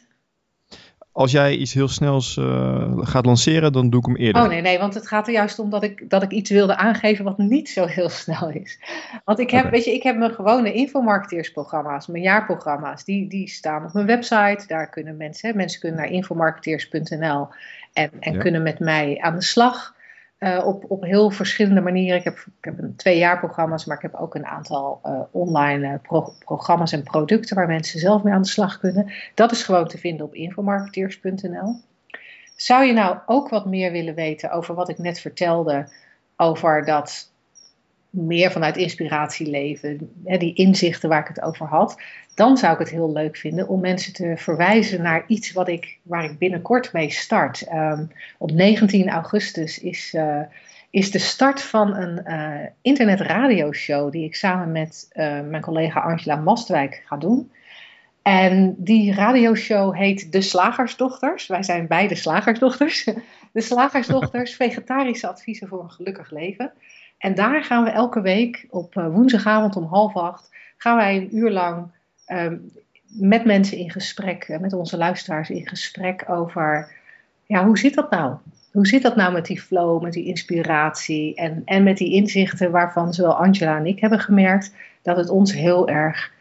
Als 1.13 1.33
jij 1.33 1.57
iets 1.57 1.75
heel 1.75 1.89
snels 1.89 2.37
uh, 2.37 2.99
gaat 2.99 3.27
lanceren, 3.27 3.73
dan 3.73 3.91
doe 3.91 4.01
ik 4.01 4.07
hem 4.07 4.17
eerder. 4.17 4.43
Oh 4.43 4.49
nee, 4.49 4.61
nee, 4.61 4.79
want 4.79 4.95
het 4.95 5.07
gaat 5.07 5.27
er 5.27 5.33
juist 5.33 5.59
om 5.59 5.71
dat 5.71 5.83
ik, 5.83 6.11
dat 6.11 6.23
ik 6.23 6.31
iets 6.31 6.51
wilde 6.51 6.77
aangeven 6.77 7.25
wat 7.25 7.39
niet 7.39 7.69
zo 7.69 7.87
heel 7.87 8.09
snel 8.23 8.51
is. 8.51 8.79
Want 9.25 9.39
ik 9.39 9.51
heb, 9.51 9.61
okay. 9.61 9.71
weet 9.73 9.85
je, 9.85 9.95
ik 9.95 10.03
heb 10.03 10.17
mijn 10.17 10.35
gewone 10.35 10.73
infomarketeersprogramma's, 10.73 12.07
mijn 12.07 12.23
jaarprogramma's, 12.23 13.05
die, 13.05 13.29
die 13.29 13.49
staan 13.49 13.85
op 13.85 13.93
mijn 13.93 14.07
website. 14.07 14.65
Daar 14.67 14.91
kunnen 14.91 15.17
mensen, 15.17 15.49
hè, 15.49 15.57
mensen 15.57 15.81
kunnen 15.81 15.99
naar 15.99 16.11
infomarketeers.nl 16.11 17.49
en, 17.93 18.11
en 18.21 18.33
ja. 18.33 18.39
kunnen 18.39 18.63
met 18.63 18.79
mij 18.79 19.19
aan 19.21 19.35
de 19.35 19.43
slag. 19.43 19.99
Uh, 20.41 20.67
op, 20.67 20.85
op 20.89 21.05
heel 21.05 21.31
verschillende 21.31 21.81
manieren. 21.81 22.19
Ik 22.19 22.25
heb, 22.25 22.39
ik 22.39 22.65
heb 22.65 22.77
twee 22.97 23.19
jaar 23.19 23.39
programma's, 23.39 23.85
maar 23.85 23.97
ik 23.97 24.03
heb 24.03 24.15
ook 24.15 24.35
een 24.35 24.47
aantal 24.47 25.01
uh, 25.05 25.21
online 25.31 25.99
pro 25.99 26.35
programma's 26.45 26.93
en 26.93 27.03
producten 27.03 27.57
waar 27.57 27.67
mensen 27.67 28.01
zelf 28.01 28.23
mee 28.23 28.35
aan 28.35 28.43
de 28.43 28.49
slag 28.49 28.79
kunnen. 28.79 29.13
Dat 29.35 29.53
is 29.53 29.63
gewoon 29.63 29.89
te 29.89 29.99
vinden 29.99 30.27
op 30.27 30.35
infomarketeers.nl. 30.35 31.81
Zou 32.57 32.85
je 32.85 32.93
nou 32.93 33.19
ook 33.27 33.49
wat 33.49 33.67
meer 33.67 33.93
willen 33.93 34.15
weten 34.15 34.51
over 34.51 34.75
wat 34.75 34.89
ik 34.89 34.99
net 34.99 35.21
vertelde, 35.21 35.89
over 36.37 36.85
dat 36.85 37.30
meer 38.11 38.51
vanuit 38.51 38.77
inspiratie 38.77 39.51
leven, 39.51 40.11
hè, 40.25 40.37
die 40.37 40.55
inzichten 40.55 41.09
waar 41.09 41.21
ik 41.21 41.29
het 41.29 41.43
over 41.43 41.67
had, 41.67 42.01
dan 42.35 42.57
zou 42.57 42.73
ik 42.73 42.79
het 42.79 42.91
heel 42.91 43.13
leuk 43.13 43.37
vinden 43.37 43.69
om 43.69 43.81
mensen 43.81 44.13
te 44.13 44.33
verwijzen 44.37 45.03
naar 45.03 45.25
iets 45.27 45.53
wat 45.53 45.69
ik, 45.69 45.99
waar 46.03 46.25
ik 46.25 46.39
binnenkort 46.39 46.93
mee 46.93 47.11
start. 47.11 47.67
Um, 47.73 48.11
op 48.39 48.51
19 48.51 49.09
augustus 49.09 49.79
is, 49.79 50.15
uh, 50.15 50.41
is 50.91 51.11
de 51.11 51.19
start 51.19 51.63
van 51.63 51.97
een 51.97 52.23
uh, 52.27 52.67
internetradioshow 52.83 54.13
die 54.13 54.25
ik 54.25 54.35
samen 54.35 54.73
met 54.73 55.11
uh, 55.13 55.41
mijn 55.41 55.63
collega 55.63 56.01
Angela 56.01 56.37
Mastwijk 56.37 57.03
ga 57.07 57.17
doen. 57.17 57.51
En 58.23 58.75
die 58.79 59.15
radioshow 59.15 59.95
heet 59.95 60.33
De 60.33 60.41
Slagersdochters. 60.41 61.47
Wij 61.47 61.63
zijn 61.63 61.87
beide 61.87 62.15
slagersdochters. 62.15 63.05
De 63.53 63.61
Slagersdochters, 63.61 64.55
vegetarische 64.55 65.29
adviezen 65.29 65.69
voor 65.69 65.83
een 65.83 65.91
gelukkig 65.91 66.31
leven. 66.31 66.73
En 67.21 67.35
daar 67.35 67.65
gaan 67.65 67.85
we 67.85 67.91
elke 67.91 68.21
week 68.21 68.67
op 68.71 68.95
woensdagavond 68.95 69.77
om 69.77 69.85
half 69.85 70.17
acht, 70.17 70.51
gaan 70.77 70.97
wij 70.97 71.17
een 71.17 71.37
uur 71.37 71.51
lang 71.51 71.87
um, 72.33 72.73
met 73.07 73.45
mensen 73.45 73.79
in 73.79 73.91
gesprek, 73.91 74.59
met 74.61 74.73
onze 74.73 74.97
luisteraars 74.97 75.51
in 75.51 75.69
gesprek 75.69 76.25
over, 76.29 76.93
ja, 77.47 77.65
hoe 77.65 77.79
zit 77.79 77.95
dat 77.95 78.11
nou? 78.11 78.37
Hoe 78.73 78.87
zit 78.87 79.03
dat 79.03 79.17
nou 79.17 79.33
met 79.33 79.47
die 79.47 79.61
flow, 79.61 80.03
met 80.03 80.13
die 80.13 80.25
inspiratie 80.25 81.35
en, 81.35 81.63
en 81.65 81.83
met 81.83 81.97
die 81.97 82.13
inzichten 82.13 82.71
waarvan 82.71 83.15
zowel 83.15 83.35
Angela 83.35 83.77
en 83.77 83.87
ik 83.87 84.01
hebben 84.01 84.21
gemerkt 84.21 84.75
dat 85.03 85.17
het 85.17 85.29
ons 85.29 85.53
heel 85.53 85.89
erg, 85.89 86.33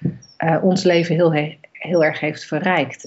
uh, 0.44 0.58
ons 0.62 0.84
leven 0.84 1.16
heel, 1.16 1.32
heel 1.72 2.04
erg 2.04 2.20
heeft 2.20 2.46
verrijkt. 2.46 3.06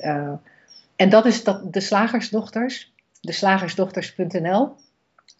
En 0.97 1.09
dat 1.09 1.27
is 1.27 1.45
dat, 1.45 1.73
de 1.73 1.81
Slagersdochters, 1.81 2.93
de 3.20 3.33
slagersdochters.nl. 3.33 4.77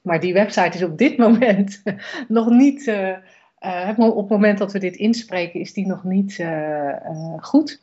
Maar 0.03 0.21
die 0.21 0.33
website 0.33 0.77
is 0.77 0.83
op 0.83 0.99
dit 0.99 1.17
moment 1.27 1.83
nog 2.29 2.51
niet, 2.51 2.87
uh, 2.87 3.09
uh, 3.61 3.99
op 3.99 4.17
het 4.17 4.29
moment 4.29 4.59
dat 4.59 4.73
we 4.73 4.79
dit 4.79 4.97
inspreken, 4.97 5.61
is 5.61 5.73
die 5.73 5.87
nog 5.87 6.05
niet 6.05 6.39
uh, 6.39 6.95
goed. 7.41 7.81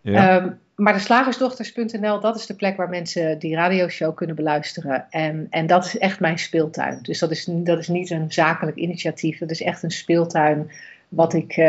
Ja. 0.00 0.36
Um, 0.36 0.58
maar 0.74 0.92
de 0.92 0.98
slagersdochters.nl, 0.98 2.20
dat 2.20 2.36
is 2.36 2.46
de 2.46 2.54
plek 2.54 2.76
waar 2.76 2.88
mensen 2.88 3.38
die 3.38 3.54
radioshow 3.54 4.14
kunnen 4.14 4.36
beluisteren. 4.36 5.06
En, 5.10 5.46
en 5.50 5.66
dat 5.66 5.84
is 5.84 5.98
echt 5.98 6.20
mijn 6.20 6.38
speeltuin. 6.38 6.98
Dus 7.02 7.18
dat 7.18 7.30
is, 7.30 7.48
dat 7.50 7.78
is 7.78 7.88
niet 7.88 8.10
een 8.10 8.32
zakelijk 8.32 8.76
initiatief, 8.76 9.38
dat 9.38 9.50
is 9.50 9.62
echt 9.62 9.82
een 9.82 9.90
speeltuin 9.90 10.70
wat 11.08 11.34
ik, 11.34 11.62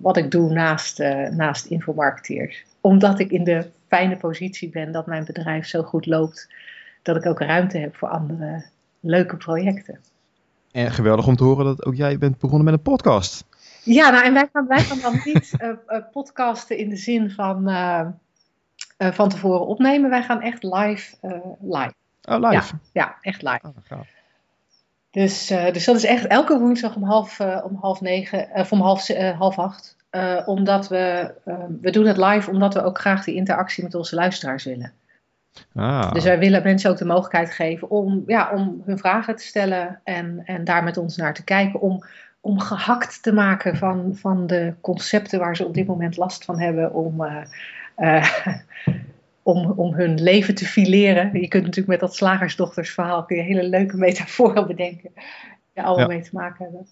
wat 0.00 0.16
ik 0.16 0.30
doe 0.30 0.52
naast, 0.52 0.98
naast 1.30 1.66
infomarketeers. 1.66 2.64
Omdat 2.80 3.18
ik 3.18 3.30
in 3.30 3.44
de 3.44 3.66
fijne 3.88 4.16
positie 4.16 4.68
ben 4.68 4.92
dat 4.92 5.06
mijn 5.06 5.24
bedrijf 5.24 5.66
zo 5.66 5.82
goed 5.82 6.06
loopt, 6.06 6.48
dat 7.02 7.16
ik 7.16 7.26
ook 7.26 7.40
ruimte 7.40 7.78
heb 7.78 7.96
voor 7.96 8.08
andere 8.08 8.64
leuke 9.00 9.36
projecten. 9.36 10.00
En 10.72 10.90
geweldig 10.90 11.26
om 11.26 11.36
te 11.36 11.44
horen 11.44 11.64
dat 11.64 11.84
ook 11.84 11.94
jij 11.94 12.18
bent 12.18 12.38
begonnen 12.38 12.64
met 12.64 12.74
een 12.74 12.82
podcast. 12.82 13.44
Ja, 13.82 14.10
nou 14.10 14.24
en 14.24 14.32
wij 14.32 14.48
gaan, 14.52 14.66
wij 14.66 14.80
gaan 14.80 15.00
dan 15.00 15.20
niet 15.24 15.52
uh, 15.58 15.68
uh, 15.88 15.98
podcasten 16.12 16.78
in 16.78 16.88
de 16.88 16.96
zin 16.96 17.30
van 17.30 17.68
uh, 17.68 18.06
van 18.98 19.28
tevoren 19.28 19.66
opnemen. 19.66 20.10
Wij 20.10 20.22
gaan 20.22 20.40
echt 20.40 20.62
live. 20.62 21.16
live. 21.60 21.94
Oh, 22.22 22.40
live? 22.40 22.50
Ja, 22.52 22.80
ja 22.92 23.16
echt 23.20 23.42
live. 23.42 23.60
Oh, 23.62 24.00
dus, 25.10 25.46
dus 25.46 25.84
dat 25.84 25.96
is 25.96 26.04
echt 26.04 26.26
elke 26.26 26.58
woensdag 26.58 26.96
om 26.96 27.02
half, 27.04 27.40
om 27.40 27.76
half 27.80 28.00
negen, 28.00 28.48
of 28.52 28.72
om 28.72 28.80
half, 28.80 29.06
half 29.38 29.58
acht. 29.58 29.96
omdat 30.46 30.88
we, 30.88 31.34
we 31.80 31.90
doen 31.90 32.06
het 32.06 32.16
live 32.16 32.50
omdat 32.50 32.74
we 32.74 32.82
ook 32.82 32.98
graag 32.98 33.24
die 33.24 33.34
interactie 33.34 33.84
met 33.84 33.94
onze 33.94 34.14
luisteraars 34.14 34.64
willen. 34.64 34.92
Ah. 35.74 36.12
Dus 36.12 36.24
wij 36.24 36.38
willen 36.38 36.62
mensen 36.62 36.90
ook 36.90 36.96
de 36.96 37.04
mogelijkheid 37.04 37.50
geven 37.50 37.90
om, 37.90 38.22
ja, 38.26 38.50
om 38.50 38.82
hun 38.84 38.98
vragen 38.98 39.36
te 39.36 39.44
stellen 39.44 40.00
en, 40.04 40.42
en 40.44 40.64
daar 40.64 40.84
met 40.84 40.96
ons 40.96 41.16
naar 41.16 41.34
te 41.34 41.44
kijken. 41.44 41.80
Om, 41.80 42.04
om 42.40 42.60
gehakt 42.60 43.22
te 43.22 43.32
maken 43.32 43.76
van, 43.76 44.16
van 44.16 44.46
de 44.46 44.74
concepten 44.80 45.38
waar 45.38 45.56
ze 45.56 45.66
op 45.66 45.74
dit 45.74 45.86
moment 45.86 46.16
last 46.16 46.44
van 46.44 46.60
hebben. 46.60 46.94
Om, 46.94 47.22
uh, 47.22 47.36
uh, 47.98 48.56
om, 49.42 49.70
om 49.70 49.94
hun 49.94 50.22
leven 50.22 50.54
te 50.54 50.66
fileren. 50.66 51.40
Je 51.40 51.48
kunt 51.48 51.64
natuurlijk 51.64 52.00
met 52.00 52.00
dat 52.00 52.14
slagersdochtersverhaal 52.14 53.24
kun 53.24 53.36
je 53.36 53.42
hele 53.42 53.68
leuke 53.68 53.96
metaforen 53.96 54.66
bedenken. 54.76 55.10
Die 55.72 55.84
allemaal 55.84 56.10
ja. 56.10 56.14
mee 56.14 56.22
te 56.22 56.30
maken 56.32 56.64
hebben. 56.64 56.86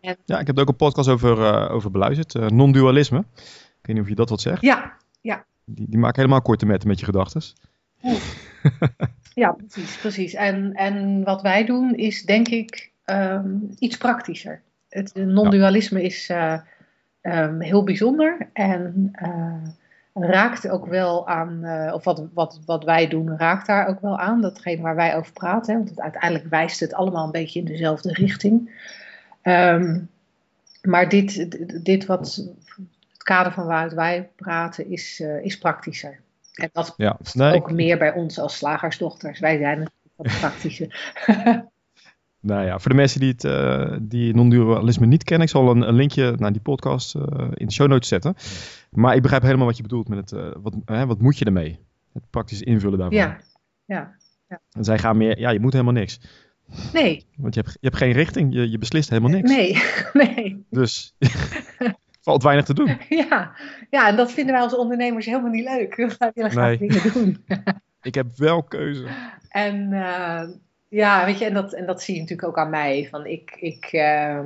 En, 0.00 0.16
ja, 0.24 0.38
ik 0.38 0.46
heb 0.46 0.58
ook 0.58 0.68
een 0.68 0.76
podcast 0.76 1.08
over, 1.08 1.38
uh, 1.38 1.74
over 1.74 1.90
beluisterd. 1.90 2.50
non-dualisme. 2.50 3.18
Ik 3.18 3.86
weet 3.86 3.96
niet 3.96 4.00
of 4.00 4.08
je 4.08 4.14
dat 4.14 4.28
wat 4.28 4.40
zegt. 4.40 4.62
Ja, 4.62 4.96
ja. 5.20 5.44
Die, 5.64 5.86
die 5.88 5.98
maken 5.98 6.20
helemaal 6.20 6.42
korte 6.42 6.66
metten 6.66 6.88
met 6.88 6.98
je 6.98 7.04
gedachten. 7.04 7.42
ja, 9.34 9.52
precies, 9.52 9.96
precies. 9.96 10.34
En, 10.34 10.72
en 10.72 11.24
wat 11.24 11.42
wij 11.42 11.64
doen 11.64 11.94
is 11.94 12.22
denk 12.22 12.48
ik 12.48 12.90
um, 13.06 13.74
iets 13.78 13.96
praktischer. 13.96 14.62
Het 14.88 15.14
non-dualisme 15.14 16.02
is 16.02 16.30
uh, 16.30 16.58
um, 17.22 17.60
heel 17.60 17.84
bijzonder 17.84 18.48
en 18.52 19.10
uh, 19.22 20.26
raakt 20.28 20.68
ook 20.68 20.86
wel 20.86 21.28
aan, 21.28 21.64
of 21.92 22.04
wat, 22.04 22.28
wat, 22.34 22.60
wat 22.66 22.84
wij 22.84 23.08
doen, 23.08 23.38
raakt 23.38 23.66
daar 23.66 23.86
ook 23.86 24.00
wel 24.00 24.18
aan. 24.18 24.40
Datgene 24.40 24.82
waar 24.82 24.96
wij 24.96 25.16
over 25.16 25.32
praten. 25.32 25.74
Want 25.74 25.88
het, 25.88 26.00
uiteindelijk 26.00 26.50
wijst 26.50 26.80
het 26.80 26.94
allemaal 26.94 27.24
een 27.24 27.30
beetje 27.30 27.58
in 27.58 27.66
dezelfde 27.66 28.12
richting. 28.12 28.70
Ehm, 29.42 30.00
maar 30.82 31.08
dit, 31.08 31.56
dit 31.84 32.06
wat 32.06 32.34
het 33.14 33.22
kader 33.22 33.52
van 33.52 33.66
waaruit 33.66 33.92
wij 33.92 34.30
praten 34.36 34.90
is, 34.90 35.20
is 35.42 35.58
praktischer. 35.58 36.18
En 36.54 36.68
dat 36.72 36.94
ja, 36.96 37.18
ook 37.34 37.70
meer 37.72 37.98
bij 37.98 38.12
ons 38.12 38.38
als 38.38 38.56
slagersdochters. 38.56 39.40
Wij 39.40 39.58
zijn 39.58 39.80
het 39.80 39.90
wat 40.16 40.26
praktischer. 40.26 41.14
Nou 42.44 42.66
ja, 42.66 42.78
voor 42.78 42.90
de 42.90 42.96
mensen 42.96 43.20
die, 43.20 43.32
het, 43.32 43.44
uh, 43.44 43.96
die 44.00 44.34
non-dualisme 44.34 45.06
niet 45.06 45.24
kennen, 45.24 45.46
ik 45.46 45.52
zal 45.52 45.70
een, 45.70 45.88
een 45.88 45.94
linkje 45.94 46.34
naar 46.38 46.52
die 46.52 46.60
podcast 46.60 47.14
uh, 47.14 47.22
in 47.54 47.66
de 47.66 47.72
show 47.72 47.88
notes 47.88 48.08
zetten. 48.08 48.34
Maar 48.90 49.14
ik 49.14 49.22
begrijp 49.22 49.42
helemaal 49.42 49.66
wat 49.66 49.76
je 49.76 49.82
bedoelt 49.82 50.08
met 50.08 50.18
het, 50.18 50.40
uh, 50.40 50.52
wat, 50.62 50.74
wat 51.06 51.20
moet 51.20 51.38
je 51.38 51.44
ermee? 51.44 51.78
Het 52.12 52.30
praktisch 52.30 52.62
invullen 52.62 52.98
daarvan. 52.98 53.18
Ja, 53.18 53.40
ja. 53.84 54.14
ja. 54.48 54.60
En 54.72 54.84
zij 54.84 54.98
gaan 54.98 55.16
meer, 55.16 55.38
ja, 55.38 55.50
je 55.50 55.60
moet 55.60 55.72
helemaal 55.72 55.92
niks. 55.92 56.20
Nee. 56.92 57.26
Want 57.36 57.54
je 57.54 57.60
hebt, 57.60 57.72
je 57.72 57.86
hebt 57.88 57.96
geen 57.96 58.12
richting, 58.12 58.54
je, 58.54 58.70
je 58.70 58.78
beslist 58.78 59.08
helemaal 59.08 59.30
niks. 59.30 59.50
Nee, 59.50 59.82
nee. 60.34 60.64
Dus 60.70 61.14
valt 62.24 62.42
weinig 62.42 62.64
te 62.64 62.74
doen. 62.74 62.98
Ja. 63.08 63.52
ja, 63.90 64.08
en 64.08 64.16
dat 64.16 64.32
vinden 64.32 64.54
wij 64.54 64.62
als 64.62 64.76
ondernemers 64.76 65.26
helemaal 65.26 65.50
niet 65.50 65.68
leuk. 65.68 65.94
We 66.18 66.30
willen 66.34 66.50
graag 66.50 66.78
nee. 66.78 66.88
dingen 66.88 67.12
doen. 67.12 67.44
ik 68.02 68.14
heb 68.14 68.26
wel 68.36 68.62
keuze. 68.62 69.06
En 69.48 69.92
ja, 70.94 71.24
weet 71.24 71.38
je, 71.38 71.44
en 71.44 71.54
dat, 71.54 71.72
en 71.72 71.86
dat 71.86 72.02
zie 72.02 72.14
je 72.14 72.20
natuurlijk 72.20 72.48
ook 72.48 72.58
aan 72.58 72.70
mij. 72.70 73.08
Van 73.10 73.26
ik, 73.26 73.56
ik, 73.60 73.92
uh, 73.92 74.40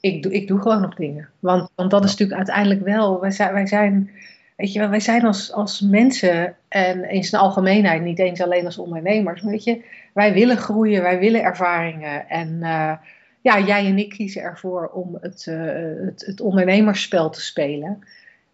ik, 0.00 0.22
doe, 0.22 0.32
ik 0.32 0.48
doe 0.48 0.60
gewoon 0.60 0.80
nog 0.80 0.94
dingen. 0.94 1.28
Want, 1.40 1.70
want 1.74 1.90
dat 1.90 2.04
is 2.04 2.10
natuurlijk 2.10 2.38
uiteindelijk 2.38 2.84
wel, 2.84 3.20
wij 3.20 3.30
zijn, 3.30 3.52
wij 3.52 3.66
zijn, 3.66 4.10
weet 4.56 4.72
je, 4.72 4.88
wij 4.88 5.00
zijn 5.00 5.24
als, 5.24 5.52
als 5.52 5.80
mensen 5.80 6.56
en 6.68 7.10
in 7.10 7.24
zijn 7.24 7.42
algemeenheid, 7.42 8.02
niet 8.02 8.18
eens 8.18 8.40
alleen 8.40 8.64
als 8.64 8.78
ondernemers, 8.78 9.42
maar 9.42 9.52
weet 9.52 9.64
je, 9.64 9.84
wij 10.14 10.32
willen 10.32 10.56
groeien, 10.56 11.02
wij 11.02 11.18
willen 11.18 11.42
ervaringen. 11.42 12.28
En 12.28 12.58
uh, 12.60 12.92
ja, 13.46 13.60
jij 13.60 13.86
en 13.86 13.98
ik 13.98 14.08
kiezen 14.08 14.42
ervoor 14.42 14.88
om 14.88 15.18
het, 15.20 15.46
uh, 15.48 15.56
het, 16.06 16.26
het 16.26 16.40
ondernemersspel 16.40 17.30
te 17.30 17.40
spelen. 17.40 17.98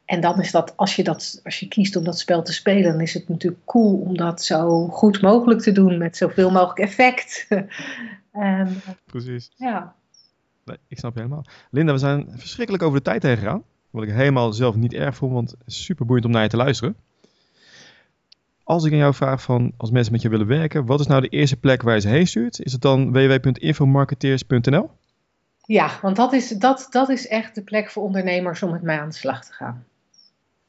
En 0.05 0.21
dan 0.21 0.41
is 0.41 0.51
dat, 0.51 0.77
als 0.77 0.97
je, 0.97 1.05
dat, 1.05 1.41
als 1.45 1.61
je 1.61 1.69
kiest 1.69 1.97
om 1.97 2.05
dat 2.05 2.19
spel 2.19 2.43
te 2.43 2.53
spelen, 2.53 2.93
dan 2.93 3.01
is 3.01 3.15
het 3.15 3.29
natuurlijk 3.29 3.65
cool 3.65 3.97
om 3.97 4.17
dat 4.17 4.43
zo 4.43 4.89
goed 4.89 5.23
mogelijk 5.23 5.61
te 5.61 5.73
doen 5.73 5.99
met 5.99 6.17
zoveel 6.17 6.51
mogelijk 6.51 6.79
effect. 6.79 7.47
en, 8.33 8.83
Precies. 9.07 9.51
Ja. 9.57 9.95
Nee, 10.65 10.77
ik 10.89 10.99
snap 10.99 11.15
je 11.15 11.21
helemaal. 11.21 11.45
Linda, 11.71 11.93
we 11.93 11.99
zijn 11.99 12.27
verschrikkelijk 12.37 12.85
over 12.85 12.99
de 12.99 13.05
tijd 13.05 13.23
heen 13.23 13.37
gegaan. 13.37 13.63
Wat 13.91 14.03
ik 14.03 14.11
helemaal 14.11 14.53
zelf 14.53 14.77
niet 14.77 14.95
erg 14.95 15.17
vond, 15.17 15.33
want 15.33 15.55
super 15.67 16.07
boeiend 16.07 16.27
om 16.27 16.33
naar 16.33 16.43
je 16.43 16.49
te 16.49 16.57
luisteren. 16.57 16.97
Als 18.73 18.85
ik 18.85 18.93
aan 18.93 18.99
jou 18.99 19.15
vraag 19.15 19.43
van, 19.43 19.73
als 19.77 19.91
mensen 19.91 20.13
met 20.13 20.23
je 20.23 20.29
willen 20.29 20.47
werken, 20.47 20.87
wat 20.87 21.01
is 21.01 21.07
nou 21.07 21.21
de 21.21 21.29
eerste 21.29 21.57
plek 21.57 21.83
waar 21.83 21.95
je 21.95 22.01
ze 22.01 22.09
heen 22.09 22.27
stuurt? 22.27 22.61
Is 22.61 22.73
het 22.73 22.81
dan 22.81 23.13
www.infomarketeers.nl? 23.13 24.91
Ja, 25.65 25.91
want 26.03 26.17
dat 26.17 26.33
is, 26.33 26.49
dat, 26.49 26.87
dat 26.91 27.09
is 27.09 27.29
echt 27.29 27.55
de 27.55 27.63
plek 27.63 27.91
voor 27.91 28.03
ondernemers 28.03 28.63
om 28.63 28.71
met 28.71 28.83
mij 28.83 29.01
aan 29.01 29.09
de 29.09 29.15
slag 29.15 29.45
te 29.45 29.53
gaan. 29.53 29.85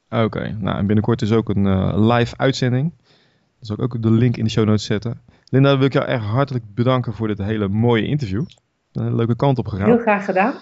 Oké, 0.10 0.58
nou 0.60 0.78
en 0.78 0.86
binnenkort 0.86 1.22
is 1.22 1.32
ook 1.32 1.50
een 1.50 1.66
uh, 1.66 1.94
live 1.96 2.38
uitzending. 2.38 2.92
Dan 2.98 3.66
zal 3.66 3.76
ik 3.76 3.82
ook 3.82 4.02
de 4.02 4.12
link 4.12 4.38
in 4.38 4.44
de 4.44 4.50
show 4.50 4.66
notes 4.66 4.86
zetten. 4.86 5.22
Linda, 5.50 5.70
dan 5.70 5.78
wil 5.78 5.88
ik 5.88 5.94
jou 5.94 6.06
erg 6.06 6.24
hartelijk 6.24 6.64
bedanken 6.74 7.14
voor 7.14 7.28
dit 7.28 7.38
hele 7.38 7.68
mooie 7.68 8.06
interview. 8.06 8.46
Een 8.92 9.16
leuke 9.16 9.36
kant 9.36 9.58
op 9.58 9.68
gegaan. 9.68 9.88
Heel 9.88 9.98
graag 9.98 10.26
gedaan. 10.26 10.54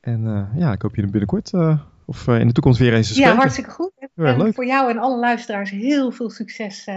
En 0.00 0.20
uh, 0.24 0.60
ja, 0.60 0.72
ik 0.72 0.82
hoop 0.82 0.94
je 0.94 1.02
binnenkort 1.02 1.52
uh, 1.52 1.78
of 2.06 2.28
in 2.28 2.46
de 2.46 2.52
toekomst 2.52 2.78
weer 2.78 2.94
eens 2.94 3.06
te 3.06 3.12
spreken. 3.12 3.32
Ja, 3.32 3.38
hartstikke 3.38 3.70
goed. 3.70 3.92
En, 4.14 4.54
voor 4.54 4.66
jou 4.66 4.90
en 4.90 4.98
alle 4.98 5.18
luisteraars 5.18 5.70
heel 5.70 6.10
veel 6.10 6.30
succes 6.30 6.88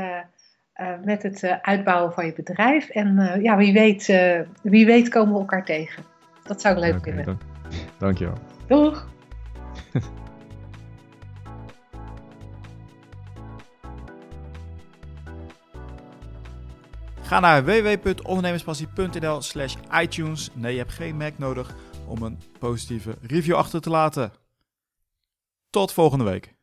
met 1.04 1.24
het 1.24 1.44
uitbouwen 1.62 2.14
van 2.14 2.26
je 2.26 2.34
bedrijf. 2.34 2.90
En 2.90 3.40
ja, 3.42 3.58
wie 3.58 3.74
weet, 3.74 4.06
wie 4.62 4.86
weet 4.86 5.10
komen 5.10 5.34
we 5.34 5.40
elkaar 5.40 5.66
tegen. 5.66 6.04
Dat 6.44 6.62
zou 6.62 6.76
ik 6.76 6.82
leuk 6.82 6.96
okay, 6.96 7.14
vinden. 7.14 7.26
Dank, 7.26 7.40
dankjewel. 7.98 8.38
Doeg! 8.68 9.08
Ga 17.30 17.40
naar 17.40 17.66
www.ondernemerspassie.nl 17.66 19.42
slash 19.42 19.76
iTunes. 20.02 20.50
Nee, 20.54 20.72
je 20.72 20.78
hebt 20.78 20.92
geen 20.92 21.18
Mac 21.18 21.38
nodig 21.38 21.76
om 22.08 22.22
een 22.22 22.40
positieve 22.60 23.18
review 23.22 23.56
achter 23.56 23.82
te 23.82 23.90
laten. 23.90 24.32
Tot 25.70 25.94
volgende 25.94 26.24
week. 26.24 26.59